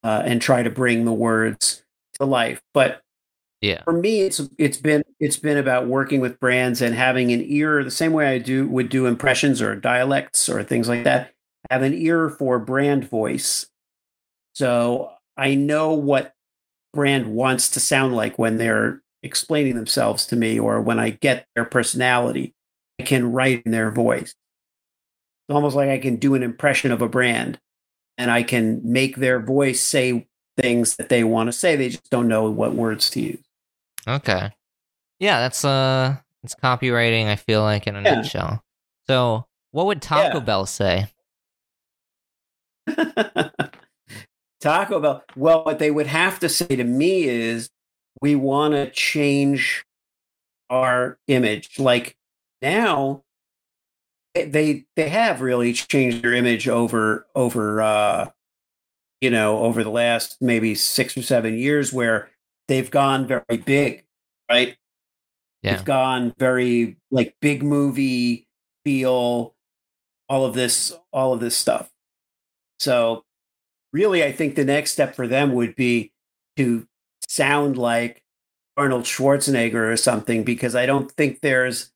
uh, 0.04 0.24
and 0.26 0.42
try 0.42 0.64
to 0.64 0.70
bring 0.70 1.06
the 1.06 1.14
words 1.14 1.84
to 2.16 2.26
life. 2.26 2.62
But 2.74 3.02
yeah, 3.62 3.84
for 3.84 3.94
me, 3.94 4.22
it's 4.22 4.42
it's 4.58 4.78
been 4.78 5.04
it's 5.20 5.38
been 5.38 5.58
about 5.58 5.88
working 5.88 6.22
with 6.22 6.40
brands 6.40 6.82
and 6.82 6.94
having 6.94 7.32
an 7.32 7.44
ear 7.46 7.84
the 7.84 7.92
same 7.92 8.14
way 8.14 8.28
I 8.28 8.38
do 8.38 8.68
would 8.68 8.90
do 8.90 9.06
impressions 9.06 9.62
or 9.62 9.76
dialects 9.76 10.50
or 10.50 10.64
things 10.64 10.88
like 10.88 11.04
that. 11.06 11.34
Have 11.72 11.82
an 11.82 11.94
ear 11.94 12.30
for 12.30 12.60
brand 12.60 13.10
voice, 13.10 13.68
so 14.54 15.12
I 15.36 15.56
know 15.56 15.94
what 15.94 16.34
brand 16.94 17.28
wants 17.28 17.70
to 17.72 17.80
sound 17.80 18.16
like 18.16 18.40
when 18.40 18.58
they're 18.58 19.02
explaining 19.24 19.76
themselves 19.76 20.26
to 20.28 20.36
me 20.36 20.60
or 20.60 20.82
when 20.82 21.00
I 21.00 21.12
get 21.12 21.48
their 21.56 21.66
personality. 21.66 22.54
I 23.00 23.04
can 23.04 23.32
write 23.32 23.64
in 23.66 23.72
their 23.72 23.92
voice. 23.92 24.34
It's 25.48 25.56
almost 25.56 25.76
like 25.76 25.90
I 25.90 25.98
can 25.98 26.18
do 26.18 26.36
an 26.36 26.44
impression 26.44 26.92
of 26.92 27.02
a 27.02 27.08
brand 27.08 27.60
and 28.18 28.30
I 28.32 28.44
can 28.44 28.82
make 28.84 29.16
their 29.16 29.40
voice 29.40 29.80
say 29.82 30.28
things 30.58 30.96
that 30.98 31.10
they 31.10 31.24
want 31.24 31.48
to 31.48 31.54
say. 31.54 31.76
They 31.76 31.90
just 31.90 32.10
don't 32.10 32.28
know 32.28 32.50
what 32.52 32.76
words 32.76 33.10
to 33.12 33.22
use. 33.22 33.44
Okay. 34.08 34.52
Yeah, 35.20 35.40
that's 35.40 35.64
uh 35.64 36.18
it's 36.44 36.56
copywriting, 36.56 37.26
I 37.28 37.36
feel 37.36 37.62
like 37.62 37.88
in 37.88 37.96
a 37.96 38.02
Yeah. 38.02 38.16
nutshell. 38.16 38.64
So 39.08 39.46
what 39.72 39.86
would 39.86 40.02
Taco 40.02 40.40
Yeah. 40.40 40.44
Bell 40.44 40.66
say? 40.66 41.08
Taco 44.60 45.00
Bell. 45.00 45.24
Well, 45.36 45.64
what 45.64 45.80
they 45.80 45.92
would 45.92 46.08
have 46.08 46.40
to 46.40 46.50
say 46.50 46.68
to 46.68 46.84
me 46.84 47.24
is, 47.26 47.70
we 48.22 48.36
want 48.36 48.74
to 48.74 48.90
change 48.90 49.86
our 50.70 51.20
image. 51.28 51.78
Like 51.80 52.18
now, 52.62 53.24
they- 54.46 54.86
they 54.96 55.10
have 55.10 55.42
really 55.42 55.74
changed 55.74 56.24
their 56.24 56.34
image 56.34 56.68
over 56.68 57.28
over 57.36 57.82
uh, 57.82 58.30
you 59.22 59.30
know 59.30 59.60
over 59.60 59.84
the 59.84 59.90
last 59.90 60.38
maybe 60.42 60.76
six 60.76 61.18
or 61.18 61.22
seven 61.22 61.58
years, 61.58 61.92
where 61.94 62.30
they've 62.68 62.90
gone 62.92 63.28
very 63.28 63.58
big, 63.66 64.06
right? 64.50 64.76
Yeah. 65.64 65.76
They've 65.76 65.86
gone 65.86 66.34
very 66.38 66.98
like 67.12 67.36
big 67.42 67.64
movie 67.64 68.48
feel, 68.86 69.56
all 70.30 70.46
of 70.46 70.54
this, 70.54 70.94
all 71.12 71.34
of 71.34 71.40
this 71.40 71.58
stuff. 71.58 71.90
So 72.80 73.24
really, 73.92 74.24
I 74.24 74.32
think 74.32 74.56
the 74.56 74.66
next 74.66 74.92
step 74.92 75.16
for 75.16 75.28
them 75.28 75.54
would 75.54 75.76
be 75.76 76.12
to 76.58 76.88
sound 77.28 77.78
like 77.78 78.22
Arnold 78.78 79.04
Schwarzenegger 79.06 79.92
or 79.92 79.98
something, 79.98 80.44
because 80.44 80.76
I 80.76 80.86
don't 80.86 81.12
think 81.14 81.42
there's, 81.42 81.92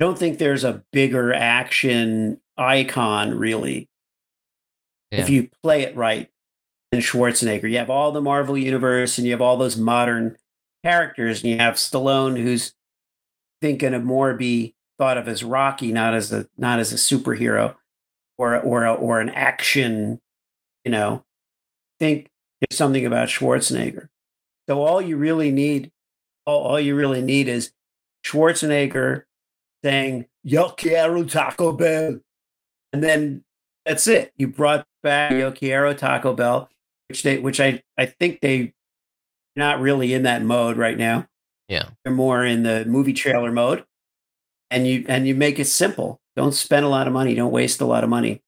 don't 0.00 0.18
think 0.18 0.38
there's 0.38 0.64
a 0.64 0.82
bigger 0.92 1.32
action 1.32 2.40
icon 2.56 3.38
really. 3.38 3.88
Yeah. 5.10 5.20
If 5.20 5.30
you 5.30 5.50
play 5.62 5.82
it 5.82 5.94
right 5.94 6.30
than 6.90 7.00
Schwarzenegger, 7.00 7.70
you 7.70 7.78
have 7.78 7.90
all 7.90 8.10
the 8.10 8.20
Marvel 8.20 8.56
universe 8.56 9.18
and 9.18 9.26
you 9.26 9.32
have 9.32 9.42
all 9.42 9.56
those 9.56 9.76
modern 9.76 10.36
characters, 10.84 11.42
and 11.42 11.50
you 11.52 11.58
have 11.58 11.74
Stallone, 11.74 12.40
who's 12.40 12.74
thinking 13.60 13.92
of 13.92 14.02
more 14.02 14.34
be 14.34 14.74
thought 14.98 15.18
of 15.18 15.28
as 15.28 15.44
Rocky, 15.44 15.92
not 15.92 16.14
as 16.14 16.32
a 16.32 16.46
not 16.56 16.78
as 16.78 16.92
a 16.92 16.96
superhero 16.96 17.74
or 18.38 18.58
or 18.58 18.84
a, 18.84 18.94
or 18.94 19.20
an 19.20 19.28
action. 19.28 20.20
You 20.84 20.92
know, 20.92 21.24
think 21.98 22.30
there's 22.60 22.78
something 22.78 23.04
about 23.04 23.28
Schwarzenegger. 23.28 24.08
So 24.68 24.82
all 24.82 25.02
you 25.02 25.16
really 25.16 25.50
need, 25.50 25.90
all, 26.46 26.62
all 26.62 26.80
you 26.80 26.94
really 26.94 27.20
need 27.20 27.48
is 27.48 27.72
Schwarzenegger 28.24 29.24
saying 29.84 30.26
"Yo 30.42 30.70
quiero 30.70 31.24
Taco 31.24 31.72
Bell," 31.72 32.20
and 32.92 33.02
then 33.02 33.44
that's 33.84 34.06
it. 34.06 34.32
You 34.36 34.48
brought 34.48 34.86
back 35.02 35.32
Yo 35.32 35.50
quiero 35.52 35.94
Taco 35.94 36.34
Bell, 36.34 36.68
which 37.08 37.22
they, 37.22 37.38
which 37.38 37.60
I, 37.60 37.82
I 37.96 38.06
think 38.06 38.40
they, 38.40 38.72
not 39.56 39.80
really 39.80 40.12
in 40.12 40.22
that 40.24 40.42
mode 40.42 40.76
right 40.76 40.98
now. 40.98 41.26
Yeah. 41.68 41.84
They're 42.04 42.12
more 42.12 42.44
in 42.44 42.62
the 42.62 42.84
movie 42.84 43.12
trailer 43.12 43.52
mode, 43.52 43.84
and 44.70 44.86
you 44.86 45.04
and 45.08 45.26
you 45.26 45.34
make 45.34 45.58
it 45.58 45.66
simple. 45.66 46.20
Don't 46.36 46.52
spend 46.52 46.84
a 46.84 46.88
lot 46.88 47.06
of 47.06 47.12
money. 47.12 47.34
Don't 47.34 47.52
waste 47.52 47.80
a 47.80 47.86
lot 47.86 48.04
of 48.04 48.10
money, 48.10 48.42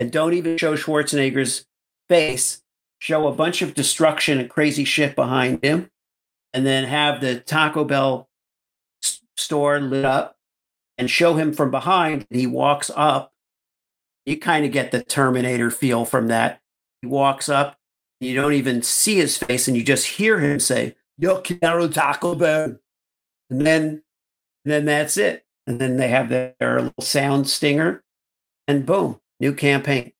and 0.00 0.10
don't 0.10 0.34
even 0.34 0.56
show 0.58 0.76
Schwarzenegger's 0.76 1.66
face. 2.08 2.62
Show 2.98 3.26
a 3.26 3.32
bunch 3.34 3.62
of 3.62 3.74
destruction 3.74 4.38
and 4.38 4.48
crazy 4.48 4.84
shit 4.84 5.16
behind 5.16 5.64
him, 5.64 5.90
and 6.54 6.64
then 6.64 6.84
have 6.84 7.20
the 7.20 7.40
Taco 7.40 7.84
Bell 7.84 8.28
s- 9.02 9.20
store 9.36 9.80
lit 9.80 10.04
up, 10.04 10.36
and 10.98 11.10
show 11.10 11.34
him 11.34 11.52
from 11.52 11.70
behind. 11.70 12.26
And 12.30 12.40
he 12.40 12.46
walks 12.46 12.90
up. 12.94 13.32
You 14.26 14.38
kind 14.38 14.64
of 14.64 14.72
get 14.72 14.92
the 14.92 15.02
Terminator 15.02 15.70
feel 15.70 16.04
from 16.04 16.28
that. 16.28 16.60
He 17.00 17.08
walks 17.08 17.48
up. 17.48 17.76
You 18.20 18.34
don't 18.34 18.52
even 18.52 18.82
see 18.82 19.16
his 19.16 19.36
face, 19.36 19.66
and 19.66 19.76
you 19.76 19.82
just 19.82 20.06
hear 20.06 20.38
him 20.38 20.60
say, 20.60 20.94
Yo 21.18 21.40
quiero 21.40 21.88
Taco 21.88 22.34
Bell. 22.36 22.76
And 23.50 23.66
then 23.66 24.02
then 24.64 24.84
that's 24.84 25.16
it. 25.16 25.44
And 25.66 25.80
then 25.80 25.96
they 25.96 26.08
have 26.08 26.28
their, 26.28 26.54
their 26.58 26.82
little 26.82 27.02
sound 27.02 27.48
stinger, 27.48 28.02
and 28.66 28.84
boom, 28.84 29.20
new 29.40 29.54
campaign. 29.54 30.12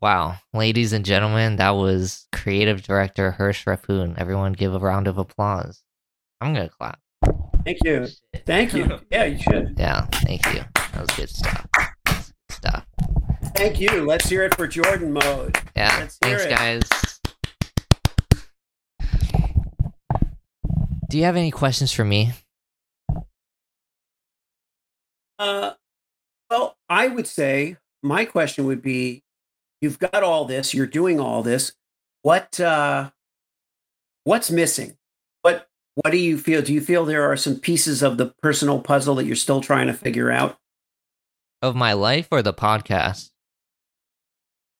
Wow. 0.00 0.36
Ladies 0.52 0.92
and 0.92 1.04
gentlemen, 1.04 1.56
that 1.56 1.70
was 1.70 2.26
creative 2.32 2.82
director 2.82 3.30
Hirsch 3.30 3.64
Rapoon. 3.64 4.18
Everyone 4.18 4.52
give 4.52 4.74
a 4.74 4.78
round 4.78 5.06
of 5.06 5.18
applause. 5.18 5.82
I'm 6.40 6.52
gonna 6.54 6.68
clap. 6.68 6.98
Thank 7.64 7.78
you. 7.84 8.06
Thank 8.46 8.74
you. 8.74 8.98
Yeah, 9.10 9.24
you 9.24 9.38
should. 9.38 9.74
Yeah, 9.78 10.06
thank 10.06 10.44
you. 10.46 10.64
That 10.74 11.00
was 11.00 11.10
good 11.16 11.28
stuff. 11.28 11.66
Good 12.04 12.16
stuff. 12.50 12.86
Thank 13.54 13.80
you. 13.80 14.04
Let's 14.04 14.28
hear 14.28 14.42
it 14.44 14.54
for 14.54 14.66
Jordan 14.66 15.12
mode. 15.12 15.58
Yeah. 15.76 15.96
Let's 16.00 16.16
Thanks 16.18 16.44
it. 16.44 16.50
guys. 16.50 16.82
Do 21.08 21.18
you 21.18 21.24
have 21.24 21.36
any 21.36 21.50
questions 21.50 21.92
for 21.92 22.04
me? 22.04 22.32
Uh, 25.38 25.72
well, 26.50 26.76
I 26.88 27.08
would 27.08 27.26
say 27.26 27.76
my 28.02 28.24
question 28.24 28.64
would 28.66 28.80
be: 28.80 29.22
You've 29.82 29.98
got 29.98 30.22
all 30.22 30.46
this. 30.46 30.72
You're 30.72 30.86
doing 30.86 31.20
all 31.20 31.42
this. 31.42 31.72
What 32.22 32.58
uh, 32.58 33.10
what's 34.24 34.50
missing? 34.50 34.96
What 35.94 36.10
do 36.10 36.18
you 36.18 36.38
feel? 36.38 36.62
Do 36.62 36.72
you 36.72 36.80
feel 36.80 37.04
there 37.04 37.30
are 37.30 37.36
some 37.36 37.56
pieces 37.56 38.02
of 38.02 38.16
the 38.16 38.34
personal 38.42 38.80
puzzle 38.80 39.14
that 39.16 39.26
you're 39.26 39.36
still 39.36 39.60
trying 39.60 39.88
to 39.88 39.94
figure 39.94 40.30
out? 40.30 40.58
Of 41.60 41.76
my 41.76 41.92
life 41.92 42.28
or 42.30 42.42
the 42.42 42.54
podcast? 42.54 43.30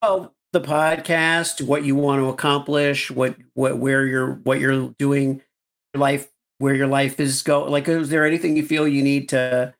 Well, 0.01 0.33
the 0.53 0.61
podcast, 0.61 1.65
what 1.65 1.83
you 1.83 1.95
want 1.95 2.21
to 2.21 2.29
accomplish, 2.29 3.11
what 3.11 3.35
what 3.53 3.77
where 3.77 4.05
you're 4.05 4.33
what 4.43 4.59
you're 4.59 4.89
doing, 4.97 5.41
your 5.93 6.01
life, 6.01 6.29
where 6.57 6.73
your 6.73 6.87
life 6.87 7.19
is 7.19 7.41
go. 7.43 7.63
Like, 7.65 7.87
is 7.87 8.09
there 8.09 8.25
anything 8.25 8.57
you 8.57 8.65
feel 8.65 8.87
you 8.87 9.03
need 9.03 9.29
to, 9.29 9.73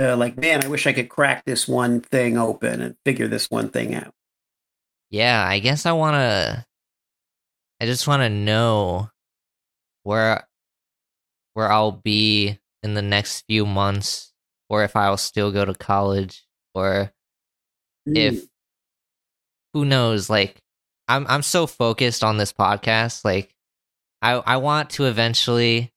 uh, 0.00 0.16
like, 0.16 0.36
man, 0.36 0.64
I 0.64 0.68
wish 0.68 0.86
I 0.86 0.92
could 0.92 1.08
crack 1.08 1.44
this 1.44 1.66
one 1.66 2.00
thing 2.00 2.38
open 2.38 2.80
and 2.80 2.96
figure 3.04 3.28
this 3.28 3.50
one 3.50 3.68
thing 3.68 3.94
out. 3.94 4.12
Yeah, 5.10 5.44
I 5.46 5.58
guess 5.58 5.86
I 5.86 5.92
want 5.92 6.14
to 6.14 6.66
I 7.80 7.86
just 7.86 8.06
want 8.08 8.22
to 8.22 8.28
know 8.30 9.10
where 10.02 10.46
where 11.58 11.72
I'll 11.72 11.90
be 11.90 12.56
in 12.84 12.94
the 12.94 13.02
next 13.02 13.44
few 13.48 13.66
months 13.66 14.32
or 14.70 14.84
if 14.84 14.94
I'll 14.94 15.16
still 15.16 15.50
go 15.50 15.64
to 15.64 15.74
college 15.74 16.46
or 16.72 17.12
if 18.06 18.34
Mm. 18.34 18.48
who 19.74 19.84
knows 19.84 20.30
like 20.30 20.62
I'm 21.08 21.26
I'm 21.26 21.42
so 21.42 21.66
focused 21.66 22.22
on 22.22 22.36
this 22.36 22.52
podcast 22.52 23.24
like 23.24 23.52
I 24.22 24.34
I 24.34 24.58
want 24.58 24.90
to 24.90 25.06
eventually 25.06 25.92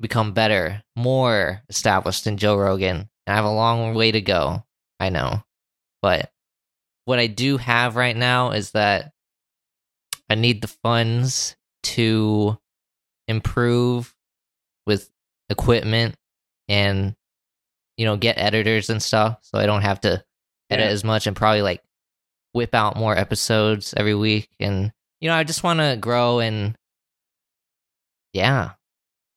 become 0.00 0.32
better, 0.32 0.82
more 0.96 1.62
established 1.68 2.24
than 2.24 2.38
Joe 2.38 2.56
Rogan. 2.56 2.96
And 3.26 3.32
I 3.32 3.34
have 3.34 3.44
a 3.44 3.50
long 3.50 3.94
way 3.94 4.12
to 4.12 4.22
go. 4.22 4.64
I 4.98 5.10
know. 5.10 5.42
But 6.00 6.32
what 7.04 7.18
I 7.18 7.26
do 7.26 7.58
have 7.58 7.96
right 7.96 8.16
now 8.16 8.52
is 8.52 8.70
that 8.70 9.12
I 10.30 10.36
need 10.36 10.62
the 10.62 10.68
funds 10.68 11.54
to 11.84 12.58
improve 13.28 14.13
with 14.86 15.10
equipment 15.50 16.14
and 16.68 17.14
you 17.96 18.04
know, 18.04 18.16
get 18.16 18.38
editors 18.38 18.90
and 18.90 19.00
stuff, 19.02 19.38
so 19.42 19.56
I 19.58 19.66
don't 19.66 19.82
have 19.82 20.00
to 20.00 20.24
edit 20.70 20.86
Yeah. 20.86 20.90
as 20.92 21.04
much 21.04 21.26
and 21.28 21.36
probably 21.36 21.62
like 21.62 21.80
whip 22.52 22.74
out 22.74 22.96
more 22.96 23.16
episodes 23.16 23.94
every 23.96 24.14
week. 24.16 24.48
And 24.58 24.92
you 25.20 25.28
know, 25.28 25.34
I 25.36 25.44
just 25.44 25.62
want 25.62 25.78
to 25.80 25.96
grow 26.00 26.40
and 26.40 26.76
yeah, 28.32 28.72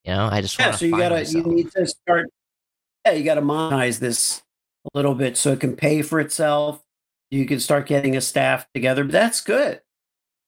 you 0.03 0.13
know, 0.13 0.27
I 0.31 0.41
just 0.41 0.57
Yeah, 0.57 0.67
want 0.69 0.79
so 0.79 0.85
you 0.85 0.91
gotta 0.97 1.15
myself. 1.15 1.45
you 1.45 1.51
need 1.53 1.71
to 1.73 1.85
start. 1.85 2.29
Yeah, 3.05 3.11
you 3.13 3.23
gotta 3.23 3.41
monetize 3.41 3.99
this 3.99 4.41
a 4.85 4.97
little 4.97 5.15
bit 5.15 5.37
so 5.37 5.51
it 5.53 5.59
can 5.59 5.75
pay 5.75 6.01
for 6.01 6.19
itself. 6.19 6.83
You 7.29 7.45
can 7.45 7.59
start 7.59 7.87
getting 7.87 8.15
a 8.15 8.21
staff 8.21 8.67
together. 8.73 9.03
But 9.03 9.11
that's 9.11 9.41
good. 9.41 9.81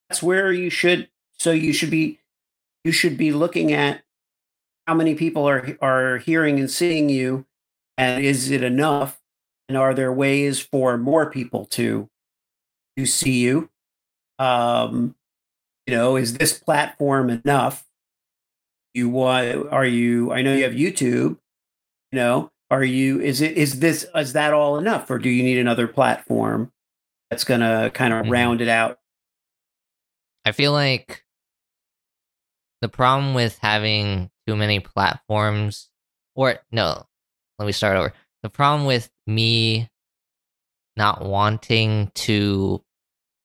That's 0.10 0.24
where 0.24 0.52
you 0.52 0.70
should. 0.70 1.10
So 1.38 1.52
you 1.52 1.74
should 1.74 1.92
be. 1.92 2.20
You 2.86 2.92
should 2.94 3.18
be 3.18 3.32
looking 3.34 3.72
at 3.74 4.02
how 4.90 4.96
many 4.96 5.14
people 5.14 5.48
are 5.48 5.78
are 5.84 6.18
hearing 6.18 6.60
and 6.60 6.70
seeing 6.70 7.10
you, 7.10 7.46
and 7.96 8.26
is 8.26 8.50
it 8.50 8.64
enough? 8.64 9.22
And 9.68 9.78
are 9.78 9.94
there 9.94 10.12
ways 10.12 10.60
for 10.60 10.98
more 10.98 11.30
people 11.30 11.68
to 11.68 12.10
to 12.98 13.06
see 13.06 13.38
you? 13.38 13.70
Um, 14.40 15.14
you 15.86 15.96
know, 15.96 16.16
is 16.16 16.40
this 16.40 16.58
platform 16.58 17.30
enough? 17.30 17.86
You 18.96 19.10
want? 19.10 19.68
Are 19.72 19.86
you? 19.86 20.32
I 20.32 20.42
know 20.42 20.56
you 20.56 20.64
have 20.64 20.74
YouTube. 20.74 21.38
You 22.12 22.16
know, 22.16 22.52
are 22.72 22.84
you? 22.84 23.22
Is 23.22 23.42
it? 23.42 23.56
Is 23.58 23.82
this? 23.82 24.08
Is 24.16 24.34
that 24.34 24.54
all 24.54 24.80
enough, 24.80 25.08
or 25.12 25.20
do 25.20 25.30
you 25.30 25.44
need 25.44 25.60
another 25.60 25.88
platform 25.88 26.72
that's 27.30 27.44
going 27.44 27.60
to 27.60 27.92
kind 27.94 28.12
of 28.12 28.26
Mhm. 28.26 28.32
round 28.32 28.60
it 28.60 28.68
out? 28.68 28.98
I 30.46 30.52
feel 30.52 30.72
like 30.72 31.26
the 32.82 32.90
problem 32.90 33.36
with 33.36 33.60
having 33.60 34.32
too 34.50 34.56
many 34.56 34.80
platforms, 34.80 35.90
or 36.36 36.56
no, 36.72 37.06
let 37.60 37.66
me 37.68 37.72
start 37.72 37.98
over. 37.98 38.14
The 38.42 38.50
problem 38.50 38.88
with 38.88 39.12
me 39.28 39.90
not 40.98 41.24
wanting 41.24 42.12
to 42.16 42.84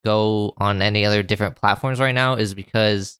go 0.02 0.55
on 0.57 0.80
any 0.80 1.05
other 1.05 1.22
different 1.22 1.57
platforms 1.57 2.00
right 2.00 2.14
now 2.14 2.36
is 2.36 2.55
because 2.55 3.18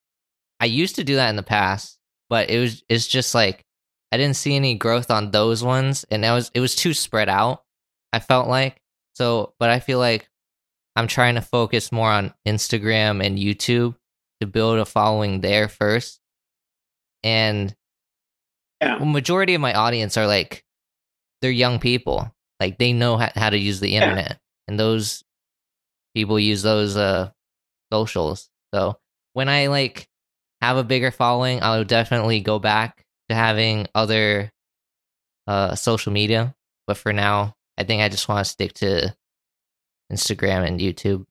I 0.59 0.65
used 0.65 0.95
to 0.95 1.03
do 1.03 1.17
that 1.17 1.29
in 1.29 1.35
the 1.35 1.43
past, 1.43 1.99
but 2.27 2.49
it 2.49 2.59
was 2.59 2.83
it's 2.89 3.05
just 3.05 3.35
like 3.35 3.63
I 4.11 4.17
didn't 4.17 4.35
see 4.35 4.55
any 4.55 4.73
growth 4.75 5.11
on 5.11 5.29
those 5.29 5.63
ones, 5.63 6.05
and 6.09 6.25
it 6.25 6.31
was 6.31 6.49
it 6.55 6.61
was 6.61 6.75
too 6.75 6.95
spread 6.95 7.29
out. 7.29 7.63
I 8.11 8.19
felt 8.19 8.47
like 8.47 8.81
so, 9.13 9.53
but 9.59 9.69
I 9.69 9.79
feel 9.79 9.99
like 9.99 10.27
I'm 10.95 11.07
trying 11.07 11.35
to 11.35 11.41
focus 11.41 11.91
more 11.91 12.09
on 12.09 12.33
Instagram 12.47 13.23
and 13.23 13.37
YouTube 13.37 13.95
to 14.41 14.47
build 14.47 14.79
a 14.79 14.85
following 14.85 15.41
there 15.41 15.67
first. 15.67 16.19
And 17.25 17.75
Yeah. 18.81 18.99
majority 18.99 19.55
of 19.55 19.61
my 19.61 19.73
audience 19.73 20.15
are 20.15 20.27
like 20.27 20.63
they're 21.41 21.51
young 21.51 21.79
people. 21.79 22.31
Like 22.59 22.77
they 22.77 22.93
know 22.93 23.17
how, 23.17 23.31
how 23.35 23.49
to 23.49 23.57
use 23.57 23.79
the 23.81 23.89
Yeah. 23.89 24.03
internet. 24.03 24.39
And 24.67 24.79
those 24.79 25.23
people 26.15 26.39
use 26.39 26.61
those 26.61 26.95
uh 26.95 27.31
socials. 27.91 28.49
So 28.73 28.97
when 29.33 29.49
I 29.49 29.67
like 29.67 30.07
have 30.61 30.77
a 30.77 30.83
bigger 30.83 31.11
following, 31.11 31.61
I'll 31.61 31.83
definitely 31.83 32.39
go 32.39 32.59
back 32.59 33.03
to 33.29 33.35
having 33.35 33.87
other 33.95 34.51
uh 35.47 35.75
social 35.75 36.13
media. 36.13 36.55
But 36.87 36.97
for 36.97 37.11
now, 37.11 37.55
I 37.77 37.83
think 37.83 38.01
I 38.03 38.09
just 38.09 38.29
want 38.29 38.45
to 38.45 38.49
stick 38.51 38.73
to 38.75 39.15
Instagram 40.11 40.67
and 40.67 40.79
YouTube. 40.79 41.25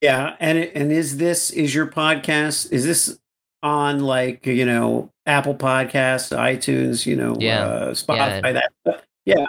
Yeah, 0.00 0.36
and 0.38 0.58
and 0.58 0.92
is 0.92 1.16
this 1.16 1.50
is 1.50 1.74
your 1.74 1.86
podcast? 1.86 2.70
Is 2.72 2.84
this 2.84 3.18
on 3.64 4.00
like 4.00 4.46
you 4.46 4.64
know 4.66 5.10
Apple 5.26 5.54
Podcasts, 5.56 6.36
iTunes, 6.36 7.06
you 7.06 7.16
know, 7.16 7.36
Yeah. 7.40 7.64
uh, 7.64 7.90
Spotify, 7.94 8.52
that 8.52 8.72
stuff? 8.86 9.02
Yeah, 9.24 9.46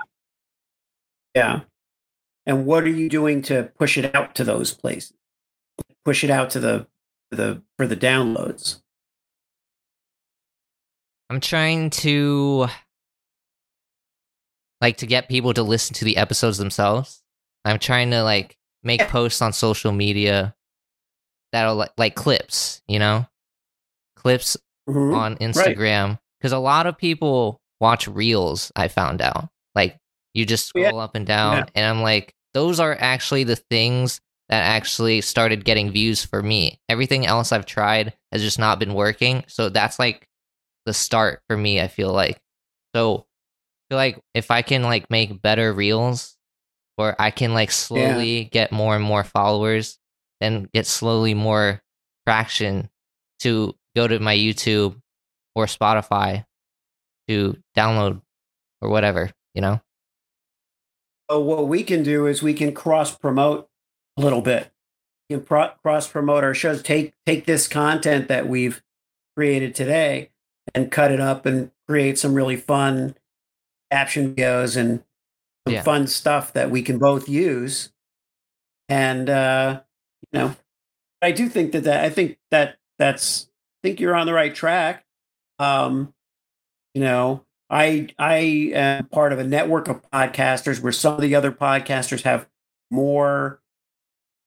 yeah. 1.36 1.60
And 2.48 2.66
what 2.66 2.84
are 2.86 2.90
you 2.90 3.10
doing 3.10 3.42
to 3.44 3.72
push 3.78 3.98
it 3.98 4.16
out 4.16 4.34
to 4.36 4.44
those 4.44 4.74
places? 4.74 5.14
Push 6.06 6.24
it 6.24 6.30
out 6.30 6.50
to 6.52 6.60
the 6.60 6.88
the 7.32 7.62
for 7.78 7.86
the 7.86 7.98
downloads. 7.98 8.82
I'm 11.30 11.40
trying 11.42 11.90
to 11.90 12.68
like 14.80 14.98
to 14.98 15.08
get 15.08 15.28
people 15.28 15.54
to 15.54 15.64
listen 15.64 15.94
to 15.96 16.06
the 16.06 16.18
episodes 16.18 16.58
themselves. 16.58 17.22
I'm 17.66 17.80
trying 17.80 18.12
to 18.12 18.24
like 18.24 18.58
make 18.84 19.02
Yeah. 19.02 19.10
posts 19.10 19.42
on 19.42 19.52
social 19.52 19.92
media 19.92 20.56
that'll 21.52 21.76
like, 21.76 21.92
like 21.98 22.16
clips, 22.16 22.82
you 22.88 23.00
know? 23.00 23.26
Clips 24.26 24.58
Mhm. 24.90 25.16
on 25.16 25.36
Instagram 25.38 26.20
cuz 26.42 26.52
a 26.52 26.58
lot 26.58 26.88
of 26.88 26.98
people 26.98 27.62
watch 27.80 28.08
reels, 28.08 28.72
I 28.76 28.88
found 28.88 29.22
out. 29.22 29.50
Like 29.76 29.98
you 30.34 30.46
just 30.46 30.72
Yeah. 30.76 30.88
scroll 30.90 31.00
up 31.00 31.14
and 31.16 31.26
down 31.28 31.58
Yeah. 31.58 31.66
and 31.76 31.86
I'm 31.86 32.02
like 32.02 32.34
those 32.56 32.80
are 32.80 32.96
actually 33.00 33.44
the 33.44 33.56
things 33.58 34.20
that 34.50 34.64
actually 34.64 35.22
started 35.22 35.64
getting 35.66 35.92
views 35.92 36.24
for 36.26 36.42
me. 36.42 36.80
Everything 36.90 37.26
else 37.26 37.52
I've 37.52 37.66
tried 37.66 38.14
has 38.32 38.42
just 38.42 38.58
not 38.60 38.80
been 38.80 38.94
working. 38.94 39.44
So 39.48 39.70
that's 39.70 40.00
like 40.00 40.28
the 40.86 40.94
start 40.94 41.42
for 41.48 41.58
me, 41.58 41.82
I 41.82 41.88
feel 41.88 42.12
like. 42.14 42.42
So 42.96 43.26
I 43.26 43.94
feel 43.94 43.98
like 43.98 44.20
if 44.34 44.50
I 44.52 44.62
can 44.64 44.84
like 44.84 45.10
make 45.12 45.42
better 45.42 45.74
reels 45.74 46.38
or 46.98 47.16
I 47.20 47.30
can 47.32 47.54
like 47.54 47.72
slowly 47.72 48.46
get 48.46 48.72
more 48.72 48.96
and 48.96 49.04
more 49.04 49.24
followers 49.24 50.00
and 50.42 50.72
get 50.72 50.88
slowly 50.88 51.34
more 51.34 51.84
traction 52.26 52.90
to 53.40 53.76
go 53.96 54.08
to 54.08 54.20
my 54.20 54.36
YouTube 54.36 55.00
or 55.56 55.66
Spotify 55.66 56.46
to 57.28 57.58
download 57.76 58.22
or 58.82 58.90
whatever, 58.90 59.32
you 59.54 59.62
know? 59.62 59.82
So 61.30 61.40
what 61.40 61.68
we 61.68 61.84
can 61.84 62.04
do 62.04 62.28
is 62.28 62.44
we 62.44 62.54
can 62.54 62.74
cross 62.74 63.16
promote 63.16 63.68
a 64.18 64.22
little 64.22 64.42
bit. 64.42 64.72
We 65.30 65.38
can 65.38 65.46
pro- 65.46 65.72
cross 65.82 66.08
promote 66.08 66.44
our 66.44 66.54
shows. 66.54 66.84
Take 66.84 67.14
take 67.26 67.46
this 67.46 67.68
content 67.68 68.28
that 68.28 68.48
we've 68.48 68.84
created 69.36 69.74
today 69.74 70.30
and 70.74 70.92
cut 70.92 71.12
it 71.12 71.20
up 71.20 71.46
and 71.46 71.72
create 71.88 72.20
some 72.20 72.34
really 72.36 72.56
fun 72.56 73.16
action 73.92 74.36
videos 74.36 74.78
and 74.78 75.04
some 75.68 75.74
Yeah. 75.74 75.82
fun 75.84 76.06
stuff 76.08 76.54
that 76.54 76.70
we 76.70 76.84
can 76.84 77.00
both 77.00 77.28
use. 77.28 77.92
And 78.88 79.30
uh, 79.30 79.82
you 80.32 80.40
know, 80.40 80.56
I 81.24 81.32
do 81.32 81.50
think 81.50 81.72
that, 81.72 81.86
that 81.86 82.04
I 82.06 82.10
think 82.12 82.38
that 82.52 82.78
that's 83.00 83.50
think 83.86 84.00
you're 84.00 84.16
on 84.16 84.26
the 84.26 84.34
right 84.34 84.54
track. 84.54 85.04
Um, 85.60 86.12
you 86.96 87.02
know, 87.02 87.46
I 87.70 88.10
I 88.18 88.36
am 88.74 89.06
part 89.08 89.32
of 89.32 89.38
a 89.40 89.44
network 89.44 89.88
of 89.88 90.02
podcasters 90.10 90.82
where 90.82 90.92
some 90.92 91.14
of 91.14 91.22
the 91.22 91.36
other 91.36 91.52
podcasters 91.52 92.24
have 92.24 92.48
more 92.90 93.62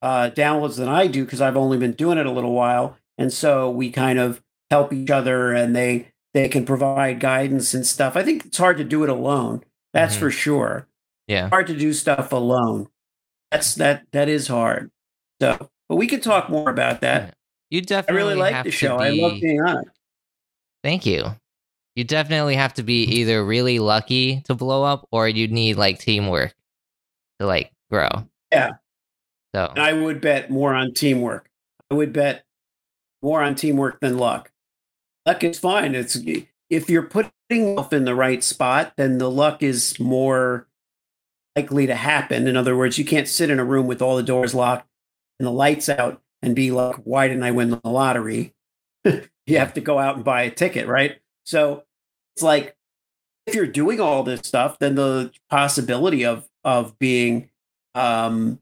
uh, 0.03 0.30
downloads 0.30 0.76
than 0.76 0.89
I 0.89 1.07
do 1.07 1.24
because 1.24 1.41
I've 1.41 1.57
only 1.57 1.78
been 1.78 1.93
doing 1.93 2.18
it 2.18 2.26
a 2.26 2.32
little 2.32 2.53
while, 2.53 2.97
and 3.16 3.32
so 3.32 3.70
we 3.70 3.91
kind 3.91 4.18
of 4.18 4.43
help 4.70 4.93
each 4.93 5.11
other, 5.11 5.53
and 5.53 5.74
they 5.74 6.09
they 6.34 6.49
can 6.49 6.64
provide 6.66 7.20
guidance 7.20 7.74
and 7.74 7.86
stuff. 7.86 8.16
I 8.16 8.22
think 8.24 8.47
it's 8.47 8.59
hard 8.59 8.76
to 8.78 8.84
do 8.84 9.05
it 9.05 9.09
alone. 9.09 9.62
That's 9.95 10.16
Mhm. 10.16 10.20
for 10.20 10.30
sure. 10.32 10.89
Yeah. 11.28 11.49
Hard 11.49 11.66
to 11.68 11.76
do 11.76 11.93
stuff 11.93 12.32
alone. 12.32 12.89
That's 13.53 13.74
that 13.76 14.05
that 14.12 14.28
is 14.28 14.49
hard. 14.49 14.91
So, 15.41 15.70
but 15.89 15.97
we 15.97 16.09
can 16.09 16.20
talk 16.20 16.51
more 16.51 16.70
about 16.70 17.01
that. 17.03 17.34
You 17.71 17.81
I 17.81 17.83
definitely 17.83 18.23
really 18.23 18.35
like 18.37 18.55
have 18.55 18.64
the 18.64 18.71
show. 18.71 18.97
I 18.97 19.11
love 19.11 19.35
be- 19.35 19.41
being 19.41 19.61
on 19.61 19.79
it. 19.79 19.89
Thank 20.83 21.07
you. 21.07 21.25
You 21.95 22.05
definitely 22.05 22.55
have 22.55 22.75
to 22.75 22.83
be 22.83 23.03
either 23.03 23.45
really 23.45 23.79
lucky 23.79 24.41
to 24.43 24.55
blow 24.55 24.85
up 24.85 25.07
or 25.11 25.29
you 25.29 25.49
need 25.49 25.77
like 25.77 25.99
teamwork 25.99 26.55
to 27.41 27.47
like 27.47 27.73
grow. 27.91 28.09
Yeah. 28.53 28.75
So 29.55 29.66
And 29.75 29.81
I 29.81 29.93
would 29.93 30.21
bet 30.21 30.51
more 30.51 30.75
on 30.75 30.95
teamwork. 30.95 31.51
I 31.91 31.95
would 31.95 32.12
bet 32.12 32.45
more 33.23 33.43
on 33.43 33.55
teamwork 33.55 34.01
than 34.01 34.19
luck. 34.19 34.53
Luck 35.27 35.43
is 35.43 35.59
fine. 35.59 35.95
It's 35.95 36.16
if 36.71 36.89
you're 36.89 37.03
putting 37.03 37.33
yourself 37.51 37.93
in 37.93 38.05
the 38.05 38.14
right 38.14 38.45
spot, 38.45 38.93
then 38.97 39.19
the 39.19 39.31
luck 39.31 39.62
is 39.62 39.99
more 39.99 40.69
likely 41.57 41.87
to 41.87 41.95
happen. 41.95 42.47
In 42.47 42.57
other 42.57 42.77
words, 42.77 42.99
you 42.99 43.05
can't 43.05 43.27
sit 43.27 43.51
in 43.51 43.59
a 43.59 43.64
room 43.64 43.87
with 43.87 44.01
all 44.01 44.16
the 44.16 44.23
doors 44.23 44.55
locked 44.55 44.87
and 45.39 45.47
the 45.47 45.53
lights 45.53 45.89
out 45.89 46.23
and 46.43 46.55
be 46.55 46.70
like, 46.70 46.97
"Why 47.05 47.28
didn't 47.28 47.43
I 47.43 47.51
win 47.51 47.70
the 47.70 47.80
lottery?" 47.84 48.55
you 49.05 49.59
have 49.59 49.74
to 49.74 49.80
go 49.80 49.99
out 49.99 50.16
and 50.16 50.24
buy 50.24 50.43
a 50.43 50.51
ticket, 50.51 50.86
right? 50.86 51.18
So 51.45 51.84
it's 52.34 52.43
like 52.43 52.76
if 53.47 53.55
you're 53.55 53.66
doing 53.66 54.01
all 54.01 54.22
this 54.22 54.41
stuff, 54.45 54.78
then 54.78 54.95
the 54.95 55.32
possibility 55.51 56.24
of 56.24 56.49
of 56.64 56.99
being 56.99 57.51
um, 57.95 58.61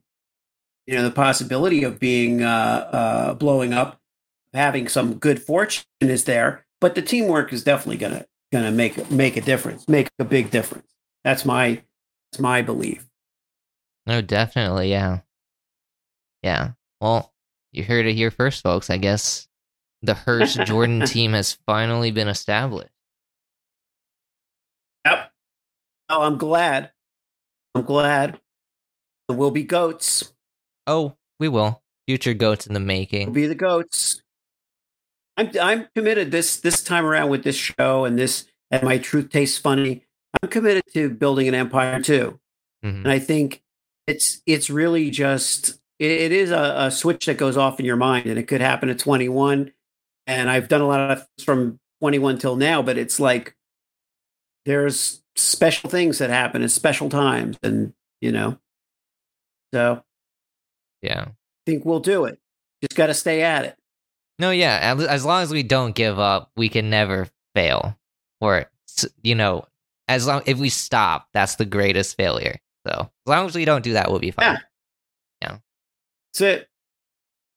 you 0.85 0.95
know 0.95 1.03
the 1.03 1.11
possibility 1.11 1.83
of 1.83 1.99
being 1.99 2.41
uh, 2.41 2.89
uh, 2.91 3.33
blowing 3.33 3.73
up, 3.73 3.99
having 4.53 4.87
some 4.87 5.15
good 5.15 5.41
fortune 5.41 5.85
is 5.99 6.23
there, 6.23 6.65
but 6.79 6.95
the 6.95 7.01
teamwork 7.01 7.51
is 7.51 7.63
definitely 7.63 7.97
gonna 7.97 8.25
gonna 8.51 8.71
make 8.71 9.11
make 9.11 9.35
a 9.37 9.41
difference, 9.41 9.87
make 9.87 10.09
a 10.19 10.25
big 10.25 10.49
difference. 10.49 10.87
That's 11.23 11.43
my 11.45 11.83
that's 12.31 12.39
my 12.39 12.61
belief. 12.61 13.07
no, 14.05 14.21
definitely, 14.21 14.89
yeah. 14.89 15.19
Yeah. 16.43 16.71
Well, 17.01 17.33
you 17.77 17.83
heard 17.83 18.05
it 18.05 18.13
here 18.15 18.31
first, 18.31 18.63
folks. 18.63 18.89
I 18.89 18.97
guess 18.97 19.47
the 20.01 20.13
Hearst 20.13 20.59
Jordan 20.65 21.05
team 21.05 21.33
has 21.33 21.57
finally 21.65 22.11
been 22.11 22.27
established. 22.27 22.91
Yep. 25.05 25.31
Oh, 26.09 26.21
I'm 26.23 26.37
glad. 26.37 26.91
I'm 27.75 27.83
glad. 27.83 28.39
We'll 29.29 29.51
be 29.51 29.63
goats. 29.63 30.33
Oh, 30.85 31.15
we 31.39 31.47
will. 31.49 31.81
Future 32.07 32.33
goats 32.33 32.65
in 32.67 32.73
the 32.73 32.79
We'll 32.79 32.87
making. 32.87 33.33
be 33.33 33.45
the 33.47 33.55
goats. 33.55 34.21
I'm 35.35 35.51
I'm 35.61 35.87
committed 35.93 36.31
this 36.31 36.57
this 36.57 36.83
time 36.83 37.05
around 37.05 37.29
with 37.29 37.43
this 37.43 37.55
show 37.55 38.05
and 38.05 38.17
this 38.17 38.47
and 38.71 38.81
my 38.83 38.97
truth 38.97 39.29
tastes 39.29 39.57
funny. 39.57 40.03
I'm 40.41 40.49
committed 40.49 40.83
to 40.93 41.09
building 41.09 41.47
an 41.47 41.53
empire 41.53 42.01
too. 42.01 42.39
Mhm. 42.83 43.03
And 43.03 43.11
I 43.11 43.19
think 43.19 43.61
it's 44.07 44.41
it's 44.45 44.69
really 44.69 45.11
just 45.11 45.79
it, 45.99 46.11
it 46.11 46.31
is 46.31 46.51
a, 46.51 46.75
a 46.77 46.91
switch 46.91 47.25
that 47.25 47.37
goes 47.37 47.57
off 47.57 47.79
in 47.79 47.85
your 47.85 47.95
mind, 47.95 48.25
and 48.27 48.37
it 48.37 48.47
could 48.47 48.61
happen 48.61 48.89
at 48.89 48.99
21. 48.99 49.71
And 50.25 50.49
I've 50.49 50.67
done 50.67 50.81
a 50.81 50.87
lot 50.87 51.11
of 51.11 51.27
from 51.43 51.79
21 52.01 52.37
till 52.37 52.55
now, 52.55 52.81
but 52.81 52.97
it's 52.97 53.19
like 53.19 53.55
there's 54.65 55.21
special 55.35 55.89
things 55.89 56.17
that 56.17 56.29
happen 56.29 56.61
at 56.63 56.71
special 56.71 57.09
times, 57.09 57.57
and 57.63 57.93
you 58.21 58.31
know, 58.31 58.57
so 59.73 60.03
Yeah. 61.01 61.25
I 61.27 61.31
think 61.71 61.85
we'll 61.85 61.99
do 61.99 62.25
it. 62.25 62.39
Just 62.81 62.95
got 62.95 63.07
to 63.07 63.13
stay 63.13 63.41
at 63.41 63.65
it. 63.65 63.75
No, 64.39 64.51
yeah. 64.51 64.79
As, 64.81 65.03
as 65.05 65.25
long 65.25 65.41
as 65.41 65.51
we 65.51 65.63
don't 65.63 65.95
give 65.95 66.19
up, 66.19 66.51
we 66.55 66.69
can 66.69 66.89
never 66.89 67.27
fail. 67.55 67.97
Or 68.39 68.69
you 69.23 69.35
know, 69.35 69.65
as 70.07 70.27
long 70.27 70.41
if 70.45 70.57
we 70.57 70.69
stop, 70.69 71.27
that's 71.33 71.55
the 71.55 71.65
greatest 71.65 72.17
failure. 72.17 72.57
So 72.85 72.93
as 72.99 73.09
long 73.29 73.45
as 73.45 73.55
we 73.55 73.65
don't 73.65 73.83
do 73.83 73.93
that, 73.93 74.09
we'll 74.09 74.19
be 74.19 74.31
fine. 74.31 74.55
Yeah. 74.55 74.59
That's 76.37 76.41
it. 76.41 76.67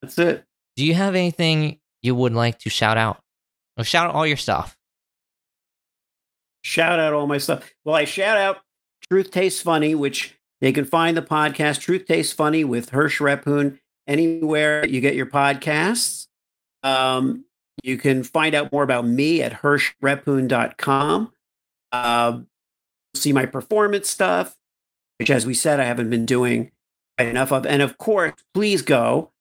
That's 0.01 0.19
it. 0.19 0.45
Do 0.77 0.87
you 0.87 0.95
have 0.95 1.15
anything 1.15 1.81
you 2.01 2.15
would 2.15 2.33
like 2.33 2.59
to 2.61 2.71
shout 2.71 2.97
out? 2.97 3.21
Or 3.77 3.85
shout 3.85 4.09
out 4.09 4.15
all 4.15 4.27
your 4.27 4.39
stuff. 4.39 4.77
shout 6.63 6.99
out 6.99 7.13
all 7.13 7.27
my 7.27 7.37
stuff. 7.37 7.71
Well, 7.85 7.95
I 7.95 8.05
shout 8.07 8.39
out 8.39 8.59
Truth 9.11 9.33
Tastes 9.33 9.61
Funny, 9.61 9.95
which 9.95 10.35
they 10.63 10.73
can 10.73 10.87
find 10.87 11.15
the 11.15 11.23
podcast 11.23 11.81
Truth 11.81 12.07
Tastes 12.07 12.33
Funny 12.33 12.65
with 12.65 12.91
Hirsch 12.91 13.21
Repoon 13.21 13.79
anywhere 14.07 14.87
you 14.87 15.03
get 15.03 15.15
your 15.15 15.27
podcasts. 15.27 16.27
Um, 16.83 17.45
you 17.83 17.99
can 17.99 18.23
find 18.23 18.55
out 18.55 18.73
more 18.73 18.83
about 18.83 19.07
me 19.07 19.43
at 19.43 19.61
hirschrepun.com. 19.61 21.33
Um, 21.93 22.47
see 23.15 23.33
my 23.35 23.45
performance 23.45 24.09
stuff, 24.09 24.57
which, 25.19 25.31
as 25.31 25.45
we 25.45 25.53
said, 25.53 25.81
I 25.81 25.85
haven't 25.85 26.09
been 26.09 26.25
doing 26.25 26.71
enough 27.23 27.53
of. 27.53 27.67
And 27.67 27.83
of 27.83 27.99
course, 27.99 28.33
please 28.55 28.83
go 28.83 29.33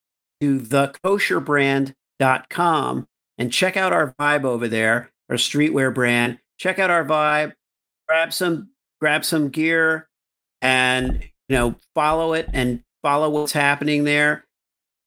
to 0.42 0.60
thekosherbrand.com 0.60 3.08
and 3.38 3.54
check 3.54 3.78
out 3.78 3.94
our 3.94 4.16
vibe 4.20 4.44
over 4.44 4.68
there, 4.68 5.12
our 5.30 5.38
streetwear 5.38 5.94
brand. 5.94 6.40
Check 6.58 6.80
out 6.80 6.90
our 6.90 7.06
vibe, 7.06 7.54
grab 8.08 8.34
some 8.34 8.70
grab 9.00 9.24
some 9.24 9.50
gear 9.50 10.10
and 10.62 11.24
you 11.50 11.56
know, 11.56 11.76
follow 11.96 12.34
it 12.34 12.48
and 12.54 12.84
follow 13.02 13.30
what's 13.30 13.52
happening 13.52 14.04
there. 14.04 14.46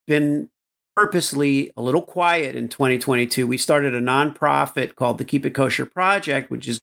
Been 0.06 0.50
purposely 0.96 1.72
a 1.76 1.82
little 1.82 2.02
quiet 2.02 2.56
in 2.56 2.68
2022. 2.68 3.46
We 3.46 3.56
started 3.56 3.94
a 3.94 4.00
nonprofit 4.00 4.96
called 4.96 5.18
the 5.18 5.24
Keep 5.24 5.46
It 5.46 5.50
Kosher 5.50 5.86
Project, 5.86 6.50
which 6.50 6.68
is 6.68 6.80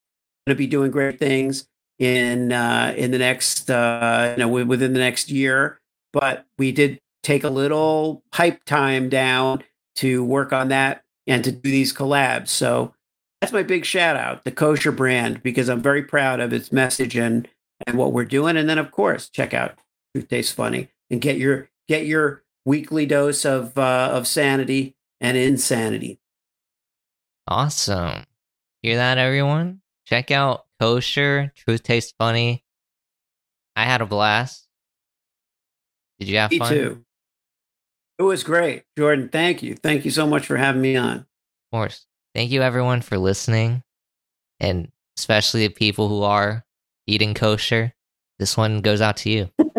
going 0.48 0.56
to 0.56 0.58
be 0.58 0.68
doing 0.68 0.92
great 0.92 1.20
things 1.20 1.68
in 2.00 2.54
uh, 2.54 2.94
in 2.96 3.12
the 3.12 3.18
next 3.18 3.70
uh, 3.70 4.34
you 4.38 4.40
know 4.40 4.48
within 4.48 4.94
the 4.94 5.00
next 5.00 5.30
year. 5.30 5.79
But 6.14 6.46
we 6.58 6.72
did 6.72 7.00
take 7.24 7.44
a 7.44 7.50
little 7.50 8.24
hype 8.34 8.64
time 8.66 9.10
down 9.10 9.64
to 9.98 10.24
work 10.24 10.54
on 10.54 10.70
that 10.70 11.04
and 11.28 11.44
to 11.44 11.52
do 11.52 11.70
these 11.70 11.94
collabs. 11.94 12.48
So 12.48 12.94
that's 13.42 13.54
my 13.54 13.64
big 13.64 13.86
shout 13.86 14.16
out, 14.16 14.44
the 14.44 14.52
kosher 14.52 14.92
brand, 14.92 15.44
because 15.44 15.70
I'm 15.70 15.82
very 15.82 16.04
proud 16.04 16.40
of 16.40 16.54
its 16.54 16.72
message 16.72 17.16
and 17.16 17.48
and 17.88 17.98
what 17.98 18.12
we're 18.12 18.26
doing. 18.26 18.58
And 18.58 18.70
then 18.70 18.78
of 18.78 18.92
course, 18.92 19.30
check 19.30 19.54
out 19.54 19.80
Truth 20.14 20.30
Tastes 20.30 20.52
Funny 20.52 20.90
and 21.10 21.22
get 21.22 21.38
your 21.38 21.70
get 21.88 22.06
your 22.06 22.44
weekly 22.66 23.06
dose 23.06 23.46
of 23.46 23.78
uh, 23.78 24.10
of 24.12 24.28
sanity 24.28 24.96
and 25.22 25.38
insanity. 25.38 26.20
Awesome. 27.48 28.24
Hear 28.82 28.96
that, 28.98 29.18
everyone? 29.18 29.82
Check 30.06 30.32
out 30.32 30.66
Kosher. 30.80 31.52
Truth 31.56 31.84
tastes 31.84 32.14
funny. 32.18 32.64
I 33.76 33.84
had 33.84 34.02
a 34.02 34.06
blast. 34.06 34.69
Did 36.20 36.28
you 36.28 36.38
have 36.38 36.52
fun? 36.52 36.60
Me 36.60 36.60
fun? 36.60 36.74
too. 36.74 37.06
It 38.20 38.24
was 38.24 38.44
great, 38.44 38.84
Jordan. 38.98 39.30
Thank 39.30 39.64
you. 39.64 39.76
Thank 39.76 40.04
you 40.04 40.12
so 40.12 40.28
much 40.28 40.46
for 40.46 40.58
having 40.58 40.82
me 40.82 40.98
on. 40.98 41.18
Of 41.20 41.26
course. 41.72 42.06
Thank 42.36 42.52
you, 42.52 42.62
everyone, 42.62 43.02
for 43.02 43.18
listening, 43.18 43.82
and 44.60 44.92
especially 45.18 45.68
the 45.68 45.74
people 45.74 46.10
who 46.10 46.24
are 46.24 46.66
eating 47.08 47.34
kosher. 47.34 47.94
This 48.38 48.58
one 48.58 48.82
goes 48.82 49.02
out 49.02 49.18
to 49.18 49.30
you. 49.30 49.50